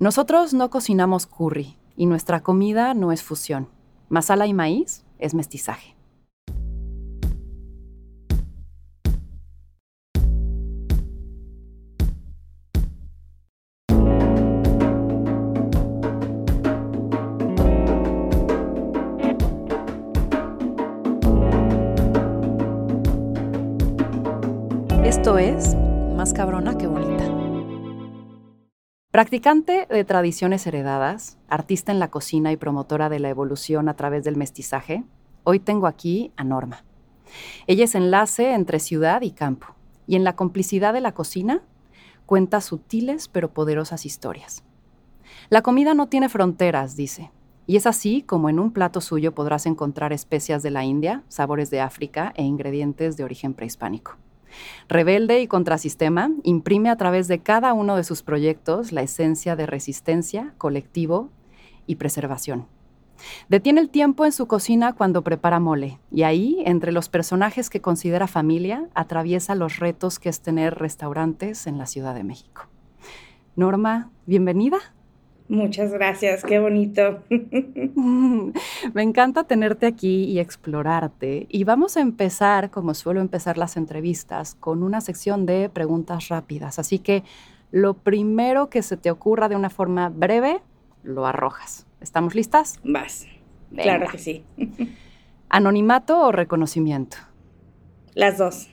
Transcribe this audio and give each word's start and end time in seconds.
Nosotros 0.00 0.54
no 0.54 0.70
cocinamos 0.70 1.26
curry 1.26 1.76
y 1.94 2.06
nuestra 2.06 2.40
comida 2.40 2.94
no 2.94 3.12
es 3.12 3.22
fusión. 3.22 3.68
Masala 4.08 4.46
y 4.46 4.54
maíz 4.54 5.04
es 5.18 5.34
mestizaje. 5.34 5.94
Practicante 29.10 29.88
de 29.90 30.04
tradiciones 30.04 30.64
heredadas, 30.68 31.36
artista 31.48 31.90
en 31.90 31.98
la 31.98 32.12
cocina 32.12 32.52
y 32.52 32.56
promotora 32.56 33.08
de 33.08 33.18
la 33.18 33.28
evolución 33.28 33.88
a 33.88 33.94
través 33.94 34.22
del 34.22 34.36
mestizaje, 34.36 35.02
hoy 35.42 35.58
tengo 35.58 35.88
aquí 35.88 36.32
a 36.36 36.44
Norma. 36.44 36.84
Ella 37.66 37.86
es 37.86 37.96
enlace 37.96 38.54
entre 38.54 38.78
ciudad 38.78 39.22
y 39.22 39.32
campo, 39.32 39.74
y 40.06 40.14
en 40.14 40.22
la 40.22 40.36
complicidad 40.36 40.92
de 40.92 41.00
la 41.00 41.10
cocina 41.10 41.60
cuenta 42.24 42.60
sutiles 42.60 43.26
pero 43.26 43.52
poderosas 43.52 44.06
historias. 44.06 44.62
La 45.48 45.62
comida 45.62 45.92
no 45.94 46.06
tiene 46.06 46.28
fronteras, 46.28 46.94
dice, 46.94 47.32
y 47.66 47.74
es 47.74 47.88
así 47.88 48.22
como 48.22 48.48
en 48.48 48.60
un 48.60 48.72
plato 48.72 49.00
suyo 49.00 49.34
podrás 49.34 49.66
encontrar 49.66 50.12
especias 50.12 50.62
de 50.62 50.70
la 50.70 50.84
India, 50.84 51.24
sabores 51.26 51.68
de 51.70 51.80
África 51.80 52.32
e 52.36 52.44
ingredientes 52.44 53.16
de 53.16 53.24
origen 53.24 53.54
prehispánico. 53.54 54.18
Rebelde 54.88 55.40
y 55.40 55.46
contrasistema, 55.46 56.30
imprime 56.42 56.90
a 56.90 56.96
través 56.96 57.28
de 57.28 57.40
cada 57.40 57.72
uno 57.72 57.96
de 57.96 58.04
sus 58.04 58.22
proyectos 58.22 58.92
la 58.92 59.02
esencia 59.02 59.56
de 59.56 59.66
resistencia, 59.66 60.54
colectivo 60.58 61.30
y 61.86 61.96
preservación. 61.96 62.66
Detiene 63.48 63.80
el 63.80 63.90
tiempo 63.90 64.24
en 64.24 64.32
su 64.32 64.46
cocina 64.46 64.94
cuando 64.94 65.22
prepara 65.22 65.60
mole 65.60 65.98
y 66.10 66.22
ahí, 66.22 66.62
entre 66.64 66.92
los 66.92 67.08
personajes 67.08 67.70
que 67.70 67.80
considera 67.80 68.26
familia, 68.26 68.88
atraviesa 68.94 69.54
los 69.54 69.78
retos 69.78 70.18
que 70.18 70.28
es 70.28 70.40
tener 70.40 70.76
restaurantes 70.76 71.66
en 71.66 71.78
la 71.78 71.86
Ciudad 71.86 72.14
de 72.14 72.24
México. 72.24 72.68
Norma, 73.56 74.10
bienvenida. 74.26 74.78
Muchas 75.50 75.90
gracias, 75.92 76.44
qué 76.44 76.60
bonito. 76.60 77.24
Me 78.94 79.02
encanta 79.02 79.42
tenerte 79.42 79.86
aquí 79.86 80.22
y 80.26 80.38
explorarte. 80.38 81.46
Y 81.48 81.64
vamos 81.64 81.96
a 81.96 82.02
empezar, 82.02 82.70
como 82.70 82.94
suelo 82.94 83.20
empezar 83.20 83.58
las 83.58 83.76
entrevistas, 83.76 84.54
con 84.54 84.84
una 84.84 85.00
sección 85.00 85.46
de 85.46 85.68
preguntas 85.68 86.28
rápidas. 86.28 86.78
Así 86.78 87.00
que 87.00 87.24
lo 87.72 87.94
primero 87.94 88.70
que 88.70 88.80
se 88.82 88.96
te 88.96 89.10
ocurra 89.10 89.48
de 89.48 89.56
una 89.56 89.70
forma 89.70 90.08
breve, 90.08 90.60
lo 91.02 91.26
arrojas. 91.26 91.84
¿Estamos 92.00 92.36
listas? 92.36 92.78
Vas. 92.84 93.26
Claro 93.74 94.06
que 94.08 94.18
sí. 94.18 94.44
¿Anonimato 95.48 96.28
o 96.28 96.30
reconocimiento? 96.30 97.16
Las 98.14 98.38
dos. 98.38 98.68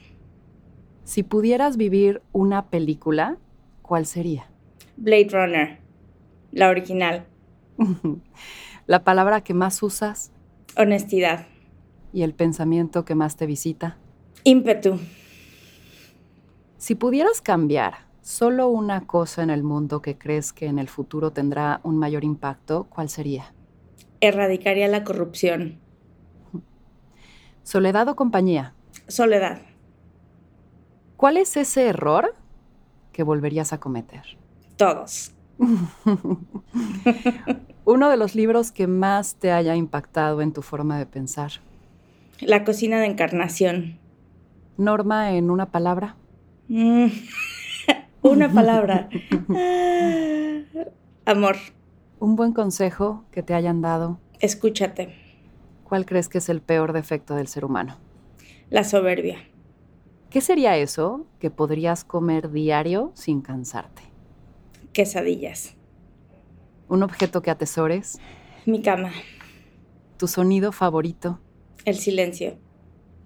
Si 1.02 1.24
pudieras 1.24 1.76
vivir 1.76 2.22
una 2.30 2.66
película, 2.66 3.36
¿cuál 3.82 4.06
sería? 4.06 4.46
Blade 4.96 5.28
Runner. 5.32 5.87
La 6.52 6.68
original. 6.68 7.26
¿La 8.86 9.04
palabra 9.04 9.42
que 9.42 9.54
más 9.54 9.82
usas? 9.82 10.32
Honestidad. 10.76 11.46
¿Y 12.12 12.22
el 12.22 12.34
pensamiento 12.34 13.04
que 13.04 13.14
más 13.14 13.36
te 13.36 13.46
visita? 13.46 13.98
Ímpetu. 14.44 14.98
Si 16.78 16.94
pudieras 16.94 17.42
cambiar 17.42 18.06
solo 18.22 18.68
una 18.68 19.06
cosa 19.06 19.42
en 19.42 19.50
el 19.50 19.62
mundo 19.62 20.00
que 20.00 20.16
crees 20.16 20.52
que 20.52 20.66
en 20.66 20.78
el 20.78 20.88
futuro 20.88 21.32
tendrá 21.32 21.80
un 21.82 21.98
mayor 21.98 22.24
impacto, 22.24 22.84
¿cuál 22.88 23.08
sería? 23.08 23.52
Erradicaría 24.20 24.88
la 24.88 25.04
corrupción. 25.04 25.80
¿Soledad 27.62 28.08
o 28.08 28.16
compañía? 28.16 28.74
Soledad. 29.06 29.60
¿Cuál 31.16 31.36
es 31.36 31.56
ese 31.56 31.88
error 31.88 32.34
que 33.12 33.22
volverías 33.22 33.72
a 33.72 33.80
cometer? 33.80 34.22
Todos. 34.76 35.32
Uno 37.84 38.08
de 38.08 38.16
los 38.16 38.34
libros 38.34 38.72
que 38.72 38.86
más 38.86 39.36
te 39.36 39.52
haya 39.52 39.76
impactado 39.76 40.42
en 40.42 40.52
tu 40.52 40.62
forma 40.62 40.98
de 40.98 41.06
pensar. 41.06 41.52
La 42.40 42.64
cocina 42.64 43.00
de 43.00 43.06
encarnación. 43.06 43.98
Norma 44.76 45.32
en 45.32 45.50
una 45.50 45.70
palabra. 45.70 46.16
Mm, 46.68 47.06
una 48.22 48.52
palabra. 48.52 49.08
Ah, 49.54 50.60
amor. 51.26 51.56
Un 52.20 52.36
buen 52.36 52.52
consejo 52.52 53.24
que 53.32 53.42
te 53.42 53.54
hayan 53.54 53.80
dado. 53.80 54.18
Escúchate. 54.40 55.14
¿Cuál 55.84 56.04
crees 56.04 56.28
que 56.28 56.38
es 56.38 56.48
el 56.48 56.60
peor 56.60 56.92
defecto 56.92 57.34
del 57.34 57.48
ser 57.48 57.64
humano? 57.64 57.96
La 58.70 58.84
soberbia. 58.84 59.38
¿Qué 60.30 60.42
sería 60.42 60.76
eso 60.76 61.26
que 61.38 61.50
podrías 61.50 62.04
comer 62.04 62.50
diario 62.50 63.12
sin 63.14 63.40
cansarte? 63.40 64.02
Quesadillas. 64.92 65.76
¿Un 66.88 67.02
objeto 67.02 67.42
que 67.42 67.50
atesores? 67.50 68.18
Mi 68.66 68.82
cama. 68.82 69.12
¿Tu 70.16 70.26
sonido 70.26 70.72
favorito? 70.72 71.40
El 71.84 71.96
silencio. 71.96 72.58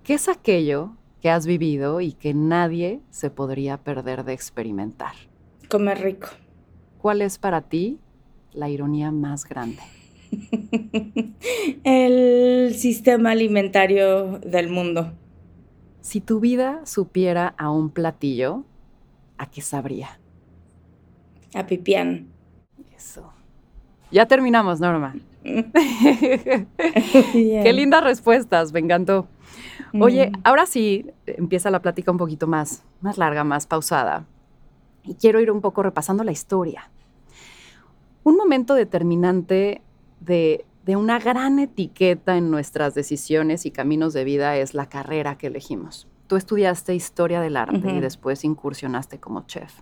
¿Qué 0.02 0.14
es 0.14 0.28
aquello 0.28 0.96
que 1.20 1.30
has 1.30 1.46
vivido 1.46 2.00
y 2.00 2.12
que 2.12 2.34
nadie 2.34 3.00
se 3.10 3.30
podría 3.30 3.78
perder 3.78 4.24
de 4.24 4.32
experimentar? 4.32 5.14
Comer 5.68 6.00
rico. 6.00 6.28
¿Cuál 6.98 7.22
es 7.22 7.38
para 7.38 7.62
ti 7.62 7.98
la 8.52 8.68
ironía 8.68 9.10
más 9.10 9.44
grande? 9.44 9.80
El 11.84 12.74
sistema 12.74 13.30
alimentario 13.30 14.38
del 14.38 14.68
mundo. 14.68 15.12
Si 16.00 16.20
tu 16.20 16.40
vida 16.40 16.84
supiera 16.84 17.54
a 17.58 17.70
un 17.70 17.90
platillo, 17.90 18.64
¿a 19.38 19.50
qué 19.50 19.60
sabría? 19.60 20.18
A 21.54 21.66
Pipián. 21.66 22.28
Eso. 22.96 23.32
Ya 24.10 24.26
terminamos, 24.26 24.80
Norma. 24.80 25.14
Qué 25.42 26.66
lindas 27.74 28.04
respuestas, 28.04 28.72
me 28.72 28.80
encantó. 28.80 29.26
Oye, 30.00 30.30
mm. 30.30 30.41
ahora 30.44 30.66
sí 30.66 31.06
empieza 31.26 31.70
la 31.70 31.82
plática 31.82 32.10
un 32.10 32.18
poquito 32.18 32.46
más, 32.46 32.84
más 33.00 33.18
larga, 33.18 33.44
más 33.44 33.66
pausada. 33.66 34.26
Y 35.04 35.14
quiero 35.14 35.41
ir 35.41 35.50
un 35.50 35.60
poco 35.60 35.82
repasando 35.82 36.24
la 36.24 36.32
historia. 36.32 36.91
Un 38.22 38.36
momento 38.36 38.74
determinante 38.74 39.82
de, 40.20 40.64
de 40.84 40.96
una 40.96 41.18
gran 41.18 41.58
etiqueta 41.58 42.36
en 42.36 42.50
nuestras 42.50 42.94
decisiones 42.94 43.66
y 43.66 43.72
caminos 43.72 44.12
de 44.12 44.24
vida 44.24 44.56
es 44.56 44.74
la 44.74 44.88
carrera 44.88 45.36
que 45.36 45.48
elegimos. 45.48 46.06
Tú 46.28 46.36
estudiaste 46.36 46.94
historia 46.94 47.41
del 47.41 47.56
arte 47.56 47.91
y 47.91 48.00
después 48.00 48.44
incursionaste 48.44 49.18
como 49.18 49.46
chef. 49.46 49.80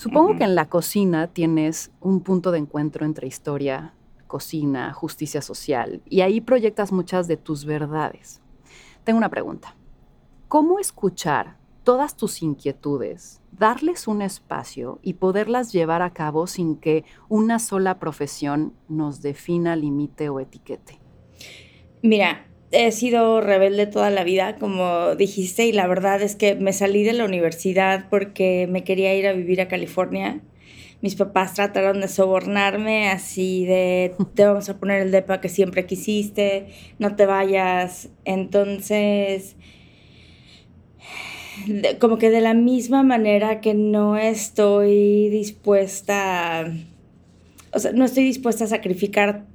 Supongo 0.00 0.34
que 0.34 0.44
en 0.44 0.54
la 0.54 0.70
cocina 0.70 1.26
tienes 1.26 1.90
un 2.00 2.20
punto 2.20 2.52
de 2.52 2.58
encuentro 2.58 3.04
entre 3.04 3.26
historia, 3.26 3.92
cocina, 4.28 4.94
justicia 4.94 5.42
social, 5.42 6.00
y 6.08 6.22
ahí 6.22 6.40
proyectas 6.40 6.90
muchas 6.90 7.28
de 7.28 7.36
tus 7.36 7.66
verdades. 7.66 8.40
Tengo 9.04 9.18
una 9.18 9.28
pregunta. 9.28 9.76
¿Cómo 10.48 10.78
escuchar 10.78 11.58
todas 11.84 12.16
tus 12.16 12.40
inquietudes, 12.40 13.42
darles 13.52 14.08
un 14.08 14.22
espacio 14.22 15.00
y 15.02 15.12
poderlas 15.12 15.70
llevar 15.70 16.00
a 16.00 16.14
cabo 16.14 16.46
sin 16.46 16.76
que 16.76 17.04
una 17.28 17.58
sola 17.58 17.98
profesión 17.98 18.72
nos 18.88 19.20
defina, 19.20 19.76
limite 19.76 20.30
o 20.30 20.40
etiquete? 20.40 20.98
Mira, 22.02 22.49
he 22.72 22.92
sido 22.92 23.40
rebelde 23.40 23.86
toda 23.86 24.10
la 24.10 24.24
vida, 24.24 24.56
como 24.56 25.16
dijiste, 25.16 25.66
y 25.66 25.72
la 25.72 25.86
verdad 25.86 26.22
es 26.22 26.36
que 26.36 26.54
me 26.54 26.72
salí 26.72 27.02
de 27.02 27.12
la 27.12 27.24
universidad 27.24 28.06
porque 28.08 28.68
me 28.70 28.84
quería 28.84 29.14
ir 29.14 29.26
a 29.26 29.32
vivir 29.32 29.60
a 29.60 29.68
California. 29.68 30.40
Mis 31.02 31.14
papás 31.14 31.54
trataron 31.54 32.00
de 32.00 32.08
sobornarme 32.08 33.08
así 33.08 33.64
de, 33.64 34.14
te 34.34 34.44
vamos 34.44 34.68
a 34.68 34.78
poner 34.78 35.02
el 35.02 35.10
depa 35.10 35.40
que 35.40 35.48
siempre 35.48 35.86
quisiste, 35.86 36.68
no 36.98 37.16
te 37.16 37.26
vayas. 37.26 38.10
Entonces, 38.24 39.56
como 41.98 42.18
que 42.18 42.30
de 42.30 42.40
la 42.40 42.54
misma 42.54 43.02
manera 43.02 43.60
que 43.60 43.74
no 43.74 44.16
estoy 44.16 45.28
dispuesta, 45.30 46.72
o 47.72 47.78
sea, 47.78 47.92
no 47.92 48.04
estoy 48.04 48.24
dispuesta 48.24 48.64
a 48.64 48.68
sacrificar 48.68 49.46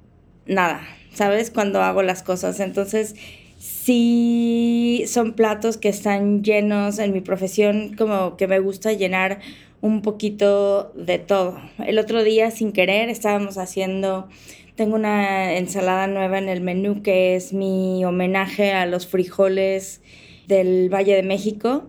nada, 0.45 0.81
¿sabes? 1.15 1.49
Cuando 1.49 1.81
hago 1.81 2.03
las 2.03 2.21
cosas. 2.21 2.59
Entonces, 2.59 3.15
sí 3.57 5.03
son 5.07 5.33
platos 5.33 5.77
que 5.77 5.89
están 5.89 6.43
llenos 6.43 6.99
en 6.99 7.13
mi 7.13 7.21
profesión, 7.21 7.95
como 7.97 8.37
que 8.37 8.47
me 8.47 8.59
gusta 8.59 8.93
llenar 8.93 9.39
un 9.81 10.01
poquito 10.01 10.91
de 10.95 11.19
todo. 11.19 11.59
El 11.85 11.99
otro 11.99 12.23
día, 12.23 12.51
sin 12.51 12.71
querer, 12.71 13.09
estábamos 13.09 13.57
haciendo, 13.57 14.27
tengo 14.75 14.95
una 14.95 15.53
ensalada 15.53 16.07
nueva 16.07 16.37
en 16.37 16.49
el 16.49 16.61
menú 16.61 17.01
que 17.01 17.35
es 17.35 17.53
mi 17.53 18.03
homenaje 18.05 18.73
a 18.73 18.85
los 18.85 19.07
frijoles 19.07 20.01
del 20.47 20.93
Valle 20.93 21.15
de 21.15 21.23
México, 21.23 21.85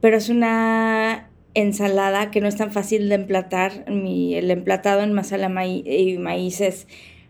pero 0.00 0.16
es 0.16 0.28
una 0.28 1.30
ensalada 1.54 2.30
que 2.30 2.40
no 2.40 2.48
es 2.48 2.56
tan 2.56 2.72
fácil 2.72 3.08
de 3.08 3.14
emplatar. 3.16 3.90
Mi, 3.90 4.34
el 4.34 4.50
emplatado 4.50 5.02
en 5.02 5.12
masala 5.12 5.48
y 5.66 6.18
maíz 6.18 6.60
es 6.60 6.86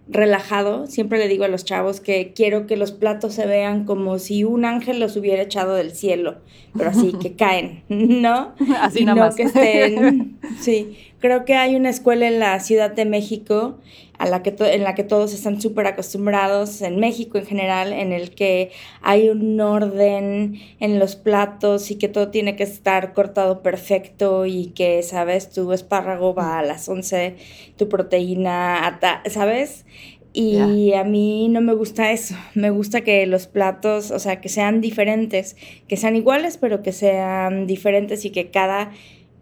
relajado. 0.08 0.86
Siempre 0.86 1.18
le 1.18 1.28
digo 1.28 1.44
a 1.44 1.48
los 1.48 1.64
chavos 1.64 2.00
que 2.00 2.32
quiero 2.34 2.66
que 2.66 2.76
los 2.76 2.92
platos 2.92 3.34
se 3.34 3.46
vean 3.46 3.84
como 3.84 4.18
si 4.18 4.44
un 4.44 4.64
ángel 4.64 5.00
los 5.00 5.16
hubiera 5.16 5.42
echado 5.42 5.74
del 5.74 5.92
cielo, 5.92 6.36
pero 6.76 6.90
así 6.90 7.12
que 7.20 7.32
caen, 7.36 7.82
¿no? 7.88 8.54
Así 8.80 9.04
nada 9.04 9.26
más. 9.26 9.34
que 9.34 9.44
estén. 9.44 10.38
Sí, 10.60 10.96
creo 11.18 11.44
que 11.44 11.54
hay 11.54 11.76
una 11.76 11.88
escuela 11.88 12.26
en 12.28 12.38
la 12.38 12.58
Ciudad 12.60 12.90
de 12.90 13.04
México 13.04 13.78
a 14.22 14.26
la 14.26 14.44
que 14.44 14.54
en 14.60 14.84
la 14.84 14.94
que 14.94 15.02
todos 15.02 15.34
están 15.34 15.60
súper 15.60 15.88
acostumbrados, 15.88 16.80
en 16.80 17.00
México 17.00 17.38
en 17.38 17.44
general, 17.44 17.92
en 17.92 18.12
el 18.12 18.36
que 18.36 18.70
hay 19.00 19.28
un 19.28 19.60
orden 19.60 20.60
en 20.78 21.00
los 21.00 21.16
platos 21.16 21.90
y 21.90 21.96
que 21.96 22.06
todo 22.06 22.28
tiene 22.28 22.54
que 22.54 22.62
estar 22.62 23.14
cortado 23.14 23.62
perfecto 23.62 24.46
y 24.46 24.66
que, 24.76 25.02
¿sabes? 25.02 25.50
Tu 25.50 25.72
espárrago 25.72 26.36
va 26.36 26.60
a 26.60 26.62
las 26.62 26.88
11, 26.88 27.34
tu 27.76 27.88
proteína, 27.88 29.00
¿sabes? 29.28 29.86
Y 30.32 30.92
a 30.94 31.02
mí 31.02 31.48
no 31.48 31.60
me 31.60 31.74
gusta 31.74 32.12
eso. 32.12 32.36
Me 32.54 32.70
gusta 32.70 33.00
que 33.00 33.26
los 33.26 33.48
platos, 33.48 34.12
o 34.12 34.20
sea, 34.20 34.40
que 34.40 34.48
sean 34.48 34.80
diferentes, 34.80 35.56
que 35.88 35.96
sean 35.96 36.14
iguales, 36.14 36.58
pero 36.58 36.80
que 36.80 36.92
sean 36.92 37.66
diferentes 37.66 38.24
y 38.24 38.30
que 38.30 38.52
cada 38.52 38.92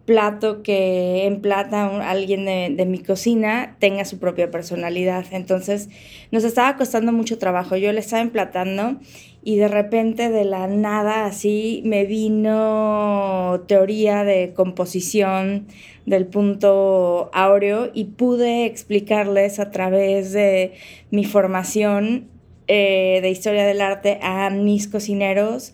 plato 0.05 0.63
que 0.63 1.25
emplata 1.25 2.09
alguien 2.09 2.45
de, 2.45 2.85
mi 2.85 2.99
cocina 2.99 3.75
tenga 3.79 4.05
su 4.05 4.19
propia 4.19 4.51
personalidad. 4.51 5.25
Entonces 5.31 5.89
nos 6.31 6.43
estaba 6.43 6.75
costando 6.77 7.11
mucho 7.11 7.37
trabajo. 7.37 7.75
Yo 7.75 7.91
le 7.91 7.99
estaba 7.99 8.21
emplatando 8.21 8.97
y 9.43 9.57
de 9.57 9.67
repente 9.67 10.29
de 10.29 10.45
la 10.45 10.67
nada 10.67 11.25
así 11.25 11.81
me 11.85 12.05
vino 12.05 13.63
teoría 13.67 14.23
de 14.23 14.53
composición 14.53 15.67
del 16.05 16.25
punto 16.27 17.29
áureo 17.33 17.91
y 17.93 18.05
pude 18.05 18.65
explicarles 18.65 19.59
a 19.59 19.71
través 19.71 20.31
de 20.31 20.73
mi 21.11 21.25
formación 21.25 22.27
eh, 22.67 23.19
de 23.21 23.29
historia 23.29 23.65
del 23.65 23.81
arte 23.81 24.19
a 24.21 24.49
mis 24.49 24.87
cocineros 24.87 25.73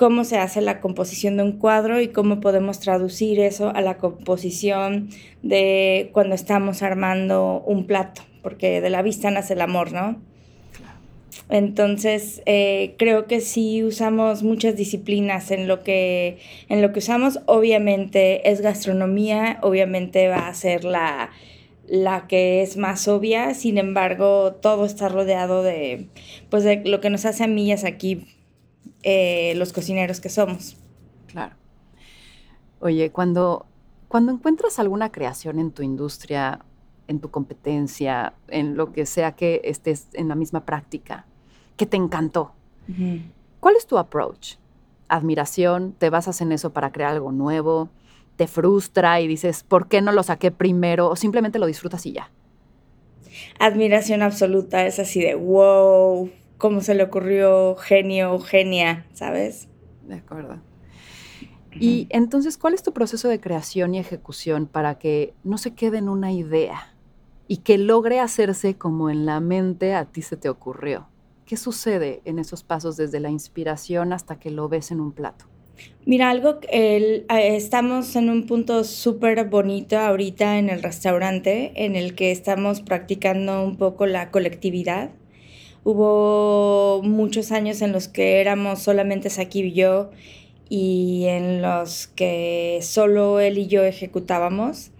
cómo 0.00 0.24
se 0.24 0.38
hace 0.38 0.62
la 0.62 0.80
composición 0.80 1.36
de 1.36 1.42
un 1.42 1.52
cuadro 1.52 2.00
y 2.00 2.08
cómo 2.08 2.40
podemos 2.40 2.80
traducir 2.80 3.38
eso 3.38 3.68
a 3.68 3.82
la 3.82 3.98
composición 3.98 5.10
de 5.42 6.08
cuando 6.14 6.34
estamos 6.34 6.82
armando 6.82 7.62
un 7.66 7.84
plato, 7.84 8.22
porque 8.42 8.80
de 8.80 8.88
la 8.88 9.02
vista 9.02 9.30
nace 9.30 9.52
el 9.52 9.60
amor, 9.60 9.92
¿no? 9.92 10.18
Entonces, 11.50 12.40
eh, 12.46 12.94
creo 12.96 13.26
que 13.26 13.42
sí 13.42 13.84
usamos 13.84 14.42
muchas 14.42 14.74
disciplinas 14.74 15.50
en 15.50 15.68
lo, 15.68 15.82
que, 15.82 16.38
en 16.70 16.80
lo 16.80 16.94
que 16.94 17.00
usamos. 17.00 17.40
Obviamente 17.44 18.48
es 18.48 18.62
gastronomía, 18.62 19.58
obviamente 19.60 20.28
va 20.28 20.48
a 20.48 20.54
ser 20.54 20.84
la, 20.84 21.28
la 21.86 22.26
que 22.26 22.62
es 22.62 22.78
más 22.78 23.06
obvia, 23.06 23.52
sin 23.52 23.76
embargo, 23.76 24.54
todo 24.62 24.86
está 24.86 25.10
rodeado 25.10 25.62
de, 25.62 26.06
pues, 26.48 26.64
de 26.64 26.80
lo 26.86 27.02
que 27.02 27.10
nos 27.10 27.26
hace 27.26 27.44
a 27.44 27.48
millas 27.48 27.84
aquí 27.84 28.24
eh, 29.02 29.54
los 29.56 29.72
cocineros 29.72 30.20
que 30.20 30.28
somos. 30.28 30.76
Claro. 31.26 31.54
Oye, 32.80 33.10
cuando, 33.10 33.66
cuando 34.08 34.32
encuentras 34.32 34.78
alguna 34.78 35.12
creación 35.12 35.58
en 35.58 35.70
tu 35.70 35.82
industria, 35.82 36.60
en 37.08 37.20
tu 37.20 37.30
competencia, 37.30 38.34
en 38.48 38.76
lo 38.76 38.92
que 38.92 39.06
sea 39.06 39.32
que 39.32 39.60
estés 39.64 40.08
en 40.12 40.28
la 40.28 40.34
misma 40.34 40.64
práctica, 40.64 41.26
que 41.76 41.86
te 41.86 41.96
encantó, 41.96 42.52
¿cuál 43.60 43.76
es 43.76 43.86
tu 43.86 43.98
approach? 43.98 44.56
¿Admiración? 45.08 45.94
¿Te 45.98 46.10
basas 46.10 46.40
en 46.40 46.52
eso 46.52 46.72
para 46.72 46.92
crear 46.92 47.12
algo 47.12 47.32
nuevo? 47.32 47.88
¿Te 48.36 48.46
frustra 48.46 49.20
y 49.20 49.26
dices, 49.26 49.62
¿por 49.62 49.88
qué 49.88 50.00
no 50.00 50.12
lo 50.12 50.22
saqué 50.22 50.50
primero? 50.50 51.08
¿O 51.08 51.16
simplemente 51.16 51.58
lo 51.58 51.66
disfrutas 51.66 52.06
y 52.06 52.12
ya? 52.12 52.30
Admiración 53.58 54.22
absoluta, 54.22 54.86
es 54.86 54.98
así 54.98 55.20
de 55.20 55.34
wow, 55.34 56.30
cómo 56.60 56.82
se 56.82 56.94
le 56.94 57.02
ocurrió, 57.02 57.74
genio, 57.74 58.38
genia, 58.38 59.06
¿sabes? 59.14 59.68
De 60.06 60.16
acuerdo. 60.16 60.60
Y 61.72 62.06
entonces, 62.10 62.58
¿cuál 62.58 62.74
es 62.74 62.82
tu 62.82 62.92
proceso 62.92 63.28
de 63.28 63.40
creación 63.40 63.94
y 63.94 63.98
ejecución 63.98 64.66
para 64.66 64.98
que 64.98 65.34
no 65.42 65.56
se 65.56 65.74
quede 65.74 65.98
en 65.98 66.08
una 66.08 66.32
idea 66.32 66.94
y 67.48 67.58
que 67.58 67.78
logre 67.78 68.20
hacerse 68.20 68.74
como 68.76 69.08
en 69.08 69.24
la 69.24 69.40
mente 69.40 69.94
a 69.94 70.04
ti 70.04 70.22
se 70.22 70.36
te 70.36 70.48
ocurrió? 70.48 71.08
¿Qué 71.46 71.56
sucede 71.56 72.20
en 72.24 72.38
esos 72.38 72.62
pasos 72.62 72.96
desde 72.96 73.20
la 73.20 73.30
inspiración 73.30 74.12
hasta 74.12 74.38
que 74.38 74.50
lo 74.50 74.68
ves 74.68 74.90
en 74.90 75.00
un 75.00 75.12
plato? 75.12 75.46
Mira, 76.04 76.28
algo, 76.28 76.58
el, 76.70 77.24
estamos 77.30 78.14
en 78.16 78.28
un 78.28 78.46
punto 78.46 78.84
súper 78.84 79.48
bonito 79.48 79.98
ahorita 79.98 80.58
en 80.58 80.68
el 80.68 80.82
restaurante 80.82 81.72
en 81.74 81.96
el 81.96 82.14
que 82.14 82.32
estamos 82.32 82.82
practicando 82.82 83.64
un 83.64 83.76
poco 83.76 84.04
la 84.04 84.30
colectividad 84.30 85.10
Hubo 85.82 87.00
muchos 87.02 87.52
años 87.52 87.80
en 87.80 87.92
los 87.92 88.08
que 88.08 88.40
éramos 88.40 88.80
solamente 88.80 89.30
Saki 89.30 89.60
y 89.60 89.72
yo 89.72 90.10
y 90.68 91.24
en 91.26 91.62
los 91.62 92.06
que 92.06 92.80
solo 92.82 93.40
él 93.40 93.58
y 93.58 93.66
yo 93.66 93.82
ejecutábamos. 93.82 94.90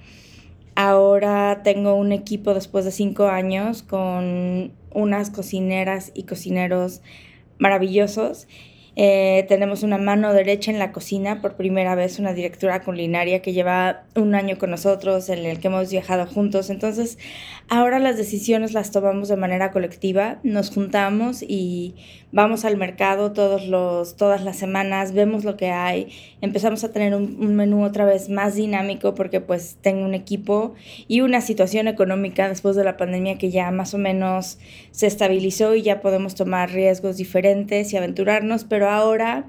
Ahora 0.74 1.60
tengo 1.62 1.94
un 1.94 2.12
equipo 2.12 2.54
después 2.54 2.86
de 2.86 2.92
cinco 2.92 3.26
años 3.26 3.82
con 3.82 4.72
unas 4.92 5.30
cocineras 5.30 6.12
y 6.14 6.22
cocineros 6.22 7.02
maravillosos 7.58 8.48
eh, 8.96 9.46
tenemos 9.48 9.82
una 9.82 9.98
mano 9.98 10.32
derecha 10.32 10.70
en 10.70 10.78
la 10.78 10.92
cocina, 10.92 11.40
por 11.40 11.54
primera 11.56 11.94
vez 11.94 12.18
una 12.18 12.32
directora 12.32 12.82
culinaria 12.82 13.40
que 13.40 13.52
lleva 13.52 14.02
un 14.14 14.34
año 14.34 14.58
con 14.58 14.70
nosotros, 14.70 15.28
en 15.28 15.44
el 15.44 15.60
que 15.60 15.68
hemos 15.68 15.90
viajado 15.90 16.26
juntos. 16.26 16.70
Entonces, 16.70 17.18
ahora 17.68 17.98
las 17.98 18.16
decisiones 18.16 18.72
las 18.72 18.90
tomamos 18.90 19.28
de 19.28 19.36
manera 19.36 19.70
colectiva, 19.70 20.38
nos 20.42 20.70
juntamos 20.70 21.42
y 21.42 21.94
vamos 22.32 22.64
al 22.64 22.76
mercado 22.76 23.32
todos 23.32 23.66
los, 23.66 24.16
todas 24.16 24.42
las 24.42 24.56
semanas, 24.56 25.12
vemos 25.12 25.44
lo 25.44 25.56
que 25.56 25.70
hay, 25.70 26.08
empezamos 26.40 26.84
a 26.84 26.92
tener 26.92 27.14
un, 27.14 27.36
un 27.40 27.56
menú 27.56 27.84
otra 27.84 28.04
vez 28.04 28.28
más 28.28 28.54
dinámico 28.54 29.14
porque 29.14 29.40
pues 29.40 29.76
tengo 29.80 30.04
un 30.04 30.14
equipo 30.14 30.74
y 31.08 31.20
una 31.20 31.40
situación 31.40 31.88
económica 31.88 32.48
después 32.48 32.76
de 32.76 32.84
la 32.84 32.96
pandemia 32.96 33.38
que 33.38 33.50
ya 33.50 33.70
más 33.70 33.94
o 33.94 33.98
menos 33.98 34.58
se 34.90 35.06
estabilizó 35.06 35.74
y 35.74 35.82
ya 35.82 36.00
podemos 36.00 36.34
tomar 36.34 36.70
riesgos 36.70 37.16
diferentes 37.16 37.92
y 37.92 37.96
aventurarnos, 37.96 38.64
pero 38.64 38.88
ahora 38.88 39.46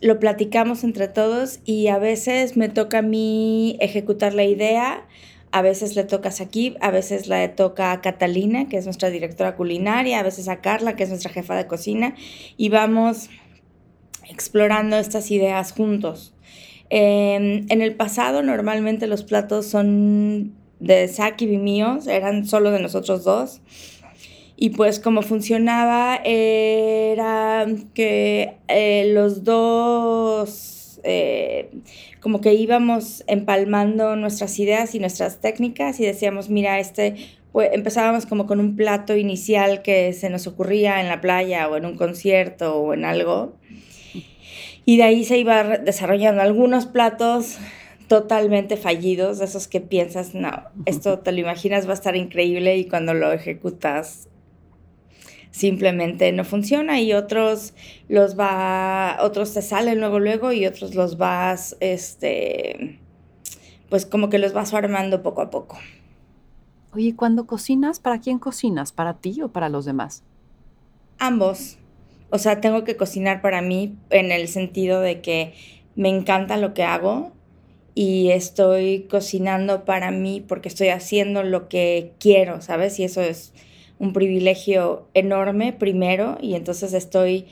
lo 0.00 0.20
platicamos 0.20 0.84
entre 0.84 1.08
todos 1.08 1.60
y 1.64 1.88
a 1.88 1.98
veces 1.98 2.56
me 2.56 2.68
toca 2.68 2.98
a 2.98 3.02
mí 3.02 3.76
ejecutar 3.80 4.34
la 4.34 4.44
idea, 4.44 5.06
a 5.52 5.62
veces 5.62 5.96
le 5.96 6.04
toca 6.04 6.28
a 6.30 6.32
Sakib, 6.32 6.76
a 6.80 6.90
veces 6.90 7.28
le 7.28 7.48
toca 7.48 7.92
a 7.92 8.00
Catalina, 8.00 8.68
que 8.68 8.76
es 8.76 8.84
nuestra 8.84 9.10
directora 9.10 9.56
culinaria, 9.56 10.20
a 10.20 10.22
veces 10.22 10.48
a 10.48 10.60
Carla, 10.60 10.96
que 10.96 11.04
es 11.04 11.08
nuestra 11.08 11.30
jefa 11.30 11.54
de 11.54 11.66
cocina, 11.66 12.14
y 12.56 12.68
vamos 12.68 13.30
explorando 14.28 14.96
estas 14.96 15.30
ideas 15.30 15.72
juntos. 15.72 16.34
Em, 16.90 17.66
en 17.68 17.82
el 17.82 17.94
pasado 17.94 18.42
normalmente 18.42 19.06
los 19.06 19.24
platos 19.24 19.66
son 19.66 20.52
de 20.78 21.08
Sakib 21.08 21.50
y 21.50 21.58
míos, 21.58 22.06
eran 22.06 22.46
solo 22.46 22.70
de 22.70 22.80
nosotros 22.80 23.24
dos. 23.24 23.60
Y 24.58 24.70
pues 24.70 25.00
como 25.00 25.20
funcionaba 25.22 26.16
era 26.24 27.66
que 27.92 28.56
eh, 28.68 29.10
los 29.12 29.44
dos 29.44 30.75
eh, 31.06 31.70
como 32.20 32.40
que 32.40 32.54
íbamos 32.54 33.24
empalmando 33.26 34.16
nuestras 34.16 34.58
ideas 34.58 34.94
y 34.94 34.98
nuestras 34.98 35.40
técnicas 35.40 36.00
y 36.00 36.04
decíamos, 36.04 36.50
mira, 36.50 36.78
este, 36.78 37.14
pues 37.52 37.70
empezábamos 37.72 38.26
como 38.26 38.46
con 38.46 38.60
un 38.60 38.76
plato 38.76 39.16
inicial 39.16 39.82
que 39.82 40.12
se 40.12 40.28
nos 40.28 40.46
ocurría 40.46 41.00
en 41.00 41.08
la 41.08 41.20
playa 41.20 41.68
o 41.68 41.76
en 41.76 41.86
un 41.86 41.96
concierto 41.96 42.76
o 42.76 42.92
en 42.92 43.04
algo. 43.04 43.54
Y 44.84 44.98
de 44.98 45.02
ahí 45.04 45.24
se 45.24 45.38
iba 45.38 45.78
desarrollando 45.78 46.42
algunos 46.42 46.86
platos 46.86 47.58
totalmente 48.08 48.76
fallidos, 48.76 49.38
de 49.38 49.46
esos 49.46 49.68
que 49.68 49.80
piensas, 49.80 50.34
no, 50.34 50.64
esto 50.84 51.18
te 51.18 51.32
lo 51.32 51.40
imaginas 51.40 51.86
va 51.86 51.90
a 51.90 51.94
estar 51.94 52.14
increíble 52.14 52.76
y 52.76 52.84
cuando 52.84 53.14
lo 53.14 53.32
ejecutas 53.32 54.28
simplemente 55.56 56.30
no 56.32 56.44
funciona 56.44 57.00
y 57.00 57.14
otros 57.14 57.72
los 58.08 58.38
va, 58.38 59.16
otros 59.22 59.54
te 59.54 59.62
salen 59.62 60.00
luego 60.00 60.20
luego 60.20 60.52
y 60.52 60.66
otros 60.66 60.94
los 60.94 61.16
vas, 61.16 61.78
este, 61.80 63.00
pues 63.88 64.04
como 64.04 64.28
que 64.28 64.38
los 64.38 64.52
vas 64.52 64.74
armando 64.74 65.22
poco 65.22 65.40
a 65.40 65.48
poco. 65.48 65.78
Oye, 66.92 67.16
cuando 67.16 67.46
cocinas, 67.46 68.00
¿para 68.00 68.20
quién 68.20 68.38
cocinas? 68.38 68.92
¿Para 68.92 69.14
ti 69.14 69.40
o 69.40 69.48
para 69.48 69.70
los 69.70 69.86
demás? 69.86 70.24
Ambos. 71.18 71.78
O 72.28 72.36
sea, 72.36 72.60
tengo 72.60 72.84
que 72.84 72.98
cocinar 72.98 73.40
para 73.40 73.62
mí 73.62 73.96
en 74.10 74.32
el 74.32 74.48
sentido 74.48 75.00
de 75.00 75.22
que 75.22 75.54
me 75.94 76.10
encanta 76.10 76.58
lo 76.58 76.74
que 76.74 76.82
hago 76.82 77.32
y 77.94 78.28
estoy 78.28 79.06
cocinando 79.08 79.86
para 79.86 80.10
mí 80.10 80.44
porque 80.46 80.68
estoy 80.68 80.88
haciendo 80.88 81.42
lo 81.42 81.70
que 81.70 82.12
quiero, 82.20 82.60
¿sabes? 82.60 82.98
Y 82.98 83.04
eso 83.04 83.22
es 83.22 83.54
un 83.98 84.12
privilegio 84.12 85.06
enorme 85.14 85.72
primero 85.72 86.38
y 86.40 86.54
entonces 86.54 86.92
estoy, 86.92 87.46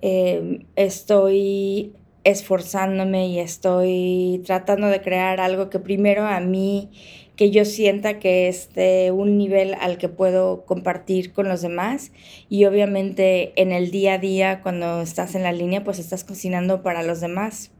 em, 0.00 0.64
estoy 0.76 1.92
esforzándome 2.24 3.26
y 3.28 3.40
estoy 3.40 4.42
tratando 4.44 4.86
de 4.88 5.00
crear 5.00 5.40
algo 5.40 5.70
que 5.70 5.78
primero 5.78 6.24
a 6.24 6.40
mí, 6.40 6.90
que 7.36 7.50
yo 7.50 7.64
sienta 7.64 8.18
que 8.18 8.48
es 8.48 8.72
de 8.74 9.10
un 9.10 9.38
nivel 9.38 9.74
al 9.80 9.98
que 9.98 10.08
puedo 10.08 10.64
compartir 10.64 11.32
con 11.32 11.48
los 11.48 11.62
demás 11.62 12.12
y 12.48 12.66
obviamente 12.66 13.52
en 13.60 13.72
el 13.72 13.90
día 13.90 14.14
a 14.14 14.18
día 14.18 14.60
cuando 14.62 15.00
estás 15.00 15.34
en 15.34 15.42
la 15.42 15.52
línea 15.52 15.82
pues 15.82 15.98
estás 15.98 16.24
cocinando 16.24 16.82
para 16.82 17.02
los 17.02 17.20
demás 17.20 17.72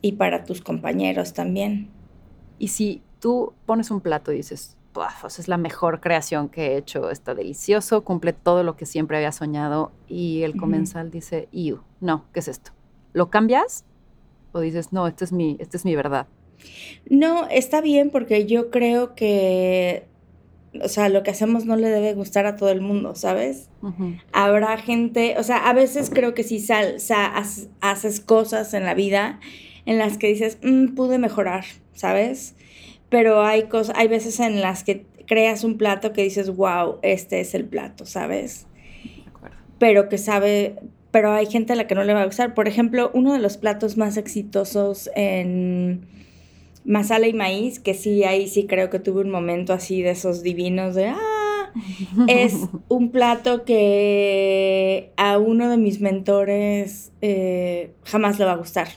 y 0.00 0.12
para 0.12 0.44
tus 0.44 0.60
compañeros 0.60 1.34
también. 1.34 1.90
Y 2.58 2.68
si 2.68 3.02
tú 3.20 3.52
pones 3.66 3.90
un 3.90 4.00
plato 4.00 4.32
y 4.32 4.36
dices, 4.36 4.75
es 5.38 5.48
la 5.48 5.56
mejor 5.56 6.00
creación 6.00 6.48
que 6.48 6.68
he 6.68 6.76
hecho, 6.76 7.10
está 7.10 7.34
delicioso, 7.34 8.04
cumple 8.04 8.32
todo 8.32 8.62
lo 8.62 8.76
que 8.76 8.86
siempre 8.86 9.16
había 9.16 9.32
soñado 9.32 9.92
y 10.08 10.42
el 10.42 10.56
comensal 10.56 11.10
dice, 11.10 11.48
Iu, 11.52 11.80
no, 12.00 12.24
¿qué 12.32 12.40
es 12.40 12.48
esto? 12.48 12.72
¿Lo 13.12 13.30
cambias? 13.30 13.84
¿O 14.52 14.60
dices, 14.60 14.92
no, 14.92 15.06
esta 15.06 15.24
es 15.24 15.32
mi, 15.32 15.56
esta 15.58 15.76
es 15.76 15.84
mi 15.84 15.94
verdad? 15.96 16.26
No, 17.08 17.46
está 17.48 17.80
bien 17.80 18.10
porque 18.10 18.46
yo 18.46 18.70
creo 18.70 19.14
que, 19.14 20.06
o 20.82 20.88
sea, 20.88 21.08
lo 21.08 21.22
que 21.22 21.30
hacemos 21.30 21.64
no 21.66 21.76
le 21.76 21.88
debe 21.88 22.14
gustar 22.14 22.46
a 22.46 22.56
todo 22.56 22.70
el 22.70 22.80
mundo, 22.80 23.14
¿sabes? 23.14 23.68
Habrá 24.32 24.76
gente, 24.78 25.36
o 25.38 25.42
sea, 25.42 25.68
a 25.68 25.72
veces 25.72 26.10
creo 26.10 26.34
que 26.34 26.42
si 26.42 26.58
sal, 26.58 26.96
haces 27.80 28.20
cosas 28.20 28.74
en 28.74 28.84
la 28.84 28.94
vida 28.94 29.40
en 29.84 29.98
las 29.98 30.18
que 30.18 30.26
dices, 30.26 30.58
mm, 30.62 30.94
pude 30.94 31.18
mejorar, 31.18 31.64
¿sabes? 31.94 32.55
Pero 33.16 33.42
hay, 33.42 33.62
cosas, 33.62 33.96
hay 33.96 34.08
veces 34.08 34.40
en 34.40 34.60
las 34.60 34.84
que 34.84 35.06
creas 35.26 35.64
un 35.64 35.78
plato 35.78 36.12
que 36.12 36.22
dices, 36.22 36.54
wow, 36.54 36.98
este 37.00 37.40
es 37.40 37.54
el 37.54 37.64
plato, 37.64 38.04
¿sabes? 38.04 38.66
Pero 39.78 40.10
que 40.10 40.18
sabe, 40.18 40.76
pero 41.12 41.32
hay 41.32 41.46
gente 41.46 41.72
a 41.72 41.76
la 41.76 41.86
que 41.86 41.94
no 41.94 42.04
le 42.04 42.12
va 42.12 42.20
a 42.20 42.26
gustar. 42.26 42.52
Por 42.52 42.68
ejemplo, 42.68 43.10
uno 43.14 43.32
de 43.32 43.38
los 43.38 43.56
platos 43.56 43.96
más 43.96 44.18
exitosos 44.18 45.08
en 45.16 46.06
masala 46.84 47.26
y 47.26 47.32
maíz, 47.32 47.80
que 47.80 47.94
sí, 47.94 48.22
ahí 48.24 48.48
sí 48.48 48.66
creo 48.66 48.90
que 48.90 48.98
tuve 48.98 49.22
un 49.22 49.30
momento 49.30 49.72
así 49.72 50.02
de 50.02 50.10
esos 50.10 50.42
divinos 50.42 50.94
de, 50.94 51.06
ah, 51.06 51.72
es 52.28 52.68
un 52.88 53.12
plato 53.12 53.64
que 53.64 55.10
a 55.16 55.38
uno 55.38 55.70
de 55.70 55.78
mis 55.78 56.02
mentores 56.02 57.12
eh, 57.22 57.92
jamás 58.04 58.38
le 58.38 58.44
va 58.44 58.52
a 58.52 58.56
gustar 58.56 58.88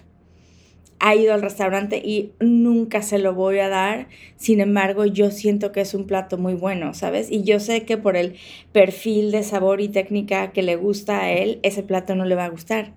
ha 1.00 1.16
ido 1.16 1.34
al 1.34 1.42
restaurante 1.42 1.98
y 2.04 2.32
nunca 2.40 3.02
se 3.02 3.20
lo 3.20 3.34
voy 3.34 3.60
a 3.60 3.70
dar. 3.70 4.08
Sin 4.36 4.60
embargo, 4.60 5.06
yo 5.06 5.32
siento 5.32 5.72
que 5.72 5.82
es 5.82 5.94
un 5.94 6.06
plato 6.06 6.38
muy 6.38 6.54
bueno, 6.54 6.94
¿sabes? 6.94 7.32
Y 7.32 7.44
yo 7.44 7.60
sé 7.60 7.86
que 7.86 7.98
por 7.98 8.18
el 8.18 8.36
perfil 8.72 9.32
de 9.32 9.44
sabor 9.44 9.82
y 9.82 9.88
técnica 9.88 10.52
que 10.52 10.62
le 10.62 10.76
gusta 10.76 11.22
a 11.22 11.32
él, 11.32 11.60
ese 11.64 11.84
plato 11.84 12.16
no 12.16 12.26
le 12.26 12.36
va 12.36 12.46
a 12.46 12.50
gustar. 12.50 12.94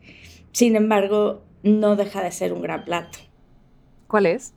Sin 0.50 0.76
embargo, 0.76 1.42
no 1.62 1.97
deja 1.97 2.23
de 2.23 2.32
ser 2.32 2.52
un 2.52 2.62
gran 2.62 2.85
plato. 2.85 3.18
¿Cuál 4.09 4.26
es? 4.26 4.52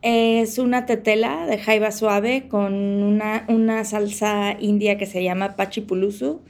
Es 0.00 0.58
una 0.58 0.86
tetela 0.86 1.46
de 1.46 1.58
jaiba 1.58 1.90
suave 1.90 2.48
con 2.48 2.72
una, 2.74 3.44
una 3.48 3.84
salsa 3.84 4.56
india 4.58 4.96
que 4.96 5.06
se 5.06 5.22
llama 5.22 5.56
pachipulusu 5.56 6.40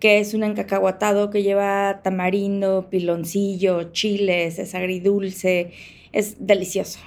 que 0.00 0.18
es 0.18 0.34
un 0.34 0.42
encacahuatado 0.42 1.30
que 1.30 1.42
lleva 1.42 2.00
tamarindo, 2.02 2.88
piloncillo, 2.90 3.92
chiles, 3.92 4.58
es 4.58 4.74
agridulce, 4.74 5.72
es 6.12 6.36
delicioso. 6.40 6.98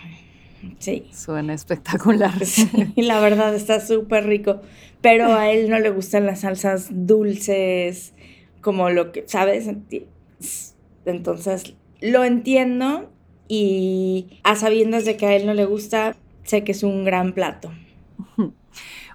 Sí. 0.80 1.08
Suena 1.12 1.54
espectacular. 1.54 2.46
Sí, 2.46 2.92
la 2.96 3.20
verdad 3.20 3.54
está 3.56 3.86
súper 3.86 4.28
rico, 4.28 4.62
pero 5.02 5.34
a 5.34 5.52
él 5.52 5.70
no 5.70 5.80
le 5.80 5.90
gustan 5.90 6.26
las 6.26 6.42
salsas 6.42 6.88
dulces, 6.92 8.14
como 8.62 8.90
lo 8.90 9.12
que, 9.12 9.24
¿sabes? 9.28 9.70
Entonces, 11.06 11.74
lo 12.00 12.24
entiendo 12.24 13.10
y 13.48 14.40
a 14.44 14.56
sabiendas 14.56 15.04
de 15.04 15.18
que 15.18 15.26
a 15.26 15.36
él 15.36 15.46
no 15.46 15.54
le 15.54 15.66
gusta, 15.66 16.16
sé 16.44 16.64
que 16.64 16.72
es 16.74 16.84
un 16.84 17.04
gran 17.04 17.34
plato. 17.34 17.72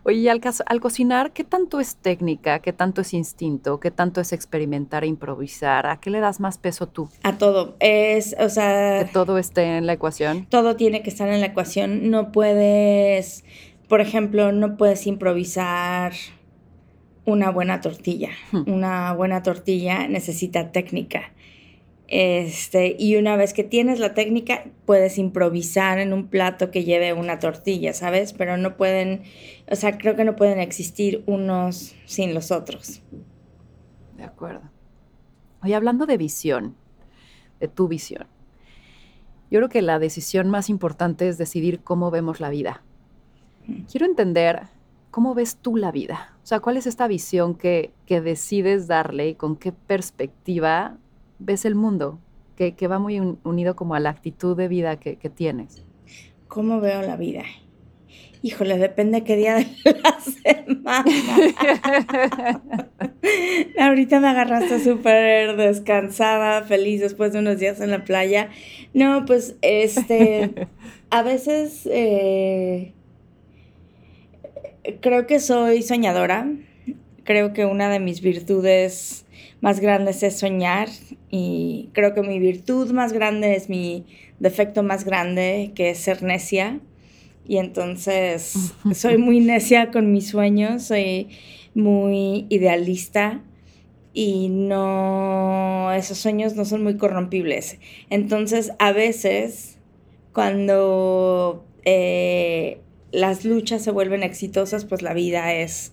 Oye, 0.05 0.31
al, 0.31 0.41
al, 0.67 0.81
cocinar, 0.81 1.33
¿qué 1.33 1.45
tanto 1.45 1.81
es 1.81 1.97
técnica? 1.97 2.61
¿Qué 2.61 2.73
tanto 2.73 3.01
es 3.01 3.13
instinto? 3.13 3.81
¿Qué 3.81 3.91
tanto 3.91 4.21
es 4.21 4.33
experimentar 4.33 5.05
e 5.05 5.09
improvisar? 5.09 5.87
¿A 5.87 6.01
qué 6.01 6.11
le 6.11 6.21
das 6.21 6.41
más 6.41 6.59
peso 6.59 6.87
tú? 6.87 7.09
A 7.23 7.39
todo. 7.39 7.77
Es, 7.81 8.37
o 8.39 8.49
sea. 8.49 9.05
Que 9.05 9.13
todo 9.13 9.39
esté 9.39 9.77
en 9.77 9.87
la 9.87 9.95
ecuación. 9.95 10.47
Todo 10.47 10.77
tiene 10.77 11.03
que 11.03 11.11
estar 11.11 11.29
en 11.29 11.41
la 11.41 11.47
ecuación. 11.47 12.11
No 12.11 12.33
puedes, 12.33 13.45
por 13.89 14.01
ejemplo, 14.01 14.53
no 14.53 14.77
puedes 14.77 15.07
improvisar 15.07 16.13
una 17.25 17.51
buena 17.51 17.81
tortilla. 17.81 18.31
Hmm. 18.53 18.63
Una 18.67 19.13
buena 19.13 19.43
tortilla 19.43 20.09
necesita 20.09 20.73
técnica. 20.73 21.33
Este, 22.09 22.97
y 22.99 23.17
una 23.17 23.37
vez 23.37 23.53
que 23.53 23.65
tienes 23.65 24.01
la 24.01 24.15
técnica, 24.15 24.65
puedes 24.87 25.19
improvisar 25.19 25.99
en 25.99 26.15
un 26.15 26.29
plato 26.29 26.71
que 26.71 26.85
lleve 26.85 27.13
una 27.13 27.39
tortilla, 27.39 27.93
¿sabes? 27.93 28.33
Pero 28.33 28.57
no 28.57 28.79
pueden, 28.79 29.25
o 29.71 29.77
sea, 29.77 29.99
creo 29.99 30.17
que 30.17 30.25
no 30.25 30.35
pueden 30.35 30.59
existir 30.59 31.23
unos 31.27 31.95
sin 32.07 32.33
los 32.33 32.51
otros. 32.51 33.03
De 34.17 34.25
acuerdo. 34.25 34.71
Hoy 35.63 35.75
hablando 35.75 36.07
de 36.07 36.17
visión, 36.17 36.77
de 37.61 37.69
tu 37.69 37.89
visión, 37.89 38.27
yo 39.51 39.59
creo 39.59 39.69
que 39.69 39.83
la 39.83 39.99
decisión 39.99 40.49
más 40.49 40.71
importante 40.71 41.29
es 41.29 41.37
decidir 41.37 41.81
cómo 41.81 42.11
vemos 42.11 42.41
la 42.41 42.49
vida. 42.49 42.83
Quiero 43.91 44.07
entender 44.07 44.63
cómo 45.11 45.35
ves 45.35 45.57
tú 45.57 45.77
la 45.77 45.93
vida. 45.93 46.39
O 46.43 46.47
sea, 46.47 46.61
¿cuál 46.61 46.79
es 46.79 46.87
esta 46.87 47.07
visión 47.07 47.55
que, 47.55 47.93
que 48.07 48.23
decides 48.23 48.87
darle 48.87 49.29
y 49.29 49.35
con 49.35 49.57
qué 49.57 49.73
perspectiva 49.73 50.97
ves 51.39 51.65
el 51.65 51.75
mundo, 51.75 52.19
que, 52.57 52.89
va 52.89 52.99
muy 52.99 53.21
unido 53.45 53.77
como 53.77 53.95
a 53.95 54.01
la 54.01 54.11
actitud 54.11 54.57
de 54.57 54.69
vida 54.69 54.99
que, 54.99 55.17
tienes? 55.31 55.85
¿Cómo 56.49 56.81
veo 56.81 57.03
la 57.03 57.17
vida? 57.17 57.45
Híjole, 58.43 58.79
depende 58.79 59.25
qué 59.25 59.37
día 59.37 59.57
de 59.57 59.67
la 60.03 60.19
semana. 60.67 61.05
Ahorita 63.79 64.21
me 64.21 64.29
agarraste 64.29 64.79
súper 64.83 65.57
descansada, 65.57 66.63
feliz 66.63 67.01
después 67.01 67.33
de 67.33 67.41
unos 67.41 67.59
días 67.59 67.81
en 67.81 67.91
la 67.91 68.05
playa. 68.05 68.51
No, 68.95 69.25
pues 69.27 69.57
este, 69.63 70.69
a 71.11 71.23
veces 71.23 71.89
eh, 71.91 72.93
creo 75.01 75.27
que 75.27 75.41
soy 75.41 75.83
soñadora. 75.83 76.49
Creo 77.25 77.53
que 77.53 77.67
una 77.67 77.91
de 77.91 78.01
mis 78.01 78.21
virtudes 78.21 79.27
más 79.61 79.81
grande 79.81 80.13
es 80.13 80.39
soñar 80.39 80.89
y 81.31 81.91
creo 81.93 82.15
que 82.15 82.23
mi 82.23 82.39
virtud 82.39 82.93
más 82.93 83.13
grande 83.13 83.55
es 83.55 83.69
mi 83.69 84.07
defecto 84.39 84.83
más 84.83 85.05
grande, 85.05 85.73
que 85.75 85.91
es 85.91 85.99
ser 85.99 86.23
necia. 86.23 86.81
Y 87.47 87.59
entonces 87.59 88.75
soy 88.95 89.19
muy 89.19 89.41
necia 89.41 89.91
con 89.91 90.13
mis 90.13 90.29
sueños, 90.29 90.85
soy 90.85 91.29
muy 91.75 92.47
idealista 92.49 93.43
y 94.13 94.49
no, 94.49 95.93
esos 95.93 96.19
sueños 96.19 96.55
no 96.55 96.65
son 96.65 96.83
muy 96.83 96.97
corrompibles. 96.97 97.79
Entonces 98.11 98.73
a 98.79 98.93
veces 98.93 99.79
cuando 100.33 101.65
eh, 101.85 102.81
las 103.11 103.45
luchas 103.45 103.83
se 103.83 103.91
vuelven 103.91 104.23
exitosas, 104.23 104.85
pues 104.85 105.03
la 105.03 105.15
vida 105.15 105.55
es 105.55 105.93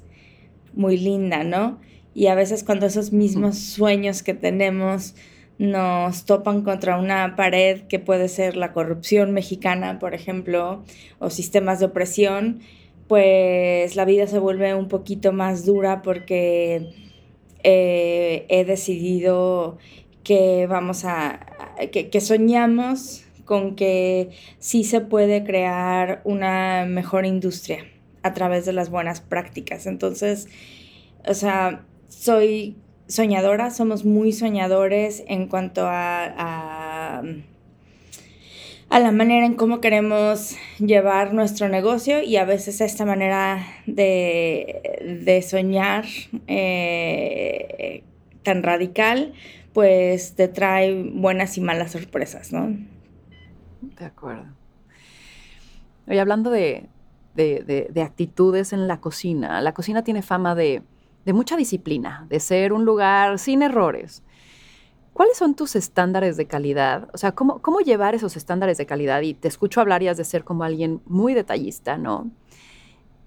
muy 0.73 0.97
linda, 0.97 1.43
¿no? 1.43 1.79
Y 2.15 2.27
a 2.27 2.35
veces 2.35 2.63
cuando 2.63 2.85
esos 2.85 3.11
mismos 3.11 3.59
sueños 3.59 4.23
que 4.23 4.33
tenemos 4.33 5.15
nos 5.57 6.25
topan 6.25 6.63
contra 6.63 6.97
una 6.97 7.35
pared 7.35 7.81
que 7.83 7.99
puede 7.99 8.29
ser 8.29 8.55
la 8.55 8.71
corrupción 8.71 9.33
mexicana, 9.33 9.99
por 9.99 10.13
ejemplo, 10.13 10.83
o 11.19 11.29
sistemas 11.29 11.79
de 11.79 11.87
opresión, 11.87 12.61
pues 13.07 13.97
la 13.97 14.05
vida 14.05 14.27
se 14.27 14.39
vuelve 14.39 14.73
un 14.73 14.87
poquito 14.87 15.33
más 15.33 15.65
dura 15.65 16.01
porque 16.01 16.89
eh, 17.63 18.45
he 18.47 18.63
decidido 18.63 19.77
que 20.23 20.67
vamos 20.67 21.03
a, 21.03 21.45
que, 21.91 22.09
que 22.09 22.21
soñamos 22.21 23.25
con 23.43 23.75
que 23.75 24.29
sí 24.59 24.85
se 24.85 25.01
puede 25.01 25.43
crear 25.43 26.21
una 26.23 26.85
mejor 26.87 27.25
industria 27.25 27.85
a 28.23 28.33
través 28.33 28.65
de 28.65 28.71
las 28.71 28.89
buenas 28.89 29.19
prácticas. 29.19 29.85
Entonces, 29.85 30.47
o 31.27 31.33
sea, 31.33 31.85
soy 32.19 32.75
soñadora, 33.07 33.69
somos 33.71 34.05
muy 34.05 34.31
soñadores 34.31 35.23
en 35.27 35.47
cuanto 35.47 35.85
a, 35.85 37.21
a, 38.89 38.99
la 38.99 39.11
manera 39.11 39.45
en 39.45 39.55
cómo 39.55 39.81
queremos 39.81 40.55
llevar 40.79 41.33
nuestro 41.33 41.67
negocio 41.69 42.21
y 42.23 42.37
a 42.37 42.45
veces 42.45 42.81
esta 42.81 43.05
manera 43.05 43.65
de, 43.85 45.45
soñar 45.47 46.05
eh, 46.47 48.03
tan 48.43 48.63
radical, 48.63 49.33
pues 49.73 50.35
te 50.35 50.47
trae 50.47 51.11
buenas 51.13 51.57
y 51.57 51.61
malas 51.61 51.91
sorpresas, 51.91 52.53
¿no? 52.53 52.75
De 53.81 54.05
acuerdo. 54.05 54.45
Oye, 56.07 56.19
hablando 56.19 56.49
de, 56.49 56.87
de 57.35 58.01
actitudes 58.01 58.71
en 58.71 58.87
la 58.87 59.01
cocina, 59.01 59.59
la 59.61 59.73
cocina 59.73 60.03
tiene 60.03 60.21
fama 60.21 60.55
de 60.55 60.81
de 61.25 61.33
mucha 61.33 61.57
disciplina, 61.57 62.25
de 62.29 62.39
ser 62.39 62.73
un 62.73 62.85
lugar 62.85 63.39
sin 63.39 63.61
errores. 63.61 64.23
¿cuáles 65.15 65.37
son 65.37 65.55
tus 65.55 65.77
estándares 65.77 66.35
de 66.35 66.45
calidad? 66.45 67.07
O 67.13 67.17
sea, 67.17 67.31
¿cómo, 67.31 67.59
¿cómo 67.61 67.79
llevar 67.79 68.15
esos 68.15 68.35
estándares 68.35 68.77
de 68.77 68.85
calidad? 68.85 69.21
Y 69.21 69.33
te 69.33 69.47
escucho 69.47 69.79
hablar 69.79 70.03
y 70.03 70.09
has 70.09 70.17
de 70.17 70.25
ser 70.25 70.43
como 70.43 70.65
alguien 70.65 70.99
muy 71.05 71.33
detallista, 71.33 71.97
¿no? 71.97 72.29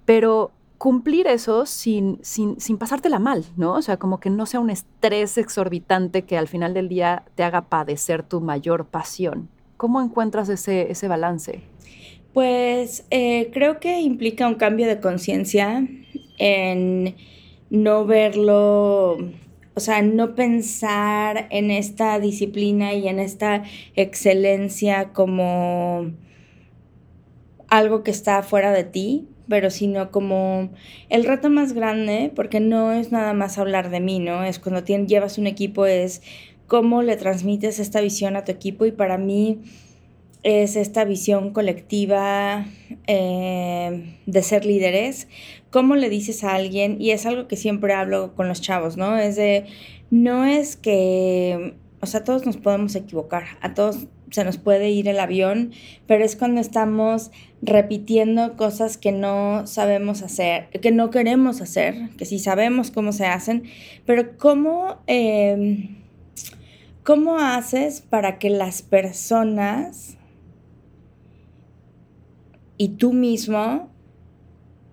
Pero 0.04 0.52
cumplir 0.76 1.26
eso 1.26 1.64
sin, 1.64 2.18
sin, 2.20 2.60
sin 2.60 2.76
pasártela 2.76 3.18
mal, 3.18 3.46
¿no? 3.56 3.72
O 3.72 3.80
sea, 3.80 3.96
como 3.96 4.20
que 4.20 4.28
no 4.28 4.44
sea 4.44 4.60
un 4.60 4.68
estrés 4.68 5.38
exorbitante 5.38 6.22
que 6.22 6.36
al 6.36 6.46
final 6.46 6.74
del 6.74 6.90
día 6.90 7.24
te 7.34 7.42
haga 7.42 7.62
padecer 7.62 8.22
tu 8.22 8.42
mayor 8.42 8.84
pasión. 8.84 9.48
¿Cómo 9.78 10.02
encuentras 10.02 10.50
ese, 10.50 10.90
ese 10.92 11.08
balance? 11.08 11.62
Pues 12.34 13.06
eh, 13.10 13.50
creo 13.54 13.80
que 13.80 14.02
implica 14.02 14.46
un 14.46 14.56
cambio 14.56 14.86
de 14.86 15.00
conciencia 15.00 15.88
en 16.36 17.16
no 17.70 18.04
verlo, 18.06 19.18
o 19.74 19.80
sea, 19.80 20.02
no 20.02 20.34
pensar 20.34 21.46
en 21.50 21.70
esta 21.70 22.18
disciplina 22.18 22.94
y 22.94 23.08
en 23.08 23.18
esta 23.18 23.64
excelencia 23.94 25.12
como 25.12 26.12
algo 27.68 28.02
que 28.02 28.10
está 28.10 28.42
fuera 28.42 28.72
de 28.72 28.84
ti, 28.84 29.28
pero 29.48 29.70
sino 29.70 30.10
como 30.10 30.70
el 31.08 31.24
reto 31.24 31.50
más 31.50 31.72
grande, 31.72 32.32
porque 32.34 32.60
no 32.60 32.92
es 32.92 33.12
nada 33.12 33.32
más 33.34 33.58
hablar 33.58 33.90
de 33.90 34.00
mí, 34.00 34.18
¿no? 34.18 34.44
Es 34.44 34.58
cuando 34.58 34.84
tienes, 34.84 35.08
llevas 35.08 35.38
un 35.38 35.46
equipo, 35.46 35.86
es 35.86 36.22
cómo 36.66 37.02
le 37.02 37.16
transmites 37.16 37.78
esta 37.78 38.00
visión 38.00 38.36
a 38.36 38.44
tu 38.44 38.52
equipo 38.52 38.84
y 38.84 38.92
para 38.92 39.16
mí 39.18 39.60
es 40.42 40.76
esta 40.76 41.04
visión 41.04 41.52
colectiva 41.52 42.66
eh, 43.06 44.16
de 44.26 44.42
ser 44.42 44.64
líderes. 44.64 45.28
¿Cómo 45.70 45.96
le 45.96 46.08
dices 46.08 46.44
a 46.44 46.54
alguien? 46.54 47.00
Y 47.00 47.10
es 47.10 47.26
algo 47.26 47.46
que 47.46 47.56
siempre 47.56 47.92
hablo 47.92 48.34
con 48.34 48.48
los 48.48 48.60
chavos, 48.60 48.96
¿no? 48.96 49.18
Es 49.18 49.36
de, 49.36 49.66
no 50.10 50.44
es 50.44 50.76
que, 50.76 51.74
o 52.00 52.06
sea, 52.06 52.24
todos 52.24 52.46
nos 52.46 52.56
podemos 52.56 52.94
equivocar, 52.94 53.44
a 53.60 53.74
todos 53.74 54.08
se 54.30 54.44
nos 54.44 54.58
puede 54.58 54.90
ir 54.90 55.08
el 55.08 55.20
avión, 55.20 55.72
pero 56.06 56.24
es 56.24 56.36
cuando 56.36 56.60
estamos 56.60 57.30
repitiendo 57.62 58.56
cosas 58.56 58.96
que 58.96 59.12
no 59.12 59.66
sabemos 59.66 60.22
hacer, 60.22 60.68
que 60.70 60.90
no 60.90 61.10
queremos 61.10 61.60
hacer, 61.60 62.10
que 62.16 62.24
sí 62.24 62.38
sabemos 62.38 62.90
cómo 62.90 63.12
se 63.12 63.26
hacen, 63.26 63.64
pero 64.06 64.36
cómo, 64.36 64.98
em, 65.06 65.96
cómo 67.04 67.38
haces 67.38 68.00
para 68.00 68.38
que 68.38 68.50
las 68.50 68.82
personas 68.82 70.16
y 72.76 72.90
tú 72.90 73.12
mismo 73.12 73.90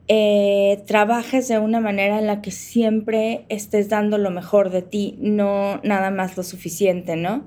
eh, 0.07 0.83
trabajes 0.85 1.47
de 1.47 1.57
una 1.57 1.79
manera 1.79 2.19
en 2.19 2.27
la 2.27 2.41
que 2.41 2.51
siempre 2.51 3.45
estés 3.50 3.89
dando 3.89 4.19
lo 4.19 4.29
mejor 4.29 4.69
de 4.69 4.83
ti, 4.83 5.17
no 5.19 5.79
nada 5.83 6.12
más 6.12 6.38
lo 6.38 6.43
suficiente, 6.43 7.15
¿no? 7.15 7.45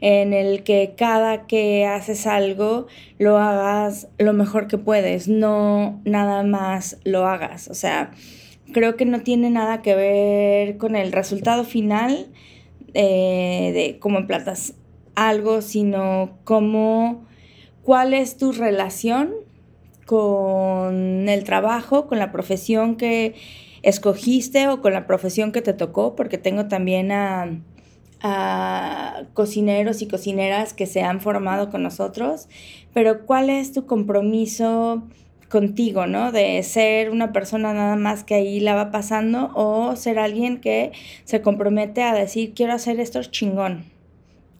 En 0.00 0.32
el 0.32 0.64
que 0.64 0.94
cada 0.96 1.46
que 1.46 1.86
haces 1.86 2.26
algo 2.26 2.88
lo 3.18 3.38
hagas 3.38 4.08
lo 4.18 4.32
mejor 4.32 4.66
que 4.66 4.76
puedes, 4.76 5.28
no 5.28 6.00
nada 6.04 6.42
más 6.42 6.98
lo 7.04 7.26
hagas. 7.26 7.68
O 7.68 7.74
sea, 7.74 8.10
creo 8.72 8.96
que 8.96 9.04
no 9.04 9.20
tiene 9.20 9.48
nada 9.50 9.82
que 9.82 9.94
ver 9.94 10.78
con 10.78 10.96
el 10.96 11.12
resultado 11.12 11.62
final 11.62 12.26
eh, 12.94 13.70
de 13.72 13.98
cómo 14.00 14.18
emplatas 14.18 14.74
algo, 15.14 15.62
sino 15.62 16.38
cómo, 16.42 17.24
cuál 17.82 18.14
es 18.14 18.36
tu 18.36 18.50
relación 18.50 19.32
con 20.10 21.28
el 21.28 21.44
trabajo, 21.44 22.08
con 22.08 22.18
la 22.18 22.32
profesión 22.32 22.96
que 22.96 23.36
escogiste 23.82 24.66
o 24.66 24.80
con 24.80 24.92
la 24.92 25.06
profesión 25.06 25.52
que 25.52 25.62
te 25.62 25.72
tocó, 25.72 26.16
porque 26.16 26.36
tengo 26.36 26.66
también 26.66 27.12
a, 27.12 27.60
cocineros 29.34 30.02
y 30.02 30.08
cocineras 30.08 30.74
que 30.74 30.86
se 30.86 31.02
han 31.02 31.20
formado 31.20 31.70
con 31.70 31.84
nosotros, 31.84 32.48
pero 32.92 33.24
¿cuál 33.24 33.50
es 33.50 33.72
tu 33.72 33.86
compromiso 33.86 35.04
contigo, 35.48 36.08
¿no? 36.08 36.32
De 36.32 36.60
ser 36.64 37.10
una 37.10 37.32
persona 37.32 37.72
nada 37.72 37.94
más 37.94 38.24
que 38.24 38.34
ahí 38.34 38.58
la 38.58 38.74
va 38.74 38.90
pasando 38.90 39.52
o 39.54 39.94
ser 39.94 40.18
alguien 40.18 40.60
que 40.60 40.90
se 41.22 41.40
compromete 41.40 42.02
a 42.02 42.14
decir, 42.14 42.52
quiero 42.52 42.72
hacer 42.72 42.98
esto 42.98 43.22
chingón, 43.22 43.84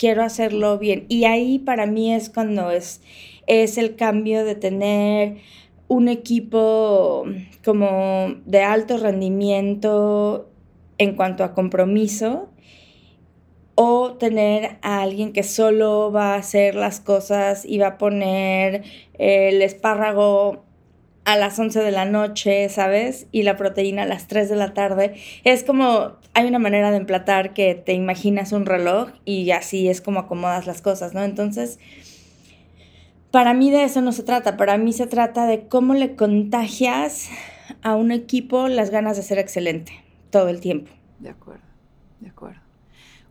quiero 0.01 0.23
hacerlo 0.23 0.79
bien. 0.79 1.05
Y 1.09 1.27
ahí 1.27 1.59
para 1.59 1.85
mí 1.85 2.15
es 2.15 2.31
cuando 2.31 2.71
es 2.71 3.03
es 3.47 3.79
el 3.79 3.97
cambio 3.97 4.45
de 4.45 4.55
tener 4.55 5.39
un 5.89 6.09
equipo 6.09 7.25
como 7.65 8.35
de 8.47 8.63
alto 8.63 8.97
rendimiento 8.97 10.49
en 10.99 11.17
cuanto 11.17 11.45
a 11.45 11.53
compromiso 11.53 12.49
o 13.75 14.13
tener 14.15 14.79
a 14.83 15.03
alguien 15.03 15.33
que 15.33 15.43
solo 15.43 16.13
va 16.13 16.35
a 16.35 16.39
hacer 16.39 16.77
las 16.77 17.01
cosas 17.01 17.65
y 17.65 17.79
va 17.79 17.89
a 17.89 17.99
poner 17.99 18.85
el 19.15 19.61
espárrago 19.63 20.65
a 21.25 21.37
las 21.37 21.59
11 21.59 21.81
de 21.81 21.91
la 21.91 22.05
noche, 22.05 22.69
¿sabes? 22.69 23.27
Y 23.31 23.43
la 23.43 23.57
proteína 23.57 24.03
a 24.03 24.07
las 24.07 24.27
3 24.27 24.49
de 24.49 24.57
la 24.57 24.75
tarde. 24.75 25.15
Es 25.45 25.65
como, 25.65 26.17
hay 26.35 26.47
una 26.47 26.59
manera 26.59 26.91
de 26.91 26.97
emplatar 26.97 27.53
que 27.53 27.75
te 27.75 27.93
imaginas 27.93 28.53
un 28.53 28.67
reloj 28.67 29.11
y 29.25 29.51
así 29.51 29.89
es 29.89 30.01
como 30.01 30.21
acomodas 30.21 30.67
las 30.67 30.83
cosas, 30.83 31.15
¿no? 31.15 31.23
Entonces, 31.23 31.79
para 33.31 33.55
mí 33.55 33.71
de 33.71 33.85
eso 33.85 34.01
no 34.01 34.13
se 34.13 34.23
trata, 34.23 34.57
para 34.57 34.77
mí 34.77 34.93
se 34.93 35.07
trata 35.07 35.47
de 35.47 35.69
cómo 35.69 35.95
le 35.95 36.17
contagias 36.17 37.29
a 37.83 37.95
un 37.95 38.11
equipo 38.11 38.69
las 38.69 38.91
ganas 38.91 39.17
de 39.17 39.23
ser 39.23 39.39
excelente 39.39 39.93
todo 40.31 40.49
el 40.49 40.61
tiempo. 40.61 40.91
De 41.19 41.31
acuerdo, 41.31 41.63
de 42.21 42.29
acuerdo. 42.29 42.61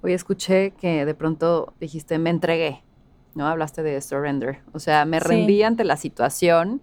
Hoy 0.01 0.13
escuché 0.13 0.71
que 0.71 1.05
de 1.05 1.13
pronto 1.13 1.73
dijiste, 1.81 2.17
me 2.19 2.29
entregué, 2.29 2.81
¿no? 3.35 3.47
Hablaste 3.47 3.83
de 3.83 3.99
surrender, 3.99 4.59
o 4.71 4.79
sea, 4.79 5.03
me 5.03 5.19
rendí 5.19 5.63
ante 5.63 5.83
la 5.83 5.97
situación 5.97 6.81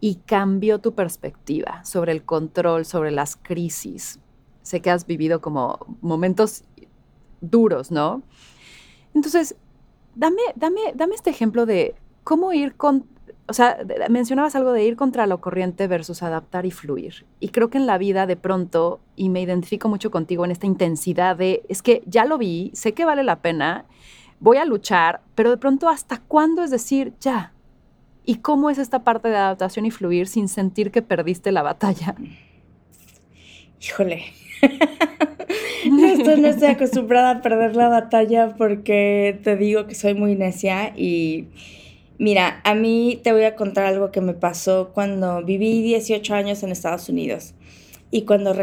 y 0.00 0.16
cambió 0.26 0.78
tu 0.80 0.94
perspectiva 0.94 1.84
sobre 1.84 2.12
el 2.12 2.24
control, 2.24 2.84
sobre 2.84 3.10
las 3.10 3.36
crisis. 3.36 4.20
Sé 4.62 4.80
que 4.80 4.90
has 4.90 5.06
vivido 5.06 5.40
como 5.40 5.78
momentos 6.00 6.64
duros, 7.40 7.90
¿no? 7.90 8.22
Entonces, 9.14 9.56
dame, 10.14 10.42
dame, 10.56 10.80
dame 10.94 11.14
este 11.14 11.30
ejemplo 11.30 11.66
de 11.66 11.94
cómo 12.24 12.52
ir 12.52 12.76
con, 12.76 13.06
o 13.46 13.52
sea, 13.52 13.78
mencionabas 14.10 14.54
algo 14.54 14.72
de 14.72 14.84
ir 14.84 14.96
contra 14.96 15.26
lo 15.26 15.40
corriente 15.40 15.86
versus 15.86 16.22
adaptar 16.22 16.66
y 16.66 16.70
fluir. 16.70 17.26
Y 17.40 17.48
creo 17.48 17.70
que 17.70 17.78
en 17.78 17.86
la 17.86 17.98
vida 17.98 18.26
de 18.26 18.36
pronto, 18.36 19.00
y 19.16 19.30
me 19.30 19.40
identifico 19.40 19.88
mucho 19.88 20.10
contigo 20.10 20.44
en 20.44 20.50
esta 20.50 20.66
intensidad 20.66 21.36
de, 21.36 21.62
es 21.68 21.82
que 21.82 22.02
ya 22.06 22.24
lo 22.24 22.38
vi, 22.38 22.70
sé 22.74 22.92
que 22.92 23.04
vale 23.04 23.24
la 23.24 23.40
pena, 23.40 23.86
voy 24.40 24.58
a 24.58 24.64
luchar, 24.64 25.22
pero 25.34 25.50
de 25.50 25.56
pronto 25.56 25.88
hasta 25.88 26.20
cuándo 26.20 26.62
es 26.62 26.70
decir, 26.70 27.14
ya. 27.20 27.52
¿Y 28.28 28.40
cómo 28.40 28.68
es 28.68 28.76
esta 28.76 29.04
parte 29.04 29.28
de 29.28 29.36
adaptación 29.36 29.86
y 29.86 29.90
fluir 29.90 30.26
sin 30.26 30.48
sentir 30.48 30.90
que 30.90 31.00
perdiste 31.00 31.50
la 31.50 31.62
batalla? 31.62 32.14
Híjole. 33.80 34.22
no 35.90 36.06
estoy 36.06 36.68
acostumbrada 36.68 37.30
a 37.30 37.40
perder 37.40 37.74
la 37.74 37.88
batalla 37.88 38.54
porque 38.58 39.40
te 39.42 39.56
digo 39.56 39.86
que 39.86 39.94
soy 39.94 40.12
muy 40.12 40.34
necia 40.34 40.92
y 40.94 41.48
Mira, 42.18 42.60
a 42.64 42.74
mí 42.74 43.18
te 43.22 43.32
voy 43.32 43.44
a 43.44 43.56
contar 43.56 43.86
algo 43.86 44.10
que 44.10 44.20
me 44.20 44.34
pasó 44.34 44.90
cuando 44.92 45.42
viví 45.42 45.82
18 45.82 46.34
años 46.34 46.62
en 46.62 46.70
Estados 46.70 47.08
Unidos. 47.08 47.54
Y 48.10 48.22
cuando, 48.22 48.54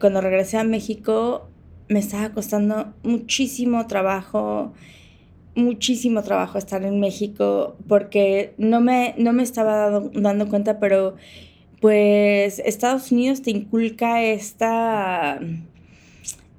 cuando 0.00 0.20
regresé 0.20 0.58
a 0.58 0.64
México 0.64 1.48
me 1.88 2.00
estaba 2.00 2.30
costando 2.30 2.92
muchísimo 3.04 3.86
trabajo, 3.86 4.72
muchísimo 5.54 6.22
trabajo 6.22 6.58
estar 6.58 6.82
en 6.84 7.00
México 7.00 7.76
porque 7.88 8.54
no 8.58 8.80
me, 8.80 9.14
no 9.18 9.32
me 9.32 9.42
estaba 9.42 10.00
dando 10.14 10.48
cuenta, 10.48 10.78
pero 10.78 11.16
pues 11.80 12.60
Estados 12.60 13.10
Unidos 13.10 13.42
te 13.42 13.50
inculca 13.50 14.22
esta, 14.22 15.40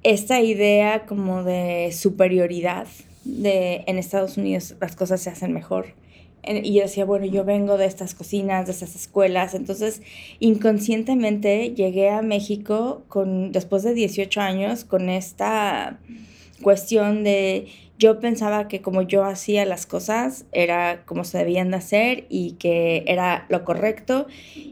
esta 0.02 0.40
idea 0.42 1.06
como 1.06 1.42
de 1.42 1.90
superioridad, 1.92 2.86
de 3.24 3.84
en 3.86 3.98
Estados 3.98 4.36
Unidos 4.36 4.74
las 4.80 4.94
cosas 4.96 5.22
se 5.22 5.30
hacen 5.30 5.52
mejor. 5.52 5.86
Y 6.46 6.74
yo 6.74 6.82
decía, 6.82 7.06
bueno, 7.06 7.24
yo 7.24 7.42
vengo 7.42 7.78
de 7.78 7.86
estas 7.86 8.14
cocinas, 8.14 8.66
de 8.66 8.72
estas 8.72 8.94
escuelas, 8.94 9.54
entonces 9.54 10.02
inconscientemente 10.40 11.70
llegué 11.70 12.10
a 12.10 12.20
México 12.20 13.02
con, 13.08 13.50
después 13.50 13.82
de 13.82 13.94
18 13.94 14.42
años 14.42 14.84
con 14.84 15.08
esta 15.08 15.98
cuestión 16.60 17.24
de 17.24 17.66
yo 17.98 18.20
pensaba 18.20 18.68
que 18.68 18.82
como 18.82 19.02
yo 19.02 19.24
hacía 19.24 19.64
las 19.64 19.86
cosas 19.86 20.46
era 20.52 21.04
como 21.04 21.24
se 21.24 21.38
debían 21.38 21.70
de 21.70 21.76
hacer 21.76 22.26
y 22.28 22.52
que 22.52 23.04
era 23.06 23.46
lo 23.48 23.64
correcto 23.64 24.26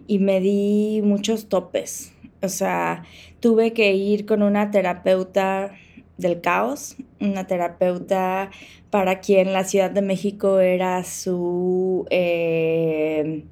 y 0.06 0.18
me 0.18 0.40
di 0.40 1.00
muchos 1.02 1.48
topes. 1.48 2.12
O 2.42 2.48
sea, 2.48 3.04
tuve 3.40 3.72
que 3.72 3.94
ir 3.94 4.26
con 4.26 4.42
una 4.42 4.70
terapeuta 4.70 5.72
del 6.18 6.40
caos, 6.40 6.96
una 7.20 7.46
terapeuta 7.46 8.50
para 8.90 9.20
quien 9.20 9.52
la 9.52 9.64
Ciudad 9.64 9.90
de 9.90 10.02
México 10.02 10.58
era 10.58 11.04
su, 11.04 12.06
eh, 12.11 13.44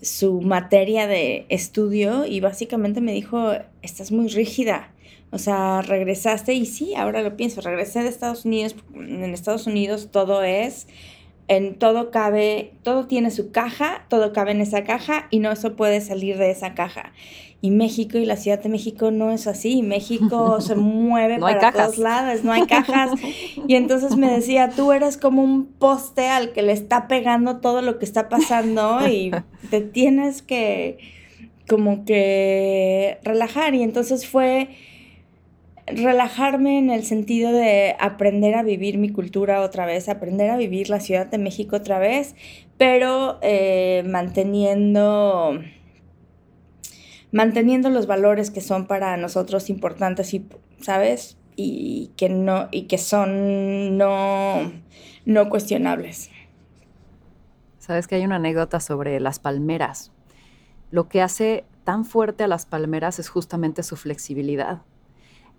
su 0.00 0.40
materia 0.40 1.06
de 1.06 1.44
estudio 1.50 2.24
y 2.26 2.40
básicamente 2.40 3.00
me 3.00 3.12
dijo, 3.12 3.52
estás 3.82 4.10
muy 4.10 4.28
rígida. 4.28 4.92
O 5.32 5.38
sea, 5.38 5.82
regresaste 5.82 6.54
y 6.54 6.66
sí, 6.66 6.94
ahora 6.96 7.22
lo 7.22 7.36
pienso, 7.36 7.60
regresé 7.60 8.02
de 8.02 8.08
Estados 8.08 8.44
Unidos, 8.44 8.74
en 8.94 9.24
Estados 9.32 9.66
Unidos 9.66 10.08
todo 10.10 10.42
es, 10.42 10.88
en 11.46 11.74
todo 11.74 12.10
cabe, 12.10 12.74
todo 12.82 13.06
tiene 13.06 13.30
su 13.30 13.50
caja, 13.50 14.06
todo 14.08 14.32
cabe 14.32 14.52
en 14.52 14.60
esa 14.60 14.84
caja 14.84 15.26
y 15.30 15.40
no 15.40 15.54
se 15.56 15.70
puede 15.70 16.00
salir 16.00 16.38
de 16.38 16.50
esa 16.50 16.74
caja. 16.74 17.12
Y 17.62 17.70
México 17.70 18.18
y 18.18 18.24
la 18.24 18.36
Ciudad 18.36 18.62
de 18.62 18.68
México 18.68 19.10
no 19.10 19.30
es 19.32 19.46
así. 19.46 19.82
México 19.82 20.60
se 20.60 20.76
mueve 20.76 21.38
para 21.38 21.72
todos 21.72 21.98
lados, 21.98 22.44
no 22.44 22.52
hay 22.52 22.66
cajas. 22.66 23.10
Y 23.66 23.74
entonces 23.74 24.16
me 24.16 24.30
decía, 24.30 24.70
tú 24.70 24.92
eres 24.92 25.16
como 25.16 25.42
un 25.42 25.66
poste 25.66 26.28
al 26.28 26.52
que 26.52 26.62
le 26.62 26.72
está 26.72 27.06
pegando 27.06 27.58
todo 27.58 27.82
lo 27.82 27.98
que 27.98 28.04
está 28.04 28.28
pasando 28.28 29.06
y 29.08 29.32
te 29.70 29.80
tienes 29.80 30.42
que 30.42 30.98
como 31.68 32.04
que 32.04 33.18
relajar. 33.22 33.74
Y 33.74 33.82
entonces 33.82 34.26
fue 34.26 34.70
relajarme 35.96 36.78
en 36.78 36.90
el 36.90 37.04
sentido 37.04 37.52
de 37.52 37.96
aprender 37.98 38.54
a 38.54 38.62
vivir 38.62 38.98
mi 38.98 39.10
cultura 39.10 39.60
otra 39.60 39.86
vez, 39.86 40.08
aprender 40.08 40.50
a 40.50 40.56
vivir 40.56 40.90
la 40.90 41.00
Ciudad 41.00 41.26
de 41.26 41.38
México 41.38 41.76
otra 41.76 41.98
vez, 41.98 42.34
pero 42.76 43.38
eh, 43.42 44.02
manteniendo 44.06 45.60
manteniendo 47.32 47.90
los 47.90 48.06
valores 48.06 48.50
que 48.50 48.60
son 48.60 48.86
para 48.86 49.16
nosotros 49.16 49.70
importantes 49.70 50.34
y, 50.34 50.46
¿sabes? 50.80 51.36
Y 51.56 52.10
que 52.16 52.28
no, 52.28 52.68
y 52.70 52.82
que 52.82 52.98
son 52.98 53.96
no, 53.98 54.72
no 55.24 55.48
cuestionables. 55.48 56.30
Sabes 57.78 58.08
que 58.08 58.16
hay 58.16 58.24
una 58.24 58.36
anécdota 58.36 58.80
sobre 58.80 59.20
las 59.20 59.38
palmeras. 59.38 60.12
Lo 60.90 61.08
que 61.08 61.22
hace 61.22 61.64
tan 61.84 62.04
fuerte 62.04 62.44
a 62.44 62.48
las 62.48 62.66
palmeras 62.66 63.18
es 63.18 63.28
justamente 63.28 63.82
su 63.82 63.96
flexibilidad, 63.96 64.82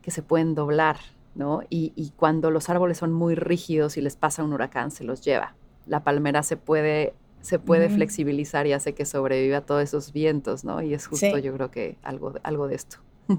que 0.01 0.11
se 0.11 0.21
pueden 0.21 0.55
doblar, 0.55 0.97
¿no? 1.35 1.61
Y, 1.69 1.93
y 1.95 2.11
cuando 2.11 2.51
los 2.51 2.69
árboles 2.69 2.97
son 2.97 3.11
muy 3.13 3.35
rígidos 3.35 3.97
y 3.97 4.01
les 4.01 4.15
pasa 4.15 4.43
un 4.43 4.53
huracán, 4.53 4.91
se 4.91 5.03
los 5.03 5.21
lleva. 5.21 5.55
La 5.85 6.03
palmera 6.03 6.43
se 6.43 6.57
puede 6.57 7.13
se 7.41 7.59
puede 7.59 7.89
flexibilizar 7.89 8.67
y 8.67 8.73
hace 8.73 8.93
que 8.93 9.05
sobreviva 9.05 9.57
a 9.57 9.61
todos 9.61 9.81
esos 9.81 10.13
vientos, 10.13 10.63
¿no? 10.63 10.81
Y 10.81 10.93
es 10.93 11.07
justo 11.07 11.37
yo 11.39 11.53
creo 11.53 11.71
que 11.71 11.97
algo, 12.03 12.33
algo 12.43 12.67
de 12.67 12.75
esto. 12.75 12.97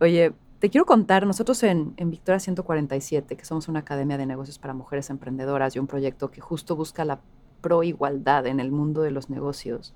Oye, 0.00 0.32
te 0.58 0.68
quiero 0.68 0.84
contar, 0.84 1.26
nosotros 1.26 1.62
en, 1.62 1.94
en, 1.96 2.10
Victoria 2.10 2.38
147, 2.38 3.36
que 3.36 3.44
somos 3.44 3.68
una 3.68 3.80
academia 3.80 4.18
de 4.18 4.26
negocios 4.26 4.58
para 4.58 4.74
mujeres 4.74 5.08
emprendedoras 5.08 5.74
y 5.74 5.78
un 5.78 5.86
proyecto 5.86 6.30
que 6.30 6.40
justo 6.40 6.76
busca 6.76 7.04
la 7.04 7.20
proigualdad 7.62 8.46
en 8.46 8.60
el 8.60 8.70
mundo 8.70 9.00
de 9.02 9.10
los 9.10 9.30
negocios, 9.30 9.94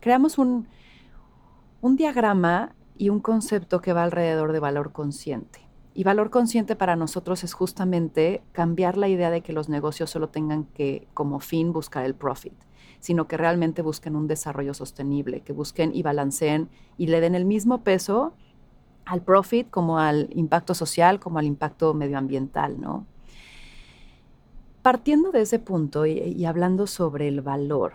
creamos 0.00 0.38
un, 0.38 0.66
un 1.82 1.96
diagrama 1.96 2.74
y 2.98 3.08
un 3.08 3.20
concepto 3.20 3.80
que 3.80 3.92
va 3.92 4.02
alrededor 4.02 4.52
de 4.52 4.60
valor 4.60 4.92
consciente. 4.92 5.60
Y 5.94 6.04
valor 6.04 6.30
consciente 6.30 6.76
para 6.76 6.96
nosotros 6.96 7.42
es 7.44 7.54
justamente 7.54 8.42
cambiar 8.52 8.96
la 8.96 9.08
idea 9.08 9.30
de 9.30 9.40
que 9.40 9.52
los 9.52 9.68
negocios 9.68 10.10
solo 10.10 10.28
tengan 10.28 10.64
que 10.64 11.08
como 11.14 11.40
fin 11.40 11.72
buscar 11.72 12.04
el 12.04 12.14
profit, 12.14 12.52
sino 13.00 13.26
que 13.26 13.36
realmente 13.36 13.82
busquen 13.82 14.16
un 14.16 14.26
desarrollo 14.26 14.74
sostenible, 14.74 15.40
que 15.40 15.52
busquen 15.52 15.94
y 15.94 16.02
balanceen 16.02 16.68
y 16.96 17.06
le 17.06 17.20
den 17.20 17.34
el 17.34 17.44
mismo 17.44 17.82
peso 17.82 18.34
al 19.06 19.22
profit 19.22 19.70
como 19.70 19.98
al 19.98 20.28
impacto 20.34 20.74
social, 20.74 21.18
como 21.18 21.38
al 21.38 21.46
impacto 21.46 21.94
medioambiental, 21.94 22.80
¿no? 22.80 23.06
Partiendo 24.82 25.32
de 25.32 25.42
ese 25.42 25.58
punto 25.58 26.06
y, 26.06 26.12
y 26.12 26.44
hablando 26.44 26.86
sobre 26.86 27.26
el 27.26 27.40
valor, 27.40 27.94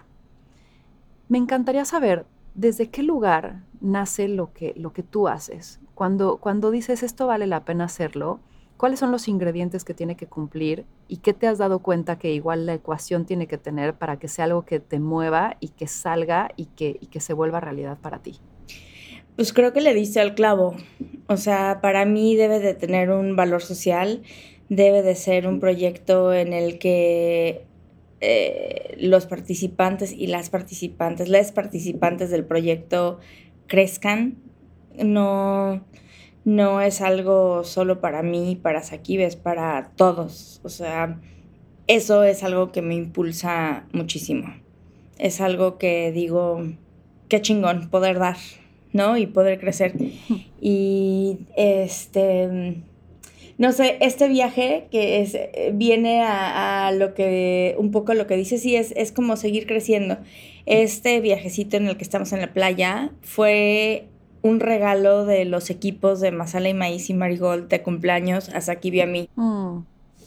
me 1.30 1.38
encantaría 1.38 1.86
saber 1.86 2.26
desde 2.56 2.90
qué 2.90 3.04
lugar 3.04 3.64
nace 3.82 4.28
lo 4.28 4.54
que, 4.54 4.74
lo 4.78 4.94
que 4.94 5.04
tú 5.04 5.28
haces. 5.28 5.80
Cuando, 5.96 6.38
cuando 6.38 6.72
dices 6.72 7.04
esto 7.04 7.28
vale 7.28 7.48
la 7.48 7.66
pena 7.66 7.86
hacerlo, 7.86 8.40
¿cuáles 8.78 9.00
son 9.00 9.12
los 9.12 9.28
ingredientes 9.28 9.84
que 9.84 9.94
tiene 9.94 10.16
que 10.16 10.28
cumplir 10.28 10.86
y 11.08 11.18
qué 11.18 11.34
te 11.34 11.48
has 11.48 11.58
dado 11.58 11.80
cuenta 11.80 12.18
que 12.18 12.34
igual 12.34 12.66
la 12.66 12.74
ecuación 12.74 13.26
tiene 13.26 13.48
que 13.48 13.58
tener 13.58 13.96
para 13.96 14.18
que 14.18 14.28
sea 14.28 14.46
algo 14.46 14.64
que 14.64 14.80
te 14.80 15.00
mueva 15.00 15.58
y 15.60 15.70
que 15.70 15.88
salga 15.88 16.50
y 16.56 16.66
que, 16.66 16.98
y 17.00 17.08
que 17.08 17.20
se 17.20 17.34
vuelva 17.34 17.60
realidad 17.60 17.98
para 18.02 18.20
ti? 18.20 18.40
Pues 19.36 19.52
creo 19.52 19.74
que 19.74 19.82
le 19.82 19.94
diste 19.94 20.20
al 20.20 20.36
clavo. 20.36 20.76
O 21.28 21.38
sea, 21.38 21.80
para 21.82 22.06
mí 22.06 22.36
debe 22.36 22.60
de 22.60 22.76
tener 22.76 23.10
un 23.10 23.36
valor 23.36 23.62
social, 23.62 24.22
debe 24.70 25.02
de 25.02 25.16
ser 25.16 25.48
un 25.48 25.60
proyecto 25.60 26.34
en 26.34 26.54
el 26.54 26.78
que 26.78 27.66
eh, 28.26 28.96
los 29.02 29.26
participantes 29.26 30.14
y 30.14 30.28
las 30.28 30.50
participantes, 30.50 31.28
las 31.28 31.52
participantes 31.52 32.30
del 32.30 32.46
proyecto 32.46 33.20
crezcan, 33.68 34.38
no, 34.96 35.84
no 36.46 36.80
es 36.80 37.02
algo 37.02 37.66
solo 37.66 38.00
para 38.00 38.24
mí, 38.24 38.58
para 38.62 38.82
Sakibe, 38.82 39.26
es 39.26 39.36
para 39.36 39.92
todos. 39.98 40.62
O 40.64 40.70
sea, 40.70 41.20
eso 41.88 42.24
es 42.24 42.44
algo 42.44 42.72
que 42.72 42.82
me 42.82 42.96
impulsa 42.96 43.88
muchísimo. 43.92 44.56
Es 45.18 45.42
algo 45.42 45.78
que 45.78 46.14
digo, 46.14 46.64
qué 47.28 47.42
chingón 47.42 47.90
poder 47.90 48.20
dar, 48.20 48.38
¿no? 48.94 49.18
Y 49.18 49.28
poder 49.28 49.60
crecer. 49.60 49.96
Y 50.66 51.40
este, 51.58 52.84
no 53.58 53.72
sé, 53.72 53.98
este 54.02 54.28
viaje 54.28 54.88
que 54.92 55.22
es, 55.22 55.38
viene 55.74 56.24
a, 56.24 56.92
lo 56.92 57.14
que, 57.14 57.76
un 57.78 57.92
poco 57.92 58.14
lo 58.14 58.28
que 58.28 58.36
dices, 58.36 58.62
sí, 58.62 58.76
es, 58.76 58.94
es 58.96 59.12
como 59.12 59.38
seguir 59.38 59.68
creciendo. 59.68 60.18
Este 60.66 61.20
viajecito 61.22 61.78
en 61.78 61.88
el 61.88 61.98
que 61.98 62.04
estamos 62.04 62.34
en 62.34 62.42
la 62.42 62.54
playa 62.54 63.12
fue 63.22 64.08
un 64.42 64.60
regalo 64.60 65.26
de 65.26 65.46
los 65.46 65.70
equipos 65.70 66.20
de 66.20 66.32
Masala 66.32 66.70
y 66.70 66.74
Maíz 66.74 67.10
y 67.10 67.14
Marigold 67.14 67.70
de 67.70 67.82
cumpleaños 67.82 68.50
a 68.50 68.62
Saki 68.62 68.90
y 68.90 69.02
a 69.02 69.06
mí. 69.06 69.30
Mm. 69.36 69.80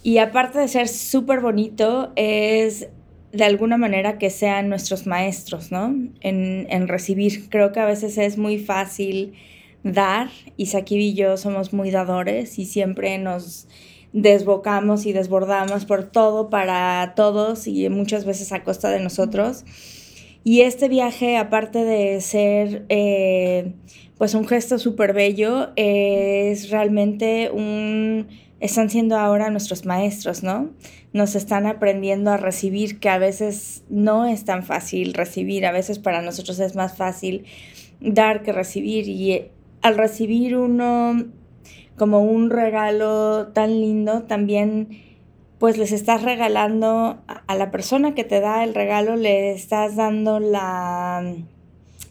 Y 0.02 0.18
aparte 0.18 0.58
de 0.58 0.68
ser 0.68 0.88
súper 0.88 1.40
bonito, 1.40 2.12
es 2.16 2.88
de 3.32 3.44
alguna 3.44 3.76
manera 3.76 4.18
que 4.18 4.30
sean 4.30 4.68
nuestros 4.68 5.06
maestros, 5.06 5.70
¿no? 5.70 5.94
En, 6.20 6.66
en, 6.70 6.88
recibir. 6.88 7.48
Creo 7.50 7.72
que 7.72 7.80
a 7.80 7.86
veces 7.86 8.16
es 8.16 8.38
muy 8.38 8.58
fácil 8.58 9.34
dar 9.92 10.31
Saki 10.64 10.96
y 10.96 11.14
yo 11.14 11.37
somos 11.37 11.72
muy 11.72 11.90
dadores 11.90 12.59
y 12.59 12.66
siempre 12.66 13.18
nos 13.18 13.68
desbocamos 14.12 15.07
y 15.07 15.12
desbordamos 15.12 15.85
por 15.85 16.05
todo 16.05 16.51
para 16.51 17.12
todos 17.14 17.66
y 17.66 17.88
muchas 17.88 18.25
veces 18.25 18.53
a 18.53 18.64
costa 18.64 18.90
de 18.90 19.01
nosotros. 19.01 19.64
Y 20.42 20.61
este 20.62 20.88
viaje, 20.88 21.37
aparte 21.37 21.85
de 21.85 22.20
ser 22.20 22.87
eh, 22.88 23.75
pues 24.16 24.35
un 24.35 24.46
gesto 24.46 24.79
súper 24.79 25.12
bello, 25.12 25.70
es 25.77 26.70
realmente 26.70 27.51
un... 27.51 28.29
Están 28.59 28.88
siendo 28.88 29.18
ahora 29.18 29.51
nuestros 29.51 29.85
maestros, 29.85 30.42
¿no? 30.42 30.70
Nos 31.12 31.35
están 31.35 31.66
aprendiendo 31.66 32.31
a 32.31 32.38
recibir, 32.38 33.01
que 33.01 33.11
a 33.11 33.18
veces 33.18 33.85
no 33.90 34.25
es 34.25 34.46
tan 34.46 34.62
fácil 34.62 35.12
recibir, 35.12 35.66
a 35.66 35.72
veces 35.72 35.99
para 35.99 36.22
nosotros 36.22 36.59
es 36.61 36.75
más 36.75 36.96
fácil 36.96 37.44
dar 38.01 38.42
que 38.42 38.53
recibir. 38.53 39.09
Y 39.09 39.51
al 39.87 39.96
recibir 39.96 40.57
uno 40.57 41.27
como 41.96 42.20
un 42.20 42.51
regalo 42.51 43.46
tan 43.53 43.81
lindo, 43.81 44.25
también 44.25 44.88
pues 45.59 45.79
les 45.79 45.92
estás 45.92 46.25
regalando 46.25 47.22
a 47.29 47.55
la 47.55 47.70
persona 47.70 48.12
que 48.12 48.25
te 48.25 48.40
da 48.40 48.64
el 48.64 48.75
regalo, 48.75 49.14
le 49.14 49.53
estás 49.53 49.94
dando 49.94 50.40
la, 50.40 51.37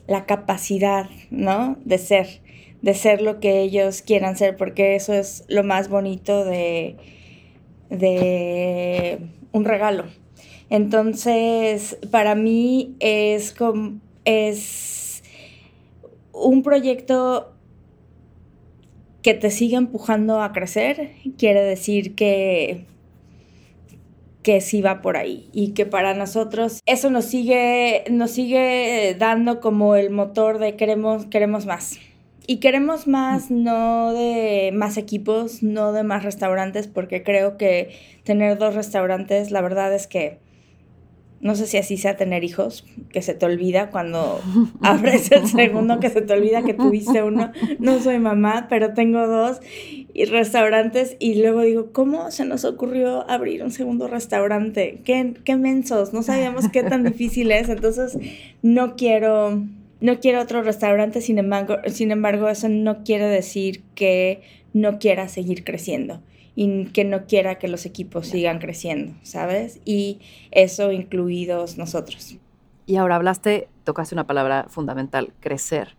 la 0.08 0.26
capacidad, 0.26 1.10
¿no? 1.32 1.78
De 1.84 1.98
ser, 1.98 2.42
de 2.82 2.94
ser 2.94 3.22
lo 3.22 3.42
que 3.42 3.60
ellos 3.60 4.02
quieran 4.02 4.38
ser, 4.38 4.56
porque 4.56 4.96
eso 4.96 5.14
es 5.14 5.44
lo 5.50 5.66
más 5.66 5.90
bonito 5.90 6.46
de, 6.46 6.96
de 7.90 9.20
un 9.52 9.66
regalo. 9.66 10.06
Entonces, 10.70 11.98
para 12.10 12.36
mí 12.36 12.96
es, 13.02 13.54
es 14.24 15.24
un 16.32 16.64
proyecto 16.64 17.52
que 19.26 19.34
te 19.34 19.50
sigue 19.50 19.76
empujando 19.76 20.40
a 20.40 20.54
crecer, 20.54 21.14
quiere 21.40 21.64
decir 21.64 22.14
que 22.14 22.86
que 24.44 24.62
sí 24.62 24.84
va 24.84 25.02
por 25.02 25.18
ahí 25.18 25.50
y 25.52 25.72
que 25.72 25.88
para 25.88 26.14
nosotros 26.14 26.80
eso 26.86 27.10
nos 27.10 27.26
sigue, 27.26 28.04
nos 28.12 28.30
sigue 28.30 29.16
dando 29.18 29.62
como 29.62 29.96
el 29.96 30.12
motor 30.12 30.60
de 30.60 30.76
queremos, 30.76 31.26
queremos 31.26 31.66
más. 31.66 31.98
Y 32.46 32.58
queremos 32.58 33.08
más, 33.08 33.50
no 33.50 34.14
de 34.14 34.70
más 34.72 34.96
equipos, 34.96 35.64
no 35.64 35.92
de 35.92 36.04
más 36.04 36.22
restaurantes, 36.22 36.86
porque 36.86 37.24
creo 37.24 37.58
que 37.58 37.96
tener 38.24 38.60
dos 38.60 38.76
restaurantes, 38.76 39.50
la 39.50 39.62
verdad 39.62 39.92
es 39.96 40.06
que 40.06 40.38
no 41.46 41.54
sé 41.56 41.68
si 41.68 41.78
así 41.78 41.98
sea 41.98 42.18
tener 42.18 42.44
hijos, 42.44 42.84
que 43.12 43.22
se 43.22 43.36
te 43.36 43.46
olvida 43.46 43.92
cuando 43.92 44.42
abres 44.82 45.32
el 45.32 45.46
segundo, 45.46 46.00
que 46.00 46.10
se 46.10 46.24
te 46.24 46.34
olvida 46.34 46.64
que 46.64 46.74
tuviste 46.74 47.22
uno. 47.22 47.52
No 47.78 48.00
soy 48.00 48.18
mamá, 48.18 48.66
pero 48.68 48.96
tengo 48.96 49.28
dos 49.28 49.60
y 50.12 50.26
restaurantes 50.26 51.16
y 51.20 51.36
luego 51.36 51.62
digo, 51.62 51.92
¿cómo 51.92 52.32
se 52.32 52.46
nos 52.46 52.66
ocurrió 52.66 53.30
abrir 53.30 53.62
un 53.62 53.70
segundo 53.70 54.08
restaurante? 54.08 55.02
Qué, 55.06 55.36
qué 55.44 55.56
mensos, 55.56 56.14
no 56.14 56.24
sabíamos 56.24 56.68
qué 56.70 56.82
tan 56.82 57.04
difícil 57.04 57.52
es, 57.52 57.70
entonces 57.70 58.18
no 58.64 58.96
quiero 58.96 59.62
no 60.02 60.20
quiero 60.20 60.42
otro 60.42 60.64
restaurante, 60.64 61.22
sin 61.22 61.38
embargo, 61.38 61.78
sin 61.90 62.10
embargo, 62.10 62.50
eso 62.50 62.70
no 62.70 63.04
quiere 63.04 63.28
decir 63.28 63.84
que 63.94 64.42
no 64.74 64.98
quiera 64.98 65.28
seguir 65.28 65.64
creciendo 65.64 66.22
y 66.56 66.86
que 66.86 67.04
no 67.04 67.26
quiera 67.26 67.60
que 67.60 67.68
los 67.68 67.86
equipos 67.86 68.28
sigan 68.28 68.60
creciendo, 68.60 69.14
¿sabes? 69.24 69.82
Y 69.84 70.22
eso 70.52 70.92
incluidos 70.92 71.78
nosotros. 71.78 72.38
Y 72.86 72.96
ahora 72.96 73.18
hablaste, 73.18 73.68
tocaste 73.84 74.16
una 74.16 74.28
palabra 74.28 74.68
fundamental, 74.70 75.34
crecer. 75.42 75.96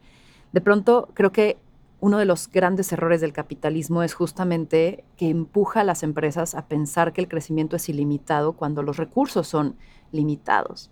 De 0.52 0.60
pronto, 0.60 1.10
creo 1.14 1.30
que 1.32 1.58
uno 2.00 2.18
de 2.18 2.24
los 2.24 2.50
grandes 2.50 2.92
errores 2.92 3.20
del 3.20 3.32
capitalismo 3.32 4.02
es 4.02 4.14
justamente 4.14 5.04
que 5.16 5.28
empuja 5.28 5.80
a 5.80 5.84
las 5.84 6.02
empresas 6.02 6.54
a 6.54 6.68
pensar 6.68 7.12
que 7.12 7.20
el 7.20 7.28
crecimiento 7.28 7.76
es 7.76 7.88
ilimitado 7.88 8.52
cuando 8.52 8.82
los 8.82 8.96
recursos 8.96 9.48
son 9.48 9.76
limitados. 10.12 10.90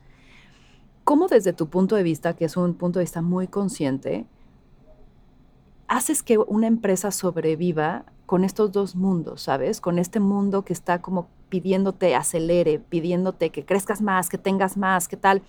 ¿Cómo 1.05 1.29
desde 1.29 1.53
tu 1.53 1.69
punto 1.69 1.97
de 1.97 2.03
vista, 2.03 2.35
que 2.35 2.47
es 2.47 2.57
un 2.57 2.75
punto 2.75 2.99
de 2.99 3.05
vista 3.05 3.23
muy 3.23 3.47
consciente, 3.47 4.27
haces 5.87 6.23
que 6.23 6.39
una 6.39 6.67
empresa 6.67 7.11
sobreviva 7.11 8.07
con 8.27 8.45
estos 8.45 8.73
dos 8.73 8.97
mundos, 8.97 9.43
¿sabes? 9.43 9.81
Con 9.81 9.99
este 9.99 10.21
mundo 10.21 10.65
que 10.65 10.73
está 10.73 11.01
como 11.01 11.29
pidiéndote 11.49 12.15
acelere, 12.15 12.79
pidiéndote 12.79 13.51
que 13.51 13.65
crezcas 13.65 14.01
más, 14.03 14.29
que 14.29 14.39
tengas 14.39 14.77
más, 14.77 15.09
que 15.09 15.17
tal, 15.17 15.43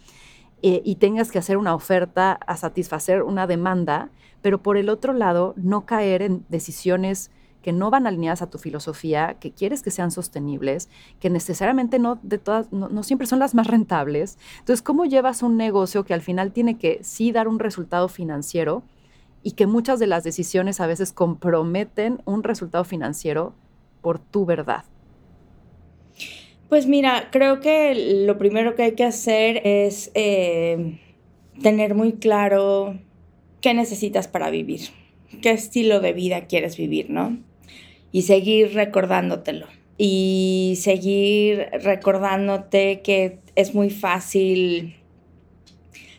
eh, 0.62 0.82
y 0.84 0.96
tengas 0.96 1.32
que 1.32 1.40
hacer 1.40 1.58
una 1.58 1.76
oferta 1.76 2.34
a 2.34 2.58
satisfacer 2.58 3.24
una 3.24 3.48
demanda, 3.48 4.10
pero 4.42 4.62
por 4.62 4.78
el 4.78 4.90
otro 4.90 5.14
lado, 5.14 5.54
no 5.58 5.86
caer 5.86 6.22
en 6.22 6.46
decisiones 6.50 7.32
que 7.62 7.74
no 7.74 7.90
van 7.90 8.06
alineadas 8.06 8.44
a 8.44 8.50
tu 8.52 8.60
filosofía, 8.60 9.38
que 9.40 9.52
quieres 9.52 9.82
que 9.82 9.90
sean 9.90 10.12
sostenibles, 10.12 10.88
que 11.20 11.32
necesariamente 11.32 11.98
no, 11.98 12.20
de 12.22 12.38
todas, 12.38 12.72
no, 12.72 12.90
no 12.90 13.02
siempre 13.02 13.26
son 13.26 13.40
las 13.40 13.56
más 13.56 13.66
rentables. 13.66 14.38
Entonces, 14.60 14.84
¿cómo 14.84 15.06
llevas 15.06 15.42
un 15.42 15.58
negocio 15.58 16.04
que 16.04 16.14
al 16.14 16.22
final 16.22 16.52
tiene 16.52 16.78
que 16.78 17.00
sí 17.02 17.32
dar 17.32 17.48
un 17.48 17.58
resultado 17.58 18.08
financiero, 18.08 18.84
y 19.46 19.52
que 19.52 19.68
muchas 19.68 20.00
de 20.00 20.08
las 20.08 20.24
decisiones 20.24 20.82
a 20.82 20.88
veces 20.88 21.14
comprometen 21.14 22.20
un 22.26 22.42
resultado 22.42 22.84
financiero 22.84 23.54
por 24.02 24.18
tu 24.18 24.44
verdad? 24.44 24.86
Pues 26.68 26.88
mira, 26.88 27.30
creo 27.32 27.60
que 27.60 28.24
lo 28.26 28.40
primero 28.40 28.74
que 28.74 28.82
hay 28.82 28.92
que 28.94 29.04
hacer 29.04 29.62
es 29.64 30.10
eh, 30.16 31.00
tener 31.62 31.94
muy 31.94 32.14
claro 32.14 32.98
qué 33.62 33.76
necesitas 33.76 34.28
para 34.28 34.50
vivir, 34.50 34.90
qué 35.44 35.52
estilo 35.52 36.00
de 36.00 36.14
vida 36.14 36.48
quieres 36.48 36.76
vivir, 36.76 37.12
¿no? 37.12 37.38
Y 38.12 38.24
seguir 38.24 38.74
recordándotelo. 38.74 39.68
Y 39.96 40.74
seguir 40.82 41.68
recordándote 41.84 43.02
que 43.02 43.38
es 43.54 43.76
muy 43.76 43.92
fácil 43.92 44.95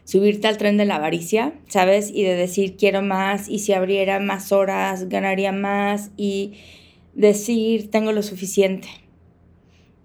subirte 0.07 0.47
al 0.47 0.57
tren 0.57 0.77
de 0.77 0.85
la 0.87 0.97
avaricia, 0.97 1.53
¿sabes? 1.69 2.11
Y 2.15 2.23
de 2.23 2.37
decir 2.37 2.77
quiero 2.77 3.03
más 3.03 3.49
y 3.49 3.59
si 3.59 3.73
abriera 3.73 4.21
más 4.21 4.53
horas 4.53 5.09
ganaría 5.09 5.53
más 5.53 6.11
y 6.17 6.55
decir 7.13 7.91
tengo 7.91 8.13
lo 8.13 8.23
suficiente. 8.23 8.89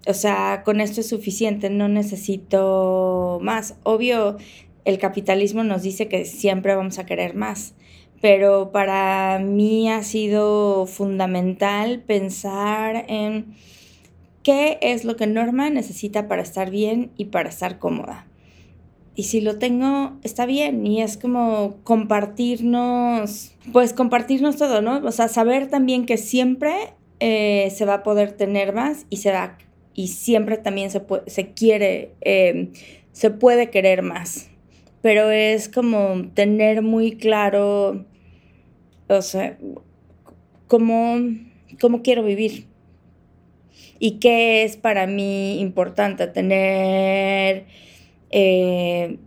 O 0.06 0.14
sea, 0.14 0.62
con 0.64 0.80
esto 0.80 1.00
es 1.00 1.08
suficiente, 1.08 1.70
no 1.70 1.86
necesito 1.86 3.38
más. 3.42 3.76
Obvio, 3.84 4.36
el 4.84 4.98
capitalismo 4.98 5.62
nos 5.62 5.82
dice 5.82 6.08
que 6.08 6.24
siempre 6.24 6.74
vamos 6.74 6.98
a 6.98 7.06
querer 7.06 7.36
más, 7.36 7.74
pero 8.20 8.72
para 8.72 9.38
mí 9.38 9.88
ha 9.88 10.02
sido 10.02 10.86
fundamental 10.86 12.00
pensar 12.00 13.04
en 13.06 13.54
qué 14.42 14.78
es 14.82 15.04
lo 15.04 15.14
que 15.14 15.28
Norma 15.28 15.70
necesita 15.70 16.26
para 16.26 16.42
estar 16.42 16.70
bien 16.70 17.12
y 17.16 17.26
para 17.26 17.50
estar 17.50 17.78
cómoda 17.78 18.26
y 19.14 19.24
si 19.24 19.40
lo 19.40 19.58
tengo, 19.58 20.18
está 20.22 20.46
bien. 20.46 20.86
Y 20.86 21.02
es 21.02 21.16
como 21.16 21.76
compartirnos, 21.84 23.52
pues 23.72 23.92
compartirnos 23.92 24.56
todo, 24.56 24.80
¿no? 24.80 24.98
O 25.04 25.12
sea, 25.12 25.28
saber 25.28 25.68
también 25.68 26.06
que 26.06 26.16
siempre 26.16 26.72
eh, 27.20 27.70
se 27.74 27.84
va 27.84 27.94
a 27.94 28.02
poder 28.02 28.32
tener 28.32 28.74
más 28.74 29.06
y 29.10 29.18
se 29.18 29.30
va, 29.32 29.58
y 29.94 30.08
siempre 30.08 30.56
también 30.56 30.90
se, 30.90 31.02
se 31.26 31.52
quiere, 31.52 32.12
em, 32.22 32.72
se 33.12 33.30
puede 33.30 33.70
querer 33.70 34.02
más. 34.02 34.48
Pero 35.02 35.30
es 35.30 35.68
como 35.68 36.30
tener 36.34 36.80
muy 36.80 37.12
claro, 37.16 38.06
o 39.08 39.22
sea, 39.22 39.58
cómo, 40.68 41.18
cómo 41.80 42.02
quiero 42.02 42.22
vivir. 42.22 42.66
Y 43.98 44.18
qué 44.18 44.64
es 44.64 44.76
para 44.76 45.06
mí 45.06 45.60
importante 45.60 46.26
tener 46.28 47.66
eh, 48.32 49.18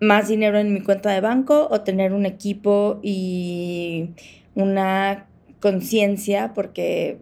más 0.00 0.28
dinero 0.28 0.58
en 0.58 0.72
mi 0.72 0.80
cuenta 0.80 1.10
de 1.12 1.20
banco 1.20 1.68
o 1.70 1.82
tener 1.82 2.12
un 2.14 2.26
equipo 2.26 2.98
y 3.02 4.10
una 4.54 5.26
conciencia, 5.60 6.52
porque 6.54 7.18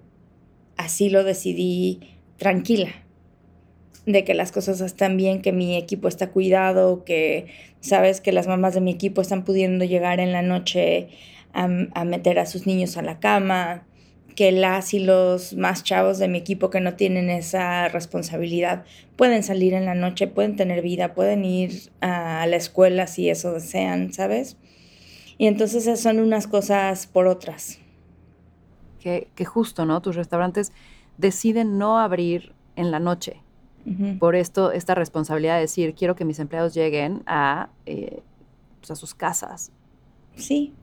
así 0.77 1.11
lo 1.11 1.25
decidí 1.25 2.01
tranquila, 2.37 2.91
de 4.07 4.23
que 4.23 4.33
las 4.35 4.53
cosas 4.53 4.81
están 4.81 5.17
bien, 5.17 5.43
que 5.43 5.53
mi 5.53 5.77
equipo 5.77 6.07
está 6.07 6.31
cuidado, 6.31 7.05
que 7.05 7.47
sabes 7.81 8.21
que 8.21 8.33
las 8.33 8.47
mamás 8.47 8.75
de 8.75 8.81
mi 8.81 8.93
equipo 8.93 9.21
están 9.21 9.45
pudiendo 9.45 9.85
llegar 9.85 10.21
en 10.21 10.33
la 10.33 10.43
noche 10.43 11.09
a, 11.53 11.69
a 11.95 12.05
meter 12.05 12.39
a 12.39 12.47
sus 12.47 12.67
niños 12.67 12.97
a 12.97 13.03
la 13.03 13.19
cama, 13.19 13.88
que 14.39 14.53
las 14.53 14.95
y 14.95 15.01
los 15.01 15.55
más 15.57 15.83
chavos 15.83 16.19
de 16.19 16.29
mi 16.29 16.39
equipo 16.39 16.71
que 16.71 16.79
no 16.79 16.95
tienen 16.95 17.29
esa 17.29 17.89
responsabilidad 17.89 18.85
pueden 19.17 19.43
salir 19.43 19.75
en 19.75 19.85
la 19.85 19.97
noche, 19.97 20.29
pueden 20.29 20.55
tener 20.55 20.81
vida, 20.81 21.13
pueden 21.13 21.45
ir 21.45 21.91
a 22.01 22.47
la 22.47 22.55
escuela 22.55 23.09
si 23.09 23.31
eso 23.31 23.55
desean, 23.55 24.13
¿sabes? 24.13 24.57
Y 25.39 25.49
entonces 25.49 26.01
son 26.01 26.21
unas 26.21 26.47
cosas 26.47 27.09
por 27.09 27.27
otras. 27.27 27.81
Que, 29.01 29.27
justo, 29.45 29.85
¿no? 29.87 30.01
Tus 30.03 30.15
restaurantes 30.15 30.71
deciden 31.17 31.77
no 31.77 31.99
abrir 31.99 32.53
en 32.77 32.93
la 32.93 33.01
noche. 33.01 33.43
Por 34.21 34.37
esto, 34.37 34.71
esta 34.71 34.95
responsabilidad 34.95 35.57
de 35.57 35.63
decir, 35.63 35.97
quiero 35.97 36.15
que 36.15 36.25
mis 36.25 36.39
empleados 36.39 36.75
lleguen 36.75 37.25
a, 37.27 37.71
eh, 37.87 38.23
pues, 38.79 38.93
a 38.93 38.95
sus 38.95 39.17
casas. 39.17 39.73
Sí 40.37 40.75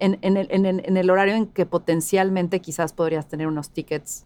en, 0.00 0.96
el, 0.96 1.10
horario 1.10 1.34
en 1.34 1.46
que 1.46 1.66
potencialmente 1.66 2.60
quizás 2.60 2.92
podrías 2.92 3.26
tener 3.26 3.46
unos 3.46 3.70
tickets 3.70 4.24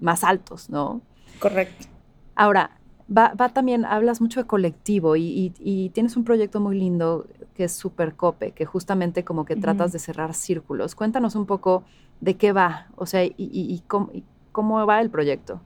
más 0.00 0.24
altos, 0.24 0.70
¿no? 0.70 1.00
Correcto. 1.38 1.86
Ahora, 2.34 2.78
va, 3.16 3.48
también, 3.48 3.84
hablas 3.84 4.20
mucho 4.20 4.40
de 4.40 4.46
colectivo 4.46 5.16
y, 5.16 5.90
tienes 5.92 6.16
un 6.16 6.24
proyecto 6.24 6.60
muy 6.60 6.78
lindo 6.78 7.26
que 7.54 7.64
es 7.64 7.72
Supercope, 7.72 8.52
que 8.52 8.64
justamente 8.64 9.24
como 9.24 9.44
que 9.44 9.56
tratas 9.56 9.92
de 9.92 9.98
cerrar 9.98 10.34
círculos. 10.34 10.94
Cuéntanos 10.94 11.34
un 11.34 11.46
poco 11.46 11.84
de 12.20 12.34
qué 12.34 12.52
va, 12.52 12.88
o 12.96 13.06
sea, 13.06 13.24
y, 13.24 13.82
cómo, 13.86 14.10
cómo, 14.52 14.86
va 14.86 15.00
el 15.00 15.10
proyecto. 15.10 15.60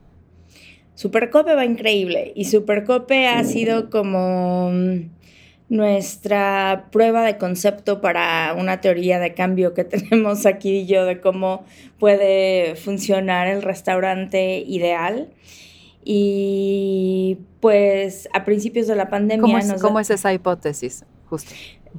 Supercope 0.95 1.55
va 1.55 1.65
increíble 1.65 2.31
y 2.35 2.45
Supercope 2.45 3.27
ha 3.27 3.43
sido 3.43 3.89
como 3.89 4.71
nuestra 5.67 6.87
prueba 6.91 7.23
de 7.23 7.37
concepto 7.37 7.99
para 7.99 8.55
una 8.57 8.81
teoría 8.81 9.19
de 9.19 9.33
cambio 9.33 9.73
que 9.73 9.83
tenemos 9.83 10.45
aquí 10.45 10.79
y 10.79 10.85
yo 10.85 11.05
de 11.05 11.19
cómo 11.21 11.65
puede 11.99 12.75
funcionar 12.75 13.47
el 13.47 13.61
restaurante 13.61 14.59
ideal. 14.59 15.29
Y 16.03 17.39
pues 17.61 18.29
a 18.33 18.45
principios 18.45 18.85
de 18.87 18.95
la 18.95 19.09
pandemia... 19.09 19.59
¿Cómo 19.81 19.99
es, 19.99 20.09
esa 20.11 20.33
hipótesis? 20.33 21.03
Justo. 21.29 21.51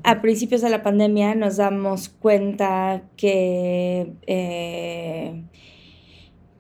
A 0.05 0.21
principios 0.21 0.61
de 0.61 0.71
la 0.71 0.83
pandemia 0.83 1.35
nos 1.35 1.57
damos 1.57 2.09
cuenta 2.09 3.03
que... 3.17 4.13
Eh, 4.27 5.43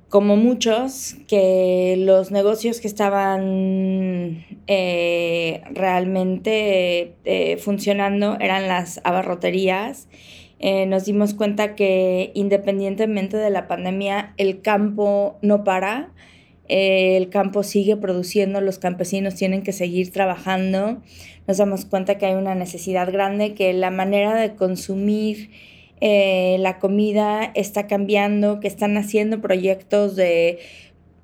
como 0.08 0.36
muchos, 0.36 1.16
que 1.28 1.96
los 1.98 2.30
negocios 2.30 2.80
que 2.80 2.86
estaban 2.86 4.45
eh, 4.66 5.62
realmente 5.70 7.14
eh, 7.24 7.56
funcionando 7.58 8.36
eran 8.40 8.68
las 8.68 9.00
abarroterías. 9.04 10.08
Eh, 10.58 10.86
nos 10.86 11.04
dimos 11.04 11.34
cuenta 11.34 11.74
que 11.74 12.32
independientemente 12.34 13.36
de 13.36 13.50
la 13.50 13.68
pandemia, 13.68 14.34
el 14.38 14.62
campo 14.62 15.38
no 15.42 15.64
para, 15.64 16.12
el 16.68 17.28
campo 17.28 17.62
sigue 17.62 17.96
produciendo, 17.96 18.60
los 18.60 18.78
campesinos 18.78 19.36
tienen 19.36 19.62
que 19.62 19.72
seguir 19.72 20.10
trabajando. 20.10 21.00
Nos 21.46 21.58
damos 21.58 21.84
cuenta 21.84 22.18
que 22.18 22.26
hay 22.26 22.34
una 22.34 22.56
necesidad 22.56 23.12
grande, 23.12 23.54
que 23.54 23.72
la 23.72 23.90
manera 23.90 24.34
de 24.34 24.56
consumir 24.56 25.50
eh, 26.00 26.56
la 26.60 26.78
comida 26.78 27.50
está 27.54 27.86
cambiando, 27.86 28.60
que 28.60 28.68
están 28.68 28.96
haciendo 28.98 29.40
proyectos 29.40 30.14
de 30.14 30.58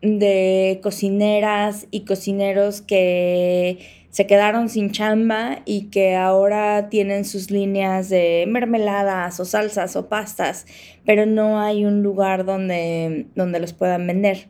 de 0.02 0.80
cocineras 0.82 1.86
y 1.90 2.04
cocineros 2.04 2.82
que 2.82 3.78
se 4.10 4.26
quedaron 4.26 4.68
sin 4.68 4.90
chamba 4.90 5.62
y 5.64 5.84
que 5.86 6.16
ahora 6.16 6.90
tienen 6.90 7.24
sus 7.24 7.50
líneas 7.50 8.10
de 8.10 8.44
mermeladas 8.46 9.40
o 9.40 9.46
salsas 9.46 9.96
o 9.96 10.08
pastas, 10.08 10.66
pero 11.06 11.24
no 11.24 11.60
hay 11.60 11.86
un 11.86 12.02
lugar 12.02 12.44
donde, 12.44 13.26
donde 13.34 13.58
los 13.58 13.72
puedan 13.72 14.06
vender. 14.06 14.48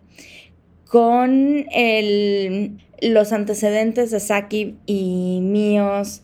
Con 0.85 1.67
los 3.01 3.33
antecedentes 3.33 4.11
de 4.11 4.21
Saki 4.21 4.79
y 4.87 5.39
míos, 5.43 6.23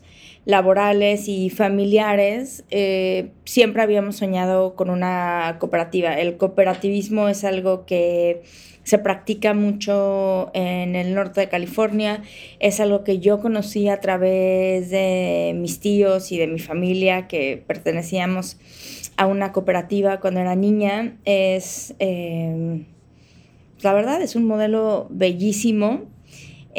laborales 0.49 1.27
y 1.27 1.51
familiares, 1.51 2.63
eh, 2.71 3.29
siempre 3.45 3.83
habíamos 3.83 4.15
soñado 4.15 4.75
con 4.75 4.89
una 4.89 5.57
cooperativa. 5.59 6.19
El 6.19 6.37
cooperativismo 6.37 7.29
es 7.29 7.43
algo 7.43 7.85
que 7.85 8.41
se 8.81 8.97
practica 8.97 9.53
mucho 9.53 10.49
en 10.55 10.95
el 10.95 11.13
norte 11.13 11.41
de 11.41 11.49
California, 11.49 12.23
es 12.59 12.79
algo 12.79 13.03
que 13.03 13.19
yo 13.19 13.41
conocí 13.41 13.89
a 13.89 13.99
través 13.99 14.89
de 14.89 15.53
mis 15.55 15.79
tíos 15.81 16.31
y 16.31 16.39
de 16.39 16.47
mi 16.47 16.57
familia 16.57 17.27
que 17.27 17.63
pertenecíamos 17.67 18.57
a 19.17 19.27
una 19.27 19.51
cooperativa 19.51 20.19
cuando 20.19 20.39
era 20.39 20.55
niña. 20.55 21.15
Es, 21.25 21.93
eh, 21.99 22.85
la 23.81 23.93
verdad, 23.93 24.19
es 24.23 24.35
un 24.35 24.45
modelo 24.45 25.05
bellísimo 25.11 26.07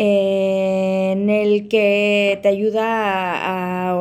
en 0.03 1.29
el 1.29 1.69
que 1.69 2.39
te 2.43 2.49
ayuda 2.49 3.91
a, 3.93 3.97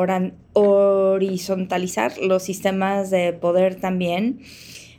horizontalizar 0.54 2.18
los 2.20 2.44
sistemas 2.44 3.10
de 3.10 3.34
poder 3.34 3.76
también. 3.76 4.40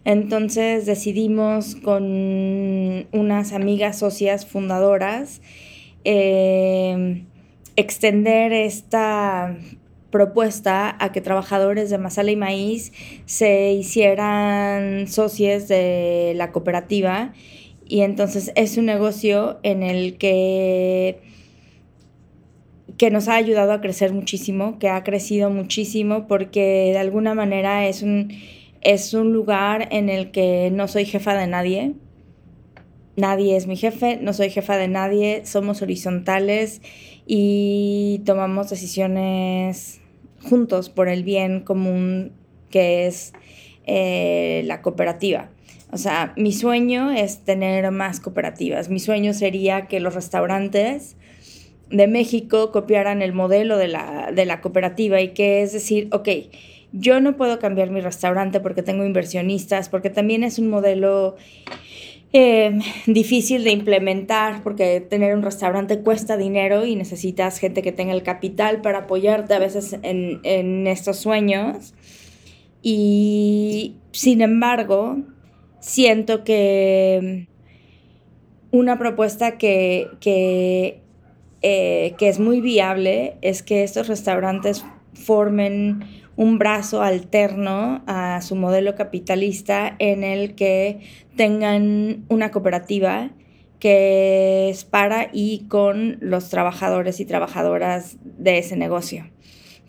Entonces 0.05 0.85
decidimos 0.85 1.75
con 1.75 3.07
unas 3.13 3.53
amigas 3.53 3.99
socias 3.99 4.45
fundadoras 4.45 5.41
eh, 6.05 7.25
extender 7.77 8.53
esta 8.53 9.57
propuesta 10.11 10.97
a 10.99 11.13
que 11.13 11.23
trabajadores 11.23 11.89
de 11.89 11.97
Masala 11.99 12.31
y 12.31 12.37
Maíz 12.37 12.93
se 13.25 13.73
hicieran 13.73 15.09
socios 15.09 15.67
de 15.67 16.35
la 16.37 16.53
cooperativa 16.53 17.33
y 17.91 18.03
entonces 18.03 18.53
es 18.55 18.77
un 18.77 18.87
negocio 18.87 19.59
en 19.65 19.83
el 19.83 20.17
que 20.17 21.19
que 22.97 23.11
nos 23.11 23.29
ha 23.29 23.35
ayudado 23.35 23.73
a 23.73 23.81
crecer 23.81 24.13
muchísimo, 24.13 24.79
que 24.79 24.89
ha 24.89 25.03
crecido 25.03 25.51
muchísimo 25.51 26.29
porque 26.29 26.91
de 26.93 26.99
alguna 26.99 27.35
manera 27.35 27.89
es 27.89 28.03
un, 28.03 28.31
es 28.83 29.15
un 29.15 29.33
lugar 29.33 29.89
en 29.91 30.09
el 30.09 30.31
que 30.31 30.71
no 30.71 30.87
soy 30.87 31.07
jefa 31.07 31.35
de 31.35 31.47
nadie. 31.47 31.95
Nadie 33.17 33.57
es 33.57 33.67
mi 33.67 33.77
jefe, 33.77 34.19
no 34.21 34.35
soy 34.35 34.51
jefa 34.51 34.77
de 34.77 34.87
nadie, 34.87 35.43
somos 35.47 35.83
horizontales 35.83 36.83
y 37.27 38.21
tomamos 38.27 38.71
decisiones 38.71 40.01
juntos 40.43 40.91
por 40.91 41.09
el 41.09 41.25
bien 41.25 41.61
común 41.61 42.33
que 42.69 43.07
es 43.07 43.33
eh, 43.87 44.63
la 44.67 44.83
cooperativa. 44.83 45.51
O 45.93 45.99
sea, 45.99 46.33
mi 46.37 46.53
sueño 46.53 47.11
es 47.11 47.45
tener 47.45 47.91
más 47.91 48.21
cooperativas. 48.21 48.89
Mi 48.89 49.01
sueño 49.01 49.35
sería 49.35 49.87
que 49.87 50.01
los 50.01 50.15
restaurantes 50.15 51.17
de 51.91 52.07
México 52.07 52.71
copiaran 52.71 53.23
el 53.23 53.33
modelo 53.33 53.77
de 53.77 53.89
la, 53.89 54.31
de 54.33 54.47
la 54.47 54.61
cooperativa 54.61 55.21
y 55.21 55.31
que 55.31 55.63
es 55.63 55.73
decir, 55.73 56.09
ok, 56.13 56.29
yo 56.93 57.21
no 57.21 57.37
puedo 57.37 57.59
cambiar 57.59 57.91
mi 57.91 58.01
restaurante 58.01 58.61
porque 58.61 58.83
tengo 58.83 59.05
inversionistas, 59.05 59.89
porque 59.89 60.11
también 60.11 60.45
es 60.45 60.59
un 60.59 60.69
modelo 60.69 61.37
eh, 62.33 62.79
difícil 63.07 63.65
de 63.65 63.73
implementar 63.73 64.63
porque 64.63 65.01
tener 65.01 65.35
un 65.35 65.43
restaurante 65.43 65.99
cuesta 66.01 66.37
dinero 66.37 66.87
y 66.87 66.95
necesitas 66.95 67.59
gente 67.59 67.83
que 67.83 67.91
tenga 67.91 68.13
el 68.13 68.23
capital 68.23 68.81
para 68.81 68.99
apoyarte 68.99 69.55
a 69.55 69.59
veces 69.59 69.97
en, 70.03 70.41
en 70.45 70.87
estos 70.87 71.19
sueños. 71.19 71.95
Y 72.83 73.97
sin 74.13 74.41
embargo, 74.41 75.19
siento 75.81 76.45
que 76.45 77.49
una 78.71 78.99
propuesta 78.99 79.59
que, 79.59 80.09
que, 80.21 81.03
eh, 81.63 82.15
que, 82.19 82.29
es 82.29 82.39
muy 82.39 82.61
viable 82.61 83.37
es 83.43 83.63
que 83.63 83.83
estos 83.83 84.07
restaurantes 84.07 84.85
formen 85.15 86.05
un 86.37 86.59
brazo 86.59 87.03
alterno 87.03 88.03
a 88.07 88.41
su 88.43 88.55
modelo 88.55 88.95
capitalista 88.95 89.97
en 89.99 90.25
el 90.25 90.55
que 90.55 91.01
tengan 91.37 92.25
una 92.29 92.51
cooperativa 92.51 93.31
que 93.79 94.69
es 94.69 94.85
para 94.85 95.31
y 95.33 95.67
con 95.69 96.19
los 96.21 96.51
trabajadores 96.51 97.19
y 97.19 97.25
trabajadoras 97.25 98.19
de 98.23 98.59
ese 98.59 98.77
negocio. 98.77 99.25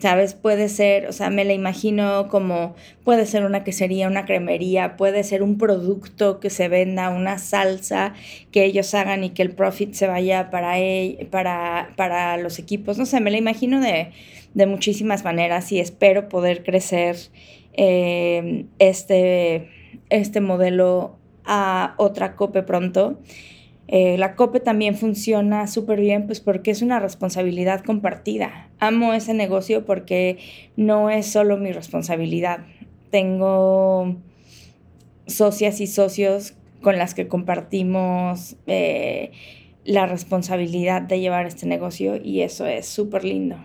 ¿Sabes? 0.02 0.34
Puede 0.34 0.68
ser, 0.68 1.06
o 1.08 1.12
sea, 1.12 1.30
me 1.30 1.46
la 1.46 1.54
imagino 1.54 2.28
como 2.28 2.76
puede 3.04 3.28
ser 3.28 3.46
una 3.46 3.64
quesería, 3.64 4.08
una 4.08 4.26
cremería, 4.26 4.98
puede 4.98 5.24
ser 5.24 5.44
un 5.44 5.60
producto 5.60 6.40
que 6.40 6.50
se 6.50 6.68
venda, 6.70 7.12
una 7.12 7.38
salsa 7.38 8.16
que 8.52 8.66
ellos 8.66 8.96
hagan 8.96 9.24
y 9.24 9.30
que 9.30 9.44
el 9.44 9.52
profit 9.52 9.94
se 9.94 10.08
vaya 10.08 10.50
para, 10.50 10.74
para, 11.30 11.94
para 11.98 12.38
los 12.38 12.58
equipos. 12.58 12.98
No 12.98 13.06
sé, 13.06 13.20
me 13.22 13.30
la 13.30 13.38
imagino 13.38 13.80
de, 13.80 14.12
muchísimas 14.66 15.24
maneras 15.24 15.72
y 15.72 15.80
espero 15.80 16.30
poder 16.30 16.64
crecer 16.64 17.18
eh, 17.74 18.66
este, 18.80 19.70
este 20.10 20.42
modelo 20.42 21.16
a 21.46 21.94
otra 21.98 22.36
COPE 22.36 22.64
pronto. 22.64 23.20
Eh, 23.94 24.18
la 24.18 24.38
COPE 24.38 24.62
también 24.62 24.96
funciona 24.96 25.68
súper 25.68 26.00
bien, 26.00 26.26
pues 26.26 26.40
porque 26.40 26.72
es 26.72 26.82
una 26.82 27.02
responsabilidad 27.02 27.84
compartida. 27.84 28.70
Amo 28.80 29.14
ese 29.14 29.34
negocio 29.34 29.86
porque 29.86 30.38
no 30.78 31.10
es 31.10 31.30
solo 31.30 31.58
mi 31.58 31.74
responsabilidad. 31.74 32.66
Tengo 33.12 34.16
socias 35.28 35.82
y 35.82 35.88
socios 35.88 36.54
con 36.82 36.98
las 36.98 37.14
que 37.14 37.28
compartimos 37.28 38.56
eh, 38.66 39.32
la 39.84 40.06
responsabilidad 40.06 41.02
de 41.02 41.20
llevar 41.20 41.46
este 41.46 41.66
negocio 41.66 42.16
y 42.16 42.42
eso 42.42 42.66
es 42.68 42.88
súper 42.88 43.26
lindo. 43.26 43.58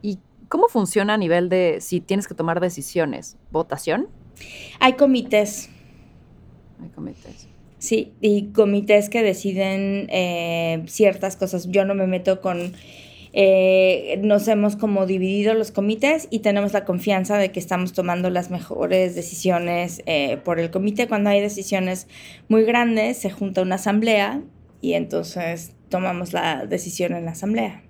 ¿Y 0.00 0.18
cómo 0.48 0.68
funciona 0.68 1.14
a 1.14 1.18
nivel 1.18 1.50
de 1.50 1.82
si 1.82 2.00
tienes 2.00 2.26
que 2.26 2.34
tomar 2.34 2.60
decisiones? 2.60 3.36
¿Votación? 3.50 4.08
Hay 4.80 4.94
comités. 4.94 5.68
Hay 6.82 6.88
comités. 6.88 7.49
Sí, 7.80 8.12
y 8.20 8.52
comités 8.52 9.08
que 9.08 9.22
deciden 9.22 10.06
eh, 10.10 10.82
ciertas 10.86 11.36
cosas. 11.36 11.68
Yo 11.70 11.84
no 11.86 11.94
me 11.94 12.06
meto 12.06 12.42
con... 12.42 12.74
Eh, 13.32 14.20
nos 14.22 14.48
hemos 14.48 14.76
como 14.76 15.06
dividido 15.06 15.54
los 15.54 15.70
comités 15.70 16.28
y 16.30 16.40
tenemos 16.40 16.74
la 16.74 16.84
confianza 16.84 17.38
de 17.38 17.52
que 17.52 17.60
estamos 17.60 17.92
tomando 17.92 18.28
las 18.28 18.50
mejores 18.50 19.14
decisiones 19.14 20.02
eh, 20.04 20.36
por 20.44 20.60
el 20.60 20.70
comité. 20.70 21.08
Cuando 21.08 21.30
hay 21.30 21.40
decisiones 21.40 22.06
muy 22.48 22.64
grandes, 22.64 23.16
se 23.16 23.30
junta 23.30 23.62
una 23.62 23.76
asamblea 23.76 24.42
y 24.82 24.92
entonces 24.92 25.72
tomamos 25.88 26.34
la 26.34 26.66
decisión 26.66 27.14
en 27.14 27.24
la 27.24 27.30
asamblea. 27.30 27.82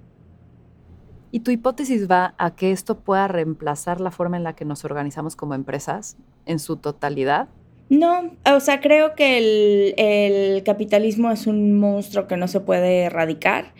¿Y 1.33 1.40
tu 1.40 1.50
hipótesis 1.50 2.09
va 2.09 2.35
a 2.38 2.55
que 2.55 2.70
esto 2.70 3.00
pueda 3.00 3.26
reemplazar 3.26 4.00
la 4.00 4.12
forma 4.12 4.37
en 4.37 4.44
la 4.44 4.55
que 4.55 4.64
nos 4.64 4.85
organizamos 4.85 5.35
como 5.35 5.55
empresas 5.55 6.16
en 6.46 6.61
su 6.61 6.76
totalidad? 6.76 7.48
No, 7.90 8.31
o 8.46 8.61
sea, 8.61 8.81
creo 8.81 9.16
que 9.16 9.94
el, 9.96 10.62
capitalismo 10.62 11.33
es 11.33 11.48
un 11.48 11.76
monstruo 11.76 12.29
que 12.29 12.37
no 12.37 12.46
se 12.46 12.61
puede 12.61 13.03
erradicar. 13.03 13.72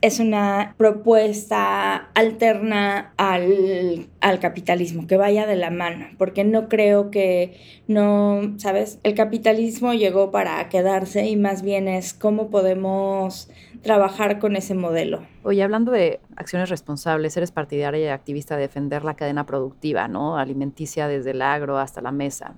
Es 0.00 0.18
una 0.18 0.74
propuesta 0.76 2.10
alterna 2.14 3.14
al, 3.16 4.08
al, 4.20 4.40
capitalismo, 4.40 5.06
que 5.06 5.16
vaya 5.16 5.46
de 5.46 5.54
la 5.54 5.70
mano, 5.70 6.06
porque 6.18 6.42
no 6.42 6.68
creo 6.68 7.12
que, 7.12 7.56
no, 7.86 8.54
¿sabes? 8.58 8.98
El 9.04 9.14
capitalismo 9.14 9.94
llegó 9.94 10.32
para 10.32 10.68
quedarse 10.68 11.26
y 11.26 11.36
más 11.36 11.62
bien 11.62 11.86
es 11.86 12.12
cómo 12.12 12.50
podemos 12.50 13.48
trabajar 13.82 14.40
con 14.40 14.56
ese 14.56 14.74
modelo. 14.74 15.22
Oye, 15.44 15.62
hablando 15.62 15.92
de 15.92 16.18
acciones 16.36 16.70
responsables, 16.70 17.36
eres 17.36 17.52
partidaria 17.52 18.04
y 18.04 18.08
activista 18.08 18.56
de 18.56 18.62
defender 18.62 19.04
la 19.04 19.14
cadena 19.14 19.46
productiva, 19.46 20.08
¿no? 20.08 20.36
Alimenticia 20.38 21.06
desde 21.06 21.30
el 21.30 21.40
agro 21.40 21.78
hasta 21.78 22.02
la 22.02 22.10
mesa. 22.10 22.56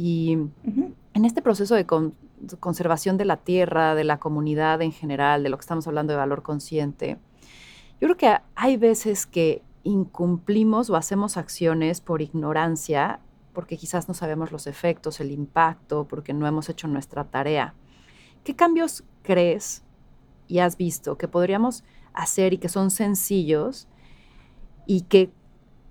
Y 0.00 0.30
en 0.30 1.24
este 1.24 1.42
proceso 1.42 1.74
de 1.74 1.84
conservación 2.60 3.16
de 3.16 3.24
la 3.24 3.38
tierra, 3.38 3.96
de 3.96 4.04
la 4.04 4.20
comunidad 4.20 4.80
en 4.80 4.92
general, 4.92 5.42
de 5.42 5.48
lo 5.48 5.56
que 5.56 5.62
estamos 5.62 5.88
hablando 5.88 6.12
de 6.12 6.18
valor 6.18 6.44
consciente, 6.44 7.18
yo 8.00 8.06
creo 8.06 8.16
que 8.16 8.36
hay 8.54 8.76
veces 8.76 9.26
que 9.26 9.60
incumplimos 9.82 10.88
o 10.88 10.94
hacemos 10.94 11.36
acciones 11.36 12.00
por 12.00 12.22
ignorancia, 12.22 13.18
porque 13.52 13.76
quizás 13.76 14.06
no 14.06 14.14
sabemos 14.14 14.52
los 14.52 14.68
efectos, 14.68 15.18
el 15.18 15.32
impacto, 15.32 16.06
porque 16.06 16.32
no 16.32 16.46
hemos 16.46 16.68
hecho 16.68 16.86
nuestra 16.86 17.24
tarea. 17.24 17.74
¿Qué 18.44 18.54
cambios 18.54 19.02
crees 19.24 19.82
y 20.46 20.60
has 20.60 20.76
visto 20.76 21.18
que 21.18 21.26
podríamos 21.26 21.82
hacer 22.12 22.52
y 22.52 22.58
que 22.58 22.68
son 22.68 22.92
sencillos 22.92 23.88
y 24.86 25.00
que 25.00 25.32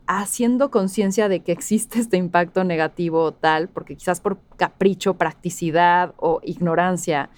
haciendo 0.07 0.71
conciencia 0.71 1.29
de 1.29 1.41
que 1.41 1.51
existe 1.51 1.99
este 1.99 2.17
impacto 2.17 2.63
negativo 2.63 3.33
tal, 3.33 3.67
porque 3.67 3.95
quizás 3.95 4.21
por 4.21 4.39
capricho, 4.55 5.15
practicidad 5.15 6.13
o 6.17 6.39
ignorancia 6.43 7.29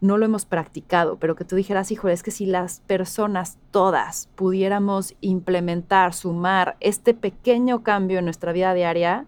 no 0.00 0.18
lo 0.18 0.24
hemos 0.24 0.44
practicado, 0.44 1.16
pero 1.16 1.36
que 1.36 1.44
tú 1.44 1.54
dijeras, 1.54 1.92
híjole, 1.92 2.12
es 2.12 2.24
que 2.24 2.32
si 2.32 2.44
las 2.44 2.80
personas 2.80 3.58
todas 3.70 4.28
pudiéramos 4.34 5.14
implementar, 5.20 6.12
sumar 6.12 6.76
este 6.80 7.14
pequeño 7.14 7.84
cambio 7.84 8.18
en 8.18 8.24
nuestra 8.24 8.52
vida 8.52 8.74
diaria, 8.74 9.26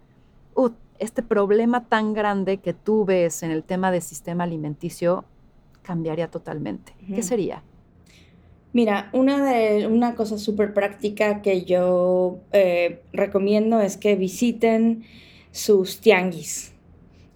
uh, 0.57 0.70
este 0.99 1.22
problema 1.22 1.85
tan 1.85 2.12
grande 2.12 2.59
que 2.59 2.75
tú 2.75 3.05
ves 3.05 3.45
en 3.45 3.53
el 3.53 3.62
tema 3.62 3.93
del 3.93 4.03
sistema 4.03 4.45
alimenticio 4.45 5.25
cambiaría 5.83 6.29
totalmente. 6.29 6.93
¿Qué 7.07 7.22
sería? 7.22 7.62
Mira, 8.75 9.09
una, 9.12 9.53
de, 9.53 9.87
una 9.87 10.16
cosa 10.16 10.37
súper 10.37 10.75
práctica 10.75 11.43
que 11.43 11.64
yo 11.64 12.41
eh, 12.51 13.03
recomiendo 13.12 13.81
es 13.81 13.97
que 13.97 14.16
visiten 14.16 15.05
sus 15.53 16.01
tianguis. 16.01 16.72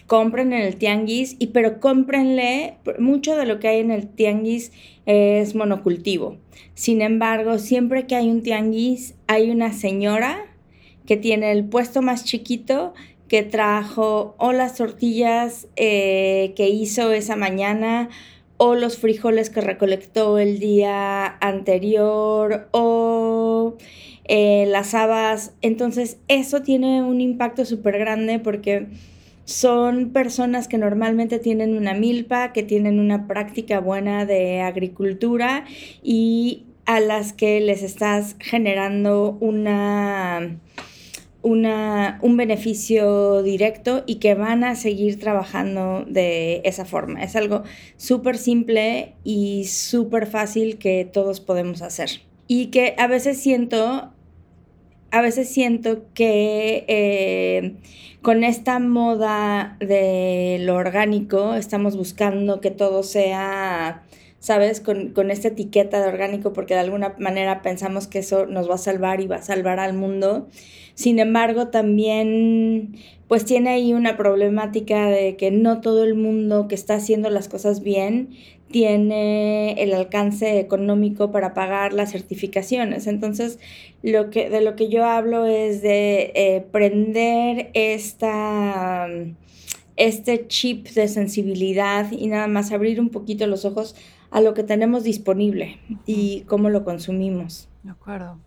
Compren 0.08 0.52
en 0.52 0.62
el 0.62 0.74
tianguis, 0.74 1.36
y 1.38 1.48
pero 1.48 1.78
cómprenle, 1.78 2.78
mucho 2.98 3.36
de 3.36 3.46
lo 3.46 3.60
que 3.60 3.68
hay 3.68 3.78
en 3.78 3.92
el 3.92 4.08
tianguis 4.08 4.72
es 5.06 5.54
monocultivo. 5.54 6.38
Sin 6.74 7.02
embargo, 7.02 7.58
siempre 7.58 8.08
que 8.08 8.16
hay 8.16 8.28
un 8.28 8.42
tianguis, 8.42 9.14
hay 9.28 9.52
una 9.52 9.72
señora 9.72 10.44
que 11.06 11.16
tiene 11.16 11.52
el 11.52 11.64
puesto 11.68 12.02
más 12.02 12.24
chiquito 12.24 12.94
que 13.28 13.44
trajo 13.44 14.34
o 14.38 14.52
las 14.52 14.74
tortillas 14.74 15.68
eh, 15.76 16.52
que 16.56 16.68
hizo 16.68 17.12
esa 17.12 17.36
mañana 17.36 18.08
o 18.58 18.74
los 18.74 18.98
frijoles 18.98 19.50
que 19.50 19.60
recolectó 19.60 20.38
el 20.38 20.58
día 20.58 21.38
anterior 21.40 22.68
o 22.72 23.76
eh, 24.24 24.66
las 24.68 24.94
habas. 24.94 25.54
Entonces 25.62 26.18
eso 26.28 26.62
tiene 26.62 27.02
un 27.02 27.20
impacto 27.20 27.64
súper 27.64 27.98
grande 27.98 28.38
porque 28.38 28.88
son 29.44 30.10
personas 30.10 30.68
que 30.68 30.76
normalmente 30.76 31.38
tienen 31.38 31.74
una 31.74 31.94
milpa, 31.94 32.52
que 32.52 32.62
tienen 32.62 33.00
una 33.00 33.26
práctica 33.26 33.80
buena 33.80 34.26
de 34.26 34.60
agricultura 34.60 35.64
y 36.02 36.66
a 36.84 37.00
las 37.00 37.32
que 37.32 37.60
les 37.60 37.82
estás 37.82 38.36
generando 38.40 39.38
una 39.40 40.58
un 41.42 42.36
beneficio 42.36 43.42
directo 43.42 44.02
y 44.06 44.16
que 44.16 44.34
van 44.34 44.64
a 44.64 44.74
seguir 44.74 45.18
trabajando 45.18 46.04
de 46.06 46.60
esa 46.64 46.84
forma. 46.84 47.22
Es 47.22 47.36
algo 47.36 47.62
súper 47.96 48.38
simple 48.38 49.14
y 49.24 49.64
súper 49.64 50.26
fácil 50.26 50.78
que 50.78 51.08
todos 51.10 51.40
podemos 51.40 51.82
hacer. 51.82 52.22
Y 52.48 52.66
que 52.66 52.94
a 52.98 53.06
veces 53.06 53.40
siento, 53.40 54.12
a 55.10 55.20
veces 55.20 55.48
siento 55.48 56.04
que 56.14 56.84
eh, 56.88 57.76
con 58.22 58.42
esta 58.42 58.78
moda 58.78 59.76
de 59.80 60.58
lo 60.60 60.74
orgánico 60.74 61.54
estamos 61.54 61.96
buscando 61.96 62.60
que 62.60 62.70
todo 62.70 63.02
sea 63.02 64.02
¿sabes? 64.40 64.80
Con, 64.80 65.10
con, 65.10 65.30
esta 65.30 65.48
etiqueta 65.48 66.00
de 66.00 66.08
orgánico, 66.08 66.52
porque 66.52 66.74
de 66.74 66.80
alguna 66.80 67.14
manera 67.18 67.62
pensamos 67.62 68.06
que 68.06 68.20
eso 68.20 68.46
nos 68.46 68.70
va 68.70 68.76
a 68.76 68.78
salvar 68.78 69.20
y 69.20 69.26
va 69.26 69.36
a 69.36 69.42
salvar 69.42 69.80
al 69.80 69.94
mundo. 69.94 70.48
Sin 70.94 71.18
embargo, 71.18 71.68
también 71.68 72.96
pues 73.28 73.44
tiene 73.44 73.70
ahí 73.70 73.92
una 73.92 74.16
problemática 74.16 75.06
de 75.06 75.36
que 75.36 75.50
no 75.50 75.80
todo 75.80 76.02
el 76.02 76.14
mundo 76.14 76.66
que 76.66 76.74
está 76.74 76.94
haciendo 76.94 77.28
las 77.28 77.48
cosas 77.48 77.82
bien 77.82 78.30
tiene 78.70 79.72
el 79.82 79.94
alcance 79.94 80.58
económico 80.58 81.30
para 81.30 81.54
pagar 81.54 81.92
las 81.92 82.12
certificaciones. 82.12 83.06
Entonces, 83.06 83.58
lo 84.02 84.30
que, 84.30 84.50
de 84.50 84.60
lo 84.60 84.76
que 84.76 84.88
yo 84.88 85.04
hablo 85.04 85.46
es 85.46 85.82
de 85.82 86.32
eh, 86.34 86.64
prender 86.70 87.70
esta, 87.74 89.08
este 89.96 90.46
chip 90.48 90.88
de 90.88 91.08
sensibilidad 91.08 92.10
y 92.12 92.26
nada 92.28 92.46
más 92.46 92.72
abrir 92.72 93.00
un 93.00 93.10
poquito 93.10 93.46
los 93.46 93.64
ojos 93.64 93.94
a 94.30 94.40
lo 94.40 94.54
que 94.54 94.62
tenemos 94.62 95.04
disponible 95.04 95.80
y 96.06 96.42
cómo 96.42 96.70
lo 96.70 96.84
consumimos. 96.84 97.68
De 97.82 97.90
acuerdo. 97.90 98.38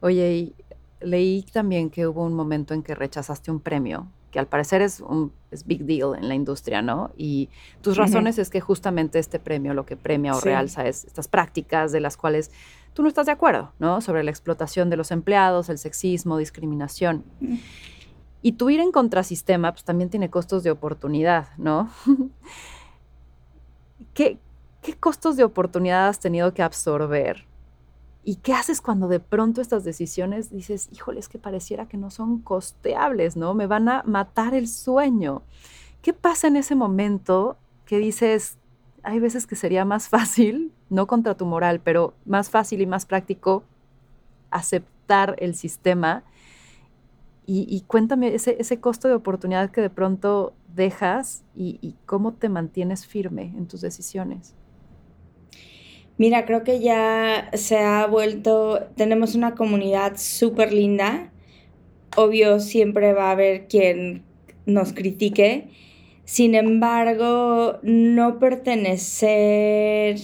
Oye, 0.00 0.32
y 0.32 0.54
leí 1.00 1.42
también 1.42 1.90
que 1.90 2.06
hubo 2.06 2.24
un 2.24 2.34
momento 2.34 2.74
en 2.74 2.82
que 2.82 2.94
rechazaste 2.94 3.50
un 3.50 3.60
premio, 3.60 4.08
que 4.30 4.38
al 4.38 4.46
parecer 4.46 4.82
es 4.82 5.00
un 5.00 5.32
es 5.50 5.66
big 5.66 5.84
deal 5.84 6.14
en 6.16 6.28
la 6.28 6.34
industria, 6.34 6.82
¿no? 6.82 7.12
Y 7.16 7.48
tus 7.80 7.96
razones 7.96 8.38
es 8.38 8.50
que 8.50 8.60
justamente 8.60 9.18
este 9.18 9.38
premio 9.38 9.72
lo 9.72 9.86
que 9.86 9.96
premia 9.96 10.34
o 10.34 10.40
realza 10.40 10.86
es 10.86 11.04
estas 11.04 11.28
prácticas 11.28 11.92
de 11.92 12.00
las 12.00 12.16
cuales 12.16 12.50
tú 12.92 13.02
no 13.02 13.08
estás 13.08 13.26
de 13.26 13.32
acuerdo, 13.32 13.72
¿no? 13.78 14.00
Sobre 14.00 14.24
la 14.24 14.30
explotación 14.30 14.90
de 14.90 14.96
los 14.96 15.10
empleados, 15.10 15.68
el 15.68 15.78
sexismo, 15.78 16.36
discriminación. 16.38 17.24
Y 18.42 18.52
tu 18.52 18.68
ir 18.70 18.80
en 18.80 18.92
contrasistema, 18.92 19.72
pues 19.72 19.84
también 19.84 20.10
tiene 20.10 20.28
costos 20.28 20.62
de 20.64 20.70
oportunidad, 20.70 21.48
¿no? 21.56 21.88
¿Qué, 24.14 24.38
¿Qué 24.84 24.94
costos 24.94 25.36
de 25.36 25.44
oportunidad 25.44 26.08
has 26.08 26.20
tenido 26.20 26.52
que 26.54 26.62
absorber 26.62 27.46
¿Y 28.26 28.36
qué 28.36 28.54
haces 28.54 28.80
cuando 28.80 29.08
de 29.08 29.20
pronto 29.20 29.60
estas 29.60 29.84
decisiones 29.84 30.50
dices, 30.50 30.88
híjole, 30.92 31.20
es 31.20 31.28
que 31.28 31.38
pareciera 31.38 31.86
que 31.86 31.98
no 31.98 32.10
son 32.10 32.38
costeables, 32.38 33.36
¿no? 33.36 33.52
Me 33.52 33.66
van 33.66 33.88
a 33.90 34.02
matar 34.04 34.54
el 34.54 34.66
sueño. 34.66 35.42
¿Qué 36.00 36.14
pasa 36.14 36.46
en 36.46 36.56
ese 36.56 36.74
momento 36.74 37.58
que 37.84 37.98
dices, 37.98 38.56
hay 39.02 39.20
veces 39.20 39.46
que 39.46 39.56
sería 39.56 39.84
más 39.84 40.08
fácil, 40.08 40.72
no 40.88 41.06
contra 41.06 41.36
tu 41.36 41.44
moral, 41.44 41.80
pero 41.80 42.14
más 42.24 42.48
fácil 42.48 42.80
y 42.80 42.86
más 42.86 43.04
práctico 43.04 43.62
aceptar 44.50 45.36
el 45.38 45.54
sistema? 45.54 46.24
Y, 47.46 47.84
cuéntame 47.86 48.34
ese, 48.34 48.56
ese, 48.58 48.80
costo 48.80 49.06
de 49.06 49.12
oportunidad 49.12 49.70
que 49.70 49.82
de 49.82 49.90
pronto 49.90 50.54
dejas 50.74 51.44
y 51.54 51.94
cómo 52.06 52.32
te 52.32 52.48
mantienes 52.48 53.06
firme 53.06 53.52
en 53.54 53.66
tus 53.66 53.82
decisiones. 53.82 54.54
Mira, 56.16 56.44
creo 56.44 56.62
que 56.62 56.80
ya 56.80 57.50
se 57.54 57.78
ha 57.78 58.06
vuelto, 58.06 58.86
tenemos 58.96 59.34
una 59.34 59.54
comunidad 59.54 60.16
súper 60.16 60.72
linda. 60.72 61.32
Obvio, 62.16 62.60
siempre 62.60 63.12
va 63.12 63.28
a 63.28 63.32
haber 63.32 63.66
quien 63.66 64.22
nos 64.64 64.92
critique. 64.92 65.68
Sin 66.24 66.54
embargo, 66.54 67.78
no 67.82 68.38
pertenecer 68.38 70.18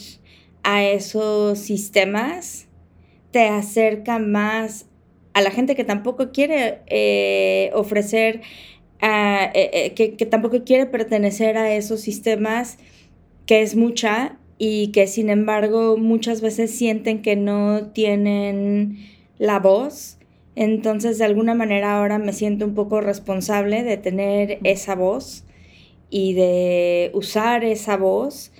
a 0.63 0.85
esos 0.85 1.59
sistemas 1.59 2.69
te 3.33 3.49
acerca 3.49 4.19
más 4.19 4.87
a 5.33 5.41
la 5.43 5.51
gente 5.51 5.77
que 5.77 5.85
tampoco 5.85 6.33
quiere 6.33 6.81
eh, 6.87 7.71
ofrecer, 7.75 8.41
eh, 9.01 9.51
eh, 9.55 9.93
que, 9.95 10.17
que 10.17 10.27
tampoco 10.27 10.65
quiere 10.65 10.87
pertenecer 10.87 11.57
a 11.57 11.73
esos 11.75 12.01
sistemas, 12.01 12.79
que 13.47 13.63
es 13.63 13.77
mucha, 13.77 14.40
y 14.63 14.89
que 14.89 15.07
sin 15.07 15.31
embargo 15.31 15.97
muchas 15.97 16.43
veces 16.43 16.71
sienten 16.71 17.23
que 17.23 17.35
no 17.35 17.87
tienen 17.93 18.99
la 19.39 19.59
voz. 19.59 20.19
Entonces 20.55 21.17
de 21.17 21.25
alguna 21.25 21.55
manera 21.55 21.97
ahora 21.97 22.19
me 22.19 22.35
siento 22.35 22.67
un 22.67 22.75
poco 22.75 23.01
responsable 23.01 23.83
de 23.83 23.97
tener 23.97 24.59
esa 24.65 24.95
voz 24.95 25.45
y 26.11 26.35
de 26.35 27.11
usar 27.15 27.65
esa 27.65 27.97
voz 27.97 28.53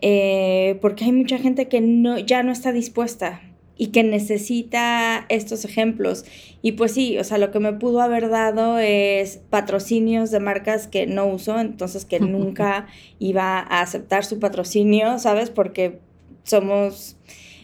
eh, 0.00 0.78
porque 0.80 1.04
hay 1.04 1.12
mucha 1.12 1.38
gente 1.38 1.66
que 1.66 1.80
no, 1.80 2.16
ya 2.18 2.44
no 2.44 2.52
está 2.52 2.70
dispuesta 2.70 3.42
y 3.76 3.88
que 3.88 4.04
necesita 4.04 5.26
estos 5.28 5.64
ejemplos. 5.64 6.24
Y 6.62 6.72
pues 6.72 6.92
sí, 6.92 7.18
o 7.18 7.24
sea, 7.24 7.38
lo 7.38 7.50
que 7.50 7.60
me 7.60 7.72
pudo 7.72 8.00
haber 8.00 8.28
dado 8.28 8.78
es 8.78 9.40
patrocinios 9.50 10.30
de 10.30 10.40
marcas 10.40 10.86
que 10.86 11.06
no 11.06 11.26
uso, 11.26 11.58
entonces 11.58 12.04
que 12.04 12.20
nunca 12.20 12.86
iba 13.18 13.58
a 13.58 13.80
aceptar 13.80 14.24
su 14.24 14.38
patrocinio, 14.38 15.18
¿sabes? 15.18 15.50
Porque 15.50 15.98
somos, 16.44 17.16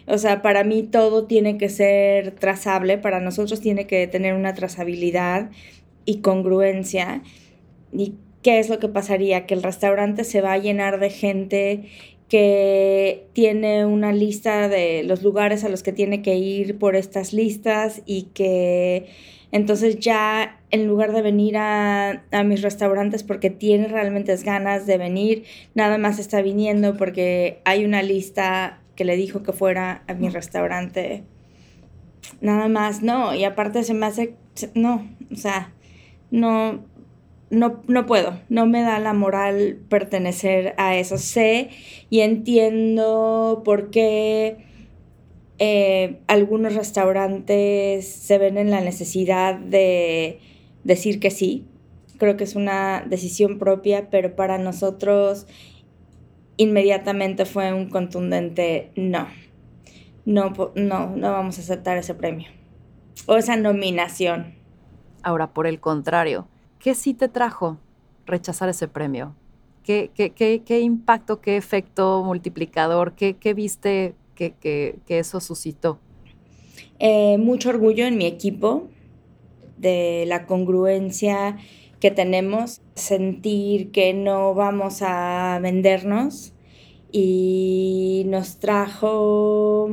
o 0.06 0.18
sea, 0.18 0.42
para 0.42 0.64
mí 0.64 0.82
todo 0.82 1.26
tiene 1.26 1.58
que 1.58 1.68
ser 1.68 2.32
trazable, 2.32 2.98
para 2.98 3.20
nosotros 3.20 3.60
tiene 3.60 3.86
que 3.86 4.06
tener 4.08 4.34
una 4.34 4.54
trazabilidad 4.54 5.50
y 6.04 6.18
congruencia. 6.18 7.22
¿Y 7.92 8.14
qué 8.42 8.58
es 8.58 8.68
lo 8.68 8.80
que 8.80 8.88
pasaría? 8.88 9.46
Que 9.46 9.54
el 9.54 9.62
restaurante 9.62 10.24
se 10.24 10.40
va 10.40 10.54
a 10.54 10.58
llenar 10.58 10.98
de 10.98 11.10
gente 11.10 11.88
que 12.30 13.26
tiene 13.32 13.84
una 13.84 14.12
lista 14.12 14.68
de 14.68 15.02
los 15.02 15.24
lugares 15.24 15.64
a 15.64 15.68
los 15.68 15.82
que 15.82 15.92
tiene 15.92 16.22
que 16.22 16.36
ir 16.36 16.78
por 16.78 16.94
estas 16.94 17.32
listas 17.32 18.02
y 18.06 18.28
que 18.34 19.08
entonces 19.50 19.98
ya 19.98 20.60
en 20.70 20.86
lugar 20.86 21.12
de 21.12 21.22
venir 21.22 21.56
a, 21.58 22.22
mis 22.44 22.62
restaurantes 22.62 23.24
porque 23.24 23.50
tiene 23.50 23.88
realmente 23.88 24.34
ganas 24.36 24.86
de 24.86 24.96
venir, 24.96 25.42
nada 25.74 25.98
más 25.98 26.20
está 26.20 26.40
viniendo 26.40 26.96
porque 26.96 27.60
hay 27.64 27.84
una 27.84 28.00
lista 28.00 28.78
que 28.94 29.04
le 29.04 29.16
dijo 29.16 29.42
que 29.42 29.52
fuera 29.52 30.04
a 30.06 30.14
mi 30.14 30.28
restaurante. 30.28 31.24
Nada 32.40 32.68
más, 32.68 33.02
no, 33.02 33.34
y 33.34 33.42
aparte 33.42 33.82
se 33.82 33.92
me 33.92 34.06
hace, 34.06 34.34
no, 34.74 35.08
o 35.32 35.36
sea, 35.36 35.72
no, 36.30 36.84
no, 37.50 37.82
no 37.88 38.06
puedo, 38.06 38.40
no 38.48 38.66
me 38.66 38.82
da 38.82 38.98
la 39.00 39.12
moral 39.12 39.78
pertenecer 39.88 40.74
a 40.78 40.96
eso. 40.96 41.18
Sé 41.18 41.70
y 42.08 42.20
entiendo 42.20 43.62
por 43.64 43.90
qué 43.90 44.66
eh, 45.58 46.20
algunos 46.28 46.74
restaurantes 46.74 48.08
se 48.08 48.38
ven 48.38 48.56
en 48.56 48.70
la 48.70 48.80
necesidad 48.80 49.56
de 49.56 50.40
decir 50.84 51.20
que 51.20 51.30
sí. 51.30 51.66
Creo 52.18 52.36
que 52.36 52.44
es 52.44 52.54
una 52.54 53.04
decisión 53.06 53.58
propia, 53.58 54.10
pero 54.10 54.36
para 54.36 54.58
nosotros 54.58 55.46
inmediatamente 56.56 57.46
fue 57.46 57.72
un 57.72 57.88
contundente 57.88 58.92
no. 58.94 59.26
No, 60.24 60.52
no, 60.76 61.16
no 61.16 61.32
vamos 61.32 61.58
a 61.58 61.62
aceptar 61.62 61.96
ese 61.96 62.14
premio 62.14 62.48
o 63.26 63.36
esa 63.36 63.56
nominación. 63.56 64.54
Ahora, 65.22 65.52
por 65.52 65.66
el 65.66 65.80
contrario, 65.80 66.46
¿qué 66.80 66.94
sí 66.94 67.14
te 67.14 67.28
trajo 67.28 67.78
rechazar 68.26 68.68
ese 68.68 68.88
premio? 68.88 69.34
¿Qué, 69.84 70.80
impacto, 70.82 71.40
qué 71.40 71.56
efecto 71.56 72.22
multiplicador, 72.24 73.14
qué, 73.14 73.54
viste 73.54 74.14
que, 74.34 74.98
eso 75.08 75.40
suscitó? 75.40 75.98
Eh, 76.98 77.38
mucho 77.38 77.70
orgullo 77.70 78.06
en 78.06 78.16
mi 78.16 78.26
equipo, 78.26 78.88
de 79.78 80.24
la 80.26 80.46
congruencia 80.46 81.56
que 81.98 82.10
tenemos, 82.10 82.80
sentir 82.94 83.90
que 83.90 84.14
no 84.14 84.54
vamos 84.54 85.02
a 85.02 85.58
vendernos 85.62 86.52
y 87.10 88.24
nos 88.26 88.58
trajo 88.58 89.90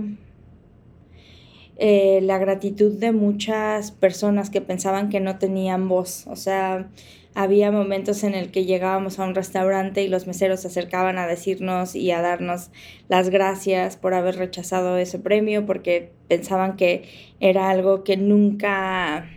eh, 1.80 2.20
la 2.24 2.38
gratitud 2.38 2.92
de 2.94 3.12
muchas 3.12 3.92
personas 3.92 4.50
que 4.50 4.62
pensaban 4.62 5.10
que 5.10 5.20
no 5.20 5.38
tenían 5.38 5.88
voz. 5.88 6.26
O 6.28 6.36
sea, 6.36 6.90
había 7.36 7.72
momentos 7.72 8.24
en 8.24 8.34
el 8.34 8.50
que 8.50 8.66
llegábamos 8.66 9.20
a 9.20 9.26
un 9.26 9.36
restaurante 9.36 10.02
y 10.02 10.08
los 10.08 10.26
meseros 10.26 10.62
se 10.62 10.70
acercaban 10.70 11.20
a 11.20 11.28
decirnos 11.28 11.96
y 11.96 12.10
a 12.10 12.22
darnos 12.22 12.72
las 13.10 13.30
gracias 13.30 13.96
por 13.96 14.16
haber 14.16 14.38
rechazado 14.38 14.98
ese 14.98 15.20
premio 15.20 15.68
porque 15.68 16.12
pensaban 16.28 16.78
que 16.78 17.08
era 17.40 17.70
algo 17.70 18.04
que 18.04 18.18
nunca 18.18 19.30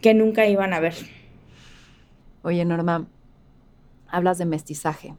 que 0.00 0.14
nunca 0.14 0.46
iban 0.46 0.72
a 0.72 0.78
ver. 0.78 0.94
Oye, 2.42 2.64
Norma, 2.64 3.08
hablas 4.06 4.38
de 4.38 4.44
mestizaje. 4.44 5.16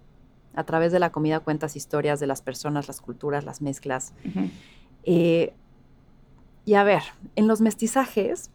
A 0.55 0.63
través 0.63 0.93
de 0.93 0.99
la 0.99 1.11
comida 1.11 1.41
cuentas 1.41 1.75
historias 1.75 2.21
de 2.21 2.27
las 2.27 2.41
personas, 2.41 2.87
las 2.87 3.01
culturas, 3.01 3.43
las 3.43 3.61
mezclas. 3.61 4.13
Eh, 5.05 5.53
y 6.65 6.73
a 6.73 6.83
ver, 6.83 7.03
en 7.35 7.47
los 7.47 7.61
mestizajes 7.61 8.51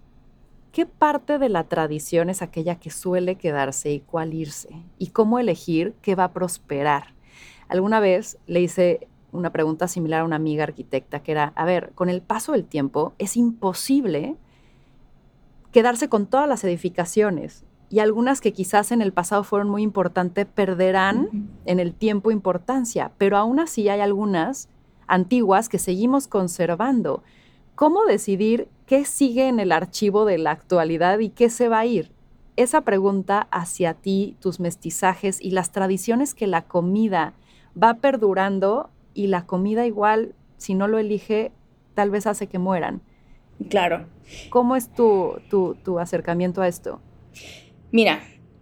¿Qué 0.72 0.86
parte 0.86 1.40
de 1.40 1.48
la 1.48 1.64
tradición 1.64 2.30
es 2.30 2.42
aquella 2.42 2.76
que 2.76 2.90
suele 2.90 3.34
quedarse 3.34 3.90
y 3.90 4.00
cuál 4.00 4.34
irse? 4.34 4.68
¿Y 4.98 5.08
cómo 5.08 5.40
elegir 5.40 5.94
qué 6.00 6.14
va 6.14 6.24
a 6.24 6.32
prosperar? 6.32 7.14
Alguna 7.68 7.98
vez 7.98 8.38
le 8.46 8.60
hice 8.60 9.08
una 9.32 9.50
pregunta 9.50 9.88
similar 9.88 10.20
a 10.20 10.24
una 10.24 10.36
amiga 10.36 10.62
arquitecta 10.62 11.24
que 11.24 11.32
era, 11.32 11.52
a 11.56 11.64
ver, 11.64 11.90
con 11.96 12.08
el 12.08 12.22
paso 12.22 12.52
del 12.52 12.66
tiempo 12.66 13.14
es 13.18 13.36
imposible 13.36 14.36
quedarse 15.72 16.08
con 16.08 16.26
todas 16.26 16.48
las 16.48 16.62
edificaciones 16.62 17.64
y 17.88 17.98
algunas 17.98 18.40
que 18.40 18.52
quizás 18.52 18.92
en 18.92 19.02
el 19.02 19.12
pasado 19.12 19.42
fueron 19.42 19.68
muy 19.68 19.82
importantes 19.82 20.46
perderán 20.46 21.48
en 21.64 21.80
el 21.80 21.94
tiempo 21.94 22.30
importancia, 22.30 23.10
pero 23.18 23.36
aún 23.36 23.58
así 23.58 23.88
hay 23.88 24.00
algunas 24.00 24.68
antiguas 25.10 25.68
que 25.68 25.78
seguimos 25.78 26.28
conservando. 26.28 27.22
¿Cómo 27.74 28.04
decidir 28.04 28.68
qué 28.86 29.04
sigue 29.04 29.48
en 29.48 29.60
el 29.60 29.72
archivo 29.72 30.24
de 30.24 30.38
la 30.38 30.52
actualidad 30.52 31.18
y 31.18 31.30
qué 31.30 31.50
se 31.50 31.68
va 31.68 31.80
a 31.80 31.86
ir? 31.86 32.12
Esa 32.56 32.82
pregunta 32.82 33.48
hacia 33.50 33.94
ti, 33.94 34.36
tus 34.40 34.60
mestizajes 34.60 35.40
y 35.40 35.50
las 35.50 35.72
tradiciones 35.72 36.34
que 36.34 36.46
la 36.46 36.62
comida 36.62 37.34
va 37.80 37.94
perdurando 37.94 38.90
y 39.14 39.26
la 39.26 39.46
comida 39.46 39.86
igual, 39.86 40.34
si 40.56 40.74
no 40.74 40.88
lo 40.88 40.98
elige, 40.98 41.52
tal 41.94 42.10
vez 42.10 42.26
hace 42.26 42.46
que 42.46 42.58
mueran. 42.58 43.02
Claro. 43.68 44.06
¿Cómo 44.50 44.76
es 44.76 44.92
tu, 44.92 45.38
tu, 45.50 45.74
tu 45.82 45.98
acercamiento 45.98 46.62
a 46.62 46.68
esto? 46.68 47.00
Mira, 47.92 48.20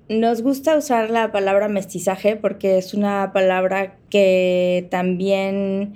nos 0.08 0.42
gusta 0.42 0.76
usar 0.76 1.10
la 1.10 1.32
palabra 1.32 1.68
mestizaje 1.68 2.36
porque 2.36 2.78
es 2.78 2.94
una 2.94 3.32
palabra 3.32 3.96
que 4.08 4.88
también 4.90 5.94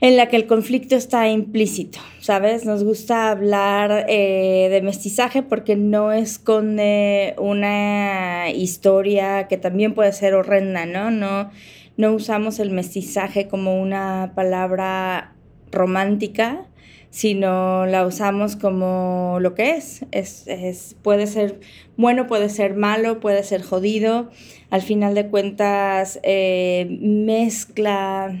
en 0.00 0.16
la 0.16 0.28
que 0.28 0.36
el 0.36 0.46
conflicto 0.46 0.96
está 0.96 1.28
implícito, 1.28 1.98
¿sabes? 2.20 2.64
Nos 2.64 2.84
gusta 2.84 3.30
hablar 3.30 4.06
eh, 4.08 4.68
de 4.70 4.82
mestizaje 4.82 5.42
porque 5.42 5.76
no 5.76 6.12
esconde 6.12 7.34
una 7.38 8.50
historia 8.50 9.48
que 9.48 9.58
también 9.58 9.94
puede 9.94 10.12
ser 10.12 10.34
horrenda, 10.34 10.86
¿no? 10.86 11.10
No, 11.10 11.50
no 11.96 12.12
usamos 12.12 12.58
el 12.58 12.70
mestizaje 12.70 13.48
como 13.48 13.80
una 13.80 14.32
palabra 14.34 15.34
romántica, 15.70 16.66
sino 17.10 17.84
la 17.86 18.06
usamos 18.06 18.56
como 18.56 19.36
lo 19.40 19.54
que 19.54 19.76
es. 19.76 20.06
Es, 20.12 20.96
puede 21.02 21.26
ser 21.26 21.60
bueno, 21.96 22.26
puede 22.26 22.48
ser 22.48 22.74
malo, 22.74 23.20
puede 23.20 23.44
ser 23.44 23.62
jodido. 23.62 24.30
Al 24.70 24.80
final 24.82 25.14
de 25.14 25.28
cuentas, 25.28 26.18
eh, 26.22 26.98
mezcla 27.00 28.34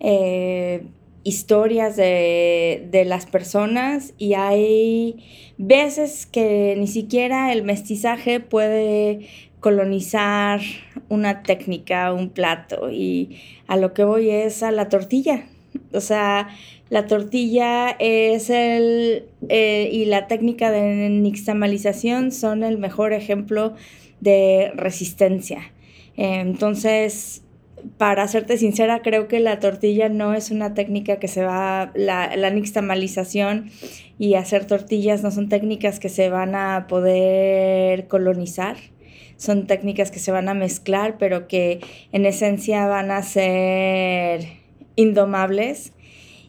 eh, 0.00 0.86
historias 1.24 1.96
de, 1.96 3.04
las 3.06 3.26
personas 3.26 4.12
y 4.18 4.34
hay 4.34 5.16
veces 5.58 6.26
que 6.26 6.74
ni 6.78 6.86
siquiera 6.86 7.52
el 7.52 7.62
mestizaje 7.62 8.40
puede 8.40 9.26
colonizar 9.60 10.60
una 11.08 11.42
técnica, 11.42 12.12
un 12.12 12.28
plato 12.28 12.90
y 12.90 13.40
a 13.66 13.76
lo 13.76 13.94
que 13.94 14.04
voy 14.04 14.28
es 14.30 14.62
a 14.62 14.70
la 14.70 14.88
tortilla. 14.88 15.46
O 15.92 16.00
sea, 16.00 16.48
la 16.90 17.06
tortilla 17.06 17.96
es 17.98 18.50
el 18.50 19.24
eh, 19.48 19.88
y 19.90 20.04
la 20.04 20.26
técnica 20.26 20.70
de 20.70 21.08
nixtamalización 21.08 22.30
son 22.30 22.62
el 22.62 22.78
mejor 22.78 23.12
ejemplo 23.12 23.74
de 24.20 24.70
resistencia. 24.76 25.72
entonces, 26.16 27.43
para 27.98 28.26
serte 28.28 28.56
sincera, 28.56 29.02
creo 29.02 29.28
que 29.28 29.40
la 29.40 29.60
tortilla 29.60 30.08
no 30.08 30.34
es 30.34 30.50
una 30.50 30.74
técnica 30.74 31.18
que 31.18 31.28
se 31.28 31.44
va, 31.44 31.92
la, 31.94 32.36
la 32.36 32.50
nixtamalización 32.50 33.70
y 34.18 34.34
hacer 34.34 34.66
tortillas 34.66 35.22
no 35.22 35.30
son 35.30 35.48
técnicas 35.48 36.00
que 36.00 36.08
se 36.08 36.30
van 36.30 36.54
a 36.54 36.86
poder 36.88 38.06
colonizar, 38.08 38.76
son 39.36 39.66
técnicas 39.66 40.10
que 40.10 40.18
se 40.18 40.30
van 40.30 40.48
a 40.48 40.54
mezclar, 40.54 41.16
pero 41.18 41.48
que 41.48 41.80
en 42.12 42.26
esencia 42.26 42.86
van 42.86 43.10
a 43.10 43.22
ser 43.22 44.46
indomables 44.96 45.92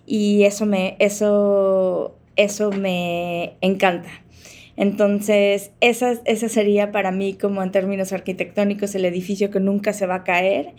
y 0.06 0.44
eso 0.44 0.66
me, 0.66 0.96
eso, 1.00 2.16
eso 2.36 2.72
me 2.72 3.54
encanta. 3.62 4.10
Entonces, 4.78 5.72
esa, 5.80 6.20
esa 6.26 6.50
sería 6.50 6.92
para 6.92 7.12
mí 7.12 7.34
como 7.34 7.64
en 7.64 7.72
términos 7.72 8.12
arquitectónicos 8.12 8.94
el 8.96 9.06
edificio 9.06 9.50
que 9.50 9.60
nunca 9.60 9.94
se 9.94 10.06
va 10.06 10.16
a 10.16 10.24
caer 10.24 10.74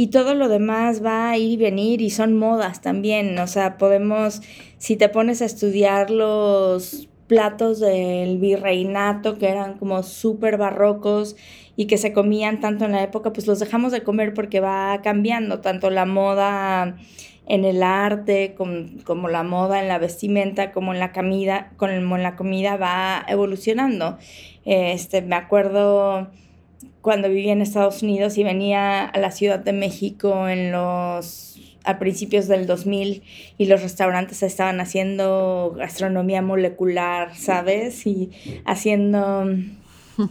y 0.00 0.06
todo 0.06 0.34
lo 0.34 0.48
demás 0.48 1.04
va 1.04 1.28
a 1.28 1.36
ir 1.36 1.50
y 1.50 1.56
venir 1.58 2.00
y 2.00 2.08
son 2.08 2.34
modas 2.34 2.80
también. 2.80 3.38
O 3.38 3.46
sea, 3.46 3.76
podemos, 3.76 4.40
si 4.78 4.96
te 4.96 5.10
pones 5.10 5.42
a 5.42 5.44
estudiar 5.44 6.10
los 6.10 7.10
platos 7.26 7.80
del 7.80 8.38
virreinato 8.38 9.36
que 9.36 9.50
eran 9.50 9.76
como 9.76 10.02
súper 10.02 10.56
barrocos 10.56 11.36
y 11.76 11.84
que 11.84 11.98
se 11.98 12.14
comían 12.14 12.60
tanto 12.60 12.86
en 12.86 12.92
la 12.92 13.02
época, 13.02 13.34
pues 13.34 13.46
los 13.46 13.58
dejamos 13.58 13.92
de 13.92 14.02
comer 14.02 14.32
porque 14.32 14.60
va 14.60 15.02
cambiando 15.02 15.60
tanto 15.60 15.90
la 15.90 16.06
moda 16.06 16.96
en 17.46 17.66
el 17.66 17.82
arte, 17.82 18.54
como, 18.56 19.28
la 19.28 19.42
moda 19.42 19.82
en 19.82 19.88
la 19.88 19.98
vestimenta, 19.98 20.72
como 20.72 20.94
en 20.94 20.98
la 20.98 21.12
comida, 21.12 21.72
como 21.76 22.16
en 22.16 22.22
la 22.22 22.36
comida 22.36 22.78
va 22.78 23.22
evolucionando. 23.28 24.16
Este, 24.64 25.20
me 25.20 25.36
acuerdo 25.36 26.30
cuando 27.02 27.28
vivía 27.28 27.52
en 27.52 27.62
Estados 27.62 28.02
Unidos 28.02 28.36
y 28.38 28.44
venía 28.44 29.04
a 29.04 29.18
la 29.18 29.30
Ciudad 29.30 29.58
de 29.58 29.72
México 29.72 30.48
en 30.48 30.72
los 30.72 31.46
a 31.84 31.98
principios 31.98 32.46
del 32.46 32.66
2000 32.66 33.22
y 33.56 33.64
los 33.66 33.82
restaurantes 33.82 34.42
estaban 34.42 34.80
haciendo 34.80 35.74
gastronomía 35.76 36.42
molecular, 36.42 37.34
¿sabes? 37.36 38.06
Y 38.06 38.30
haciendo 38.66 39.46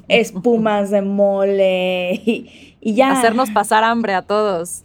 espumas 0.08 0.92
de 0.92 1.02
mole 1.02 2.22
y, 2.26 2.76
y 2.82 2.94
ya. 2.94 3.12
Hacernos 3.12 3.50
pasar 3.50 3.84
hambre 3.84 4.14
a 4.14 4.22
todos. 4.22 4.84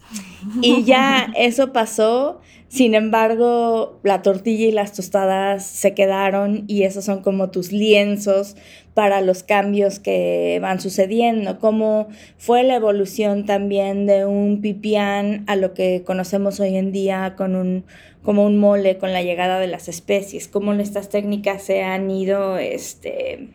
Y 0.61 0.83
ya 0.83 1.31
eso 1.35 1.71
pasó 1.71 2.41
sin 2.67 2.95
embargo, 2.95 3.99
la 4.03 4.21
tortilla 4.21 4.65
y 4.65 4.71
las 4.71 4.91
tostadas 4.93 5.65
se 5.65 5.93
quedaron 5.93 6.65
y 6.67 6.83
esos 6.83 7.05
son 7.05 7.21
como 7.21 7.51
tus 7.51 7.71
lienzos 7.71 8.55
para 8.93 9.21
los 9.21 9.43
cambios 9.43 9.99
que 9.99 10.57
van 10.61 10.79
sucediendo, 10.79 11.59
como 11.59 12.07
fue 12.37 12.63
la 12.63 12.75
evolución 12.75 13.45
también 13.45 14.07
de 14.07 14.25
un 14.25 14.61
pipián 14.61 15.43
a 15.47 15.55
lo 15.55 15.73
que 15.73 16.03
conocemos 16.05 16.59
hoy 16.59 16.75
en 16.75 16.91
día 16.91 17.35
con 17.37 17.55
un, 17.55 17.85
como 18.23 18.45
un 18.45 18.57
mole 18.57 18.97
con 18.97 19.13
la 19.13 19.21
llegada 19.21 19.59
de 19.59 19.67
las 19.67 19.87
especies, 19.87 20.47
cómo 20.47 20.73
estas 20.73 21.09
técnicas 21.09 21.63
se 21.63 21.83
han 21.83 22.09
ido 22.09 22.57
este, 22.57 23.49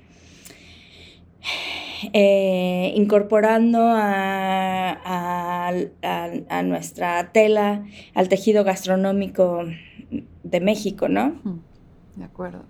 eh, 2.13 2.93
incorporando 2.97 3.79
a, 3.83 5.69
a, 6.03 6.63
nuestra 6.63 7.33
tela, 7.33 7.85
al 8.15 8.29
tejido 8.29 8.65
gastronómico 8.65 9.65
de 10.43 10.61
México, 10.61 11.09
¿no? 11.09 11.41
De 12.17 12.25
acuerdo. 12.25 12.65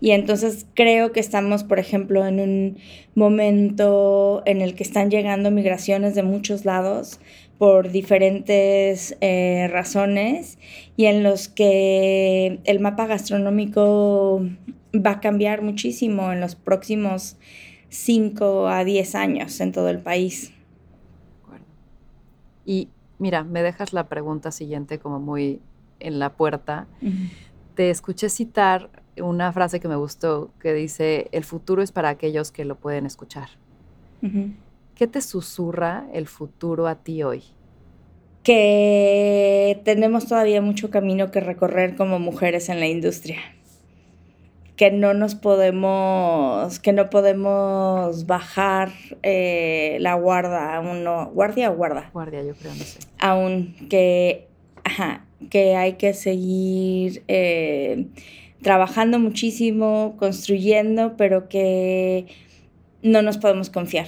Y 0.00 0.10
entonces 0.10 0.66
creo 0.74 1.12
que 1.12 1.20
estamos, 1.20 1.64
por 1.64 1.78
ejemplo, 1.78 2.26
en 2.26 2.40
un 2.40 2.78
momento 3.14 4.42
en 4.44 4.60
el 4.60 4.74
que 4.74 4.82
están 4.82 5.10
llegando 5.10 5.50
migraciones 5.50 6.14
de 6.14 6.22
muchos 6.22 6.64
lados 6.64 7.18
por 7.58 7.90
diferentes 7.90 9.16
eh, 9.22 9.68
razones 9.72 10.58
y 10.96 11.06
en 11.06 11.22
los 11.22 11.48
que 11.48 12.60
el 12.64 12.80
mapa 12.80 13.06
gastronómico 13.06 14.46
va 14.94 15.12
a 15.12 15.20
cambiar 15.20 15.62
muchísimo 15.62 16.32
en 16.32 16.40
los 16.40 16.54
próximos 16.54 17.38
5 17.88 18.68
a 18.68 18.84
10 18.84 19.14
años 19.14 19.60
en 19.60 19.72
todo 19.72 19.88
el 19.88 20.00
país. 20.00 20.52
Y 22.64 22.88
mira, 23.18 23.44
me 23.44 23.62
dejas 23.62 23.92
la 23.92 24.08
pregunta 24.08 24.50
siguiente 24.50 24.98
como 24.98 25.20
muy 25.20 25.60
en 26.00 26.18
la 26.18 26.32
puerta. 26.34 26.86
Te 27.74 27.90
escuché 27.90 28.28
citar 28.28 28.90
una 29.22 29.52
frase 29.52 29.80
que 29.80 29.88
me 29.88 29.96
gustó 29.96 30.50
que 30.60 30.74
dice, 30.74 31.28
el 31.32 31.44
futuro 31.44 31.82
es 31.82 31.92
para 31.92 32.08
aquellos 32.10 32.50
que 32.50 32.64
lo 32.64 32.76
pueden 32.76 33.06
escuchar. 33.06 33.48
¿Qué 34.94 35.06
te 35.06 35.20
susurra 35.20 36.06
el 36.12 36.26
futuro 36.26 36.88
a 36.88 36.96
ti 36.96 37.22
hoy? 37.22 37.42
Que 38.42 39.80
tenemos 39.84 40.26
todavía 40.26 40.60
mucho 40.62 40.90
camino 40.90 41.30
que 41.30 41.40
recorrer 41.40 41.96
como 41.96 42.18
mujeres 42.18 42.68
en 42.68 42.80
la 42.80 42.86
industria. 42.86 43.38
Que 44.76 44.90
no 44.90 45.14
nos 45.14 45.34
podemos, 45.34 46.78
que 46.80 46.92
no 46.92 47.08
podemos 47.08 48.26
bajar 48.26 48.92
eh, 49.22 49.96
la 50.00 50.14
guarda, 50.14 50.76
aún 50.76 51.02
no, 51.02 51.30
guardia 51.30 51.70
o 51.70 51.76
guarda. 51.76 52.10
Guardia, 52.12 52.44
yo 52.44 52.54
creo, 52.54 52.74
no 52.74 52.84
sé. 52.84 52.98
Aún 53.18 53.74
que, 53.88 54.48
que 55.50 55.76
hay 55.76 55.94
que 55.94 56.12
seguir 56.12 57.24
eh, 57.28 58.06
trabajando 58.62 59.18
muchísimo, 59.18 60.16
construyendo, 60.18 61.16
pero 61.16 61.48
que 61.48 62.26
no 63.02 63.22
nos 63.22 63.38
podemos 63.38 63.70
confiar. 63.70 64.06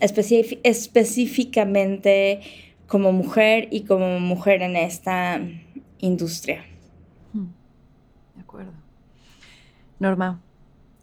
específicamente 0.00 2.40
como 2.86 3.12
mujer 3.12 3.68
y 3.70 3.82
como 3.82 4.18
mujer 4.18 4.62
en 4.62 4.74
esta 4.74 5.40
industria. 5.98 6.64
Hmm. 7.32 7.50
De 8.34 8.42
acuerdo. 8.42 8.72
Norma, 10.00 10.40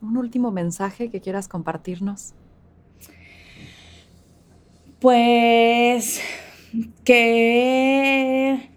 un 0.02 0.18
último 0.18 0.52
mensaje 0.52 1.10
que 1.10 1.22
quieras 1.22 1.48
compartirnos. 1.48 2.34
Pues 5.00 6.20
que... 7.06 8.72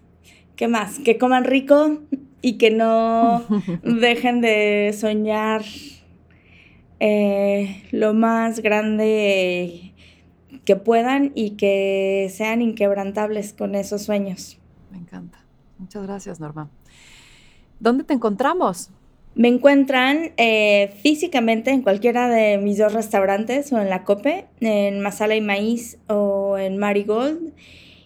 ¿Qué 0.55 0.67
más? 0.67 0.99
Que 0.99 1.17
coman 1.17 1.43
rico, 1.43 1.97
y 2.41 2.57
que 2.57 2.71
no 2.71 3.43
dejen 3.83 4.41
de 4.41 4.95
soñar 4.97 5.63
eh, 6.99 7.83
lo 7.91 8.13
más 8.13 8.59
grande 8.59 9.93
que 10.65 10.75
puedan 10.75 11.31
y 11.35 11.51
que 11.51 12.31
sean 12.33 12.61
inquebrantables 12.61 13.53
con 13.53 13.75
esos 13.75 14.03
sueños. 14.03 14.59
Me 14.91 14.97
encanta. 14.97 15.39
Muchas 15.77 16.03
gracias, 16.03 16.39
Norma. 16.39 16.69
¿Dónde 17.79 18.03
te 18.03 18.13
encontramos? 18.13 18.91
Me 19.33 19.47
encuentran 19.47 20.33
eh, 20.35 20.93
físicamente 21.01 21.71
en 21.71 21.81
cualquiera 21.83 22.27
de 22.27 22.57
mis 22.57 22.77
dos 22.77 22.91
restaurantes 22.93 23.71
o 23.71 23.79
en 23.79 23.89
la 23.89 24.03
COPE, 24.03 24.47
en 24.59 24.99
Masala 24.99 25.35
y 25.35 25.41
Maíz 25.41 25.97
o 26.07 26.57
en 26.57 26.77
Marigold. 26.77 27.53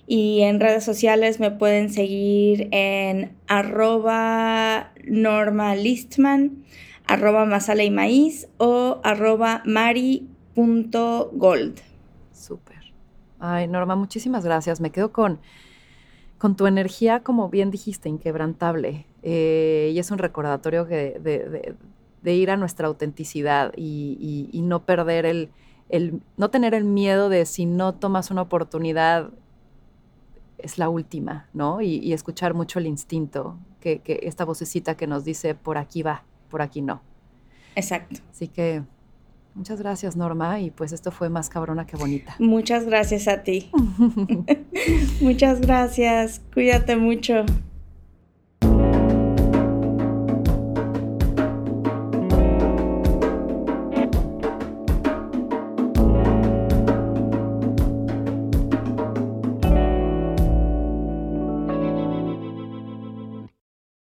Y 0.07 0.41
en 0.41 0.59
redes 0.59 0.83
sociales 0.83 1.39
me 1.39 1.49
pueden 1.49 1.91
seguir 1.91 2.67
en 2.71 3.35
arroba 3.47 4.91
Norma 5.03 5.75
Listman, 5.75 6.63
arroba 7.07 7.45
Masala 7.45 7.83
y 7.83 7.89
Maíz 7.89 8.47
o 8.57 9.01
arroba 9.03 9.63
mari.gold. 9.65 10.19
Súper. 12.31 12.93
Ay, 13.39 13.67
Norma, 13.67 13.95
muchísimas 13.95 14.45
gracias. 14.45 14.79
Me 14.79 14.91
quedo 14.91 15.11
con, 15.11 15.39
con 16.37 16.55
tu 16.55 16.67
energía, 16.67 17.21
como 17.21 17.49
bien 17.49 17.71
dijiste, 17.71 18.09
inquebrantable. 18.09 19.05
Eh, 19.23 19.91
y 19.93 19.99
es 19.99 20.11
un 20.11 20.17
recordatorio 20.17 20.85
de, 20.85 21.75
ir 22.23 22.51
a 22.51 22.57
nuestra 22.57 22.87
autenticidad 22.87 23.73
y, 23.75 24.61
no 24.63 24.85
perder 24.85 25.25
el, 25.25 25.49
el, 25.89 26.21
no 26.37 26.49
tener 26.49 26.73
el 26.73 26.83
miedo 26.83 27.29
de 27.29 27.45
si 27.45 27.65
no 27.65 27.93
tomas 27.93 28.31
una 28.31 28.41
oportunidad 28.41 29.31
es 30.57 30.77
la 30.77 30.89
última, 30.89 31.47
¿no? 31.53 31.81
Y, 31.81 32.11
escuchar 32.13 32.53
mucho 32.53 32.79
el 32.79 32.87
instinto, 32.87 33.57
que, 33.79 34.01
esta 34.23 34.45
vocecita 34.45 34.95
que 34.97 35.07
nos 35.07 35.23
dice, 35.23 35.55
por 35.55 35.77
aquí 35.77 36.01
va, 36.01 36.23
por 36.49 36.61
aquí 36.61 36.81
no. 36.81 37.01
Exacto. 37.75 38.21
Así 38.31 38.47
que 38.47 38.83
muchas 39.55 39.79
gracias, 39.79 40.15
Norma, 40.15 40.59
y 40.59 40.71
pues 40.71 40.91
esto 40.91 41.11
fue 41.11 41.29
más 41.29 41.49
cabrona 41.49 41.85
que 41.87 41.97
bonita. 41.97 42.35
Muchas 42.39 42.85
gracias 42.85 43.27
a 43.27 43.43
ti. 43.43 43.71
muchas 45.21 45.61
gracias, 45.61 46.41
cuídate 46.53 46.95
mucho. 46.95 47.45